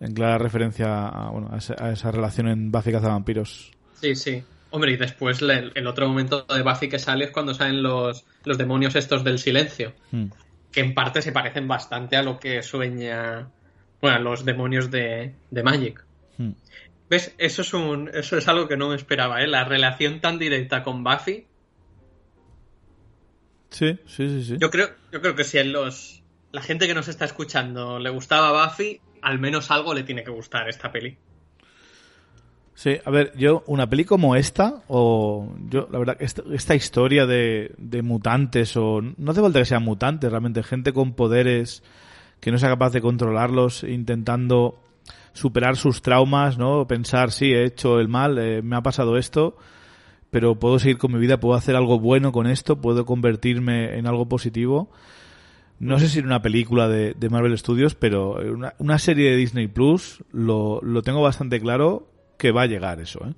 [0.00, 3.70] En clara referencia a, bueno, a, esa, a esa relación en Buffy Cazavampiros.
[4.00, 4.42] Sí, sí.
[4.70, 8.24] Hombre, y después el, el, otro momento de Buffy que sale es cuando salen los,
[8.44, 9.92] los demonios estos del silencio.
[10.10, 10.26] Hmm.
[10.72, 13.48] que en parte se parecen bastante a lo que sueña,
[14.00, 16.02] bueno, los demonios de, de Magic.
[16.38, 16.52] Hmm.
[17.12, 17.34] ¿Ves?
[17.36, 19.46] Eso es, un, eso es algo que no me esperaba, ¿eh?
[19.46, 21.44] La relación tan directa con Buffy.
[23.68, 24.56] Sí, sí, sí, sí.
[24.58, 26.22] Yo creo, yo creo que si a los,
[26.52, 30.30] la gente que nos está escuchando le gustaba Buffy, al menos algo le tiene que
[30.30, 31.18] gustar esta peli.
[32.74, 37.26] Sí, a ver, yo, una peli como esta, o yo, la verdad, esta, esta historia
[37.26, 41.82] de, de mutantes, o no hace falta que sean mutantes, realmente, gente con poderes
[42.40, 44.82] que no sea capaz de controlarlos, intentando
[45.32, 46.86] superar sus traumas, ¿no?
[46.86, 49.56] Pensar, sí, he hecho el mal, eh, me ha pasado esto,
[50.30, 54.06] pero puedo seguir con mi vida, puedo hacer algo bueno con esto, puedo convertirme en
[54.06, 54.90] algo positivo.
[55.78, 59.36] No sé si en una película de, de Marvel Studios, pero una, una, serie de
[59.36, 62.06] Disney Plus lo, lo tengo bastante claro
[62.38, 63.34] que va a llegar eso, ¿eh?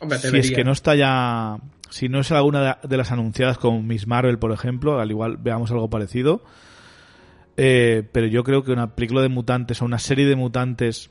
[0.00, 1.58] Hombre, si es que no está ya,
[1.88, 5.70] si no es alguna de las anunciadas como Miss Marvel, por ejemplo, al igual veamos
[5.70, 6.42] algo parecido.
[7.56, 11.10] Eh, pero yo creo que una película de mutantes o una serie de mutantes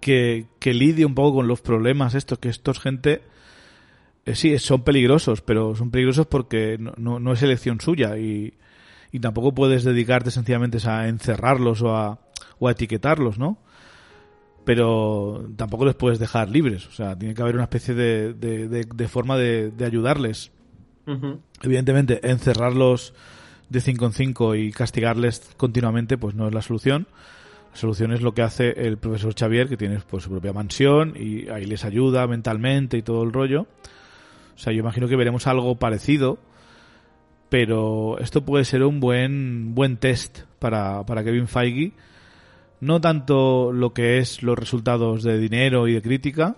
[0.00, 3.22] que, que lidie un poco con los problemas estos, que estos gente,
[4.24, 8.54] eh, sí, son peligrosos, pero son peligrosos porque no, no, no es elección suya y,
[9.12, 12.20] y, tampoco puedes dedicarte sencillamente a encerrarlos o a,
[12.58, 13.58] o a etiquetarlos, ¿no?
[14.66, 16.88] pero tampoco les puedes dejar libres.
[16.88, 20.50] O sea, tiene que haber una especie de, de, de, de forma de, ayudarles.
[21.06, 21.38] Uh -huh.
[21.62, 23.14] Evidentemente, encerrarlos
[23.68, 27.06] de 5 en 5 y castigarles continuamente, pues no es la solución.
[27.72, 31.14] La solución es lo que hace el profesor Xavier, que tiene pues, su propia mansión
[31.16, 33.66] y ahí les ayuda mentalmente y todo el rollo.
[34.54, 36.38] O sea, yo imagino que veremos algo parecido,
[37.48, 41.92] pero esto puede ser un buen, buen test para, para Kevin Feige
[42.80, 46.56] no tanto lo que es los resultados de dinero y de crítica,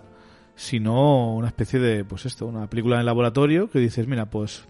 [0.55, 4.67] sino una especie de, pues esto, una película en laboratorio que dices, mira, pues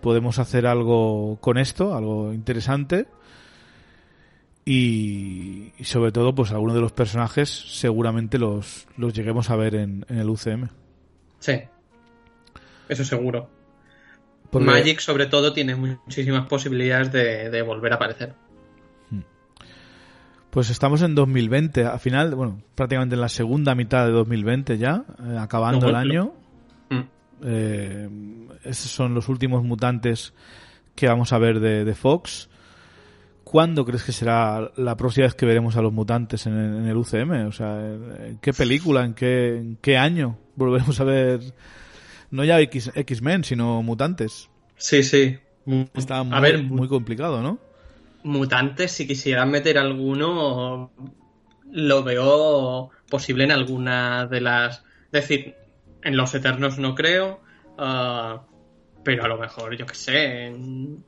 [0.00, 3.06] podemos hacer algo con esto, algo interesante.
[4.64, 9.74] Y, y sobre todo, pues algunos de los personajes seguramente los, los lleguemos a ver
[9.74, 10.68] en, en el UCM.
[11.38, 11.62] Sí,
[12.88, 13.48] eso seguro.
[14.50, 14.66] Porque...
[14.66, 18.34] Magic, sobre todo, tiene muchísimas posibilidades de, de volver a aparecer.
[20.50, 25.04] Pues estamos en 2020, al final, bueno, prácticamente en la segunda mitad de 2020 ya,
[25.22, 26.32] eh, acabando no, el año.
[27.44, 28.08] Eh,
[28.64, 30.32] esos son los últimos mutantes
[30.94, 32.48] que vamos a ver de, de, Fox.
[33.44, 36.96] ¿Cuándo crees que será la próxima vez que veremos a los mutantes en, en el
[36.96, 37.46] UCM?
[37.46, 41.40] O sea, ¿en qué película, en qué, en qué año volveremos a ver
[42.30, 44.50] no ya X-Men, sino mutantes?
[44.76, 45.38] Sí, sí.
[45.94, 47.58] Está muy, a ver, muy complicado, ¿no?
[48.22, 50.90] mutantes, si quisieran meter alguno,
[51.70, 54.84] lo veo posible en alguna de las.
[55.12, 55.54] Es decir,
[56.08, 57.40] en los Eternos no creo,
[57.78, 58.40] uh,
[59.04, 60.46] pero a lo mejor, yo qué sé.
[60.46, 61.04] En...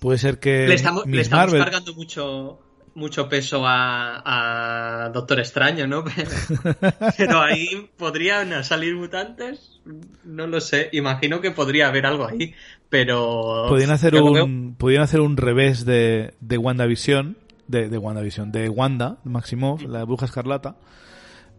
[0.00, 0.66] Puede ser que.
[0.68, 2.60] Le estamos, le estamos cargando mucho,
[2.94, 4.22] mucho peso a,
[5.04, 6.04] a, Doctor Extraño, ¿no?
[6.04, 6.30] Pero,
[7.16, 9.80] pero ahí podrían salir mutantes.
[10.24, 10.88] No lo sé.
[10.92, 12.54] Imagino que podría haber algo ahí.
[12.88, 13.66] Pero.
[13.68, 17.36] Podrían hacer, un, podrían hacer un revés de, de WandaVision.
[17.66, 18.52] De, de WandaVision.
[18.52, 20.76] De Wanda, Maximoff, la bruja escarlata.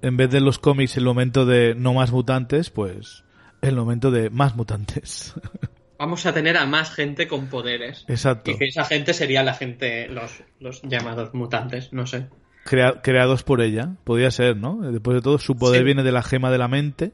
[0.01, 3.23] En vez de los cómics, el momento de no más mutantes, pues.
[3.61, 5.33] El momento de más mutantes.
[5.97, 8.05] vamos a tener a más gente con poderes.
[8.07, 8.51] Exacto.
[8.51, 12.27] Y que esa gente sería la gente, los, los llamados mutantes, no sé.
[12.63, 14.79] Crea, creados por ella, podría ser, ¿no?
[14.81, 15.85] Después de todo, su poder sí.
[15.85, 17.11] viene de la gema de la mente.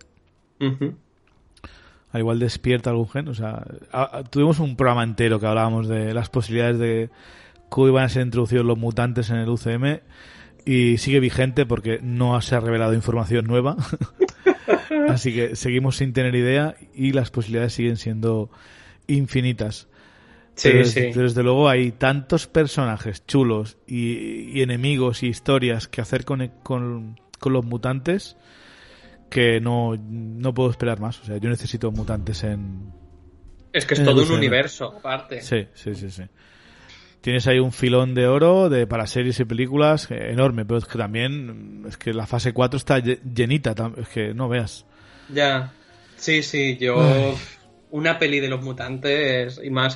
[0.59, 0.95] Uh -huh.
[2.11, 3.27] Al igual despierta algún gen.
[3.27, 7.09] O sea, a, a, tuvimos un programa entero que hablábamos de las posibilidades de
[7.69, 10.01] cómo iban a ser introducidos los mutantes en el UCM.
[10.65, 13.77] Y sigue vigente porque no se ha revelado información nueva.
[15.09, 18.49] Así que seguimos sin tener idea y las posibilidades siguen siendo
[19.07, 19.87] infinitas.
[20.55, 21.11] Sí, pero, sí.
[21.13, 27.19] desde luego hay tantos personajes chulos y, y enemigos y historias que hacer con, con,
[27.39, 28.37] con, los mutantes
[29.29, 31.19] que no, no puedo esperar más.
[31.21, 32.91] O sea, yo necesito mutantes en.
[33.73, 35.41] Es que es todo un universo, aparte.
[35.41, 36.23] Sí, sí, sí, sí.
[37.21, 40.85] Tienes ahí un filón de oro de para series y películas eh, enorme, pero es
[40.85, 44.85] que también es que la fase 4 está llenita, es que no veas.
[45.29, 45.71] Ya.
[46.17, 47.35] Sí, sí, yo Ay.
[47.91, 49.95] una peli de los mutantes y más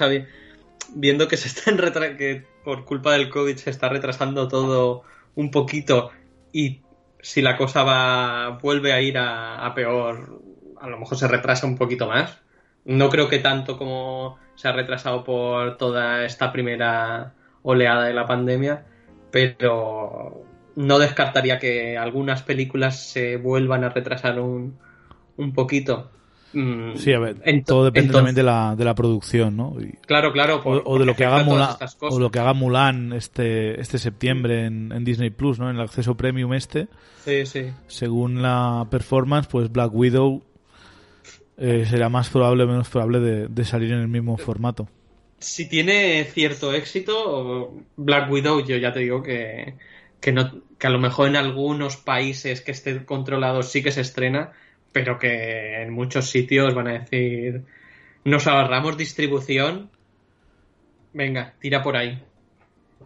[0.93, 5.03] viendo que se están retra que por culpa del COVID se está retrasando todo
[5.35, 6.11] un poquito
[6.51, 6.81] y
[7.21, 10.41] si la cosa va vuelve a ir a, a peor,
[10.79, 12.39] a lo mejor se retrasa un poquito más.
[12.85, 17.33] No creo que tanto como se ha retrasado por toda esta primera
[17.63, 18.85] oleada de la pandemia,
[19.31, 20.43] pero
[20.75, 24.77] no descartaría que algunas películas se vuelvan a retrasar un,
[25.37, 26.11] un poquito.
[26.53, 27.35] Mm, Sí, a ver,
[27.65, 29.75] todo depende entonces- también de la, de la producción, ¿no?
[29.81, 30.57] Y- Claro, claro.
[30.57, 33.97] o, por- o de lo que haga Mulan, o lo que haga Mulan este este
[33.97, 35.69] septiembre en, en Disney Plus, ¿no?
[35.69, 36.87] En el acceso premium este,
[37.25, 37.71] Sí, sí.
[37.87, 40.43] según la performance, pues Black Widow
[41.57, 44.87] eh, será más probable o menos probable de, de salir en el mismo formato.
[45.39, 49.75] Si tiene cierto éxito, Black Widow, yo ya te digo que,
[50.19, 54.01] que, no, que a lo mejor en algunos países que estén controlados sí que se
[54.01, 54.51] estrena,
[54.91, 57.63] pero que en muchos sitios van a decir,
[58.23, 59.89] nos ahorramos distribución,
[61.13, 62.17] venga, tira por ahí.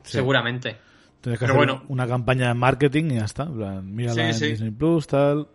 [0.03, 0.77] Seguramente.
[1.21, 1.83] Tienes que Pero hacer bueno.
[1.89, 3.43] una campaña de marketing y ya está.
[3.43, 4.47] en plan, Mírala Sí, en sí.
[4.51, 5.47] Disney Plus, tal.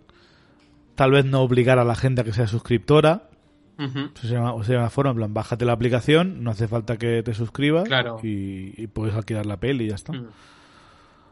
[0.95, 3.29] Tal vez no obligar a la gente a que sea suscriptora.
[3.77, 7.25] Eso sería una, sería una forma, en plan, bájate la aplicación, no hace falta que
[7.25, 8.21] te suscribas Claro.
[8.23, 10.13] y, y puedes alquilar la peli y ya está.
[10.13, 10.29] Mm.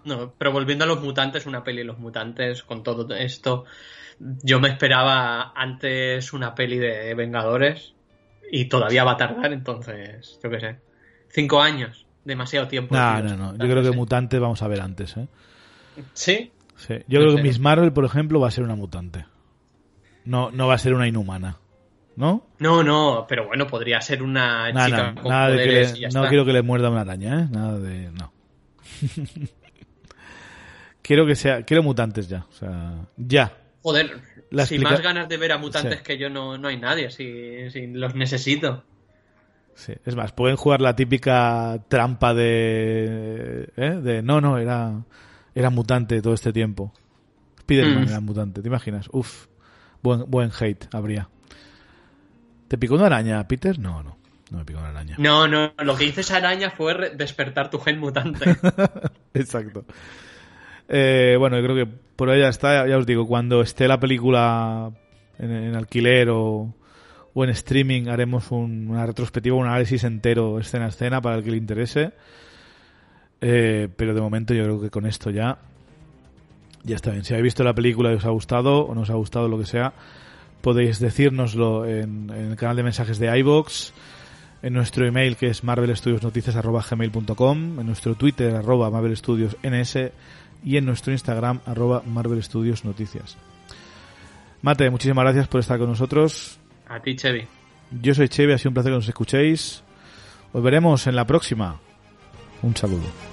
[0.04, 3.64] No, pero volviendo a los mutantes, una peli de los mutantes, con todo esto,
[4.18, 7.94] yo me esperaba antes una peli de Vengadores
[8.50, 10.80] y todavía va a tardar, entonces, yo qué sé.
[11.28, 12.96] Cinco años, demasiado tiempo.
[12.96, 13.52] No, no, no.
[13.52, 13.96] Yo creo que Sí.
[13.96, 15.28] mutante vamos a ver antes, ¿eh?
[16.12, 16.94] Sí, Sí.
[17.06, 17.36] Yo No creo sé.
[17.36, 19.26] que Miss Marvel, por ejemplo, va a ser una mutante.
[20.24, 21.58] No, no va a ser una inhumana.
[22.14, 22.46] ¿No?
[22.58, 25.92] no, no, pero bueno, podría ser una Nada, chica nada, con nada de que poderes
[25.92, 26.28] le- y ya no está.
[26.28, 27.48] quiero que le muerda una araña, ¿eh?
[27.50, 28.10] Nada de...
[28.12, 28.32] No.
[31.02, 31.62] quiero que sea...
[31.62, 32.46] Quiero mutantes ya.
[32.48, 33.52] O sea, ya.
[33.82, 34.20] Joder,
[34.50, 36.04] La si explica- más ganas de ver a mutantes Sí.
[36.04, 38.84] que yo no, no hay nadie, si, si los necesito.
[39.74, 39.94] Sí.
[40.04, 43.70] Es más, pueden jugar la típica trampa de...
[43.76, 43.90] ¿eh?
[44.02, 45.02] De no, no, era...
[45.54, 46.92] Era mutante todo este tiempo.
[47.60, 48.08] Spiderman Mm.
[48.08, 49.08] era mutante, ¿te imaginas?
[49.12, 49.46] Uf.
[50.02, 51.28] Buen, buen hate habría.
[52.68, 53.78] ¿Te picó una araña, Peter?
[53.78, 54.16] No, no.
[54.50, 55.16] No me picó una araña.
[55.18, 58.44] No, no, lo que hizo esa araña fue despertar tu gen mutante.
[59.34, 59.84] Exacto.
[60.88, 62.86] Eh, bueno, yo creo que por ahí ya está.
[62.86, 64.90] Ya os digo, cuando esté la película
[65.38, 66.74] en, en alquiler o,
[67.32, 71.44] o en streaming, haremos un- una retrospectiva, un análisis entero, escena a escena, para el
[71.44, 72.12] que le interese.
[73.40, 75.58] Eh, pero de momento yo creo que con esto ya
[76.84, 77.24] ya está bien.
[77.24, 79.58] Si habéis visto la película y os ha gustado o no os ha gustado lo
[79.58, 79.92] que sea,
[80.60, 83.92] podéis decírnoslo en, en el canal de mensajes de iBox,
[84.62, 89.96] en nuestro email que es marvelstudiosnoticias.gmail.com, en nuestro Twitter arroba marvelstudiosns
[90.64, 93.36] y en nuestro Instagram arroba marvelstudiosnoticias.
[94.62, 96.58] Mate, muchísimas gracias por estar con nosotros.
[96.88, 97.46] A ti, Chevy.
[98.00, 99.82] Yo soy Cheve, ha sido un placer que nos escuchéis.
[100.52, 101.80] Os veremos en la próxima.
[102.62, 103.31] Un saludo.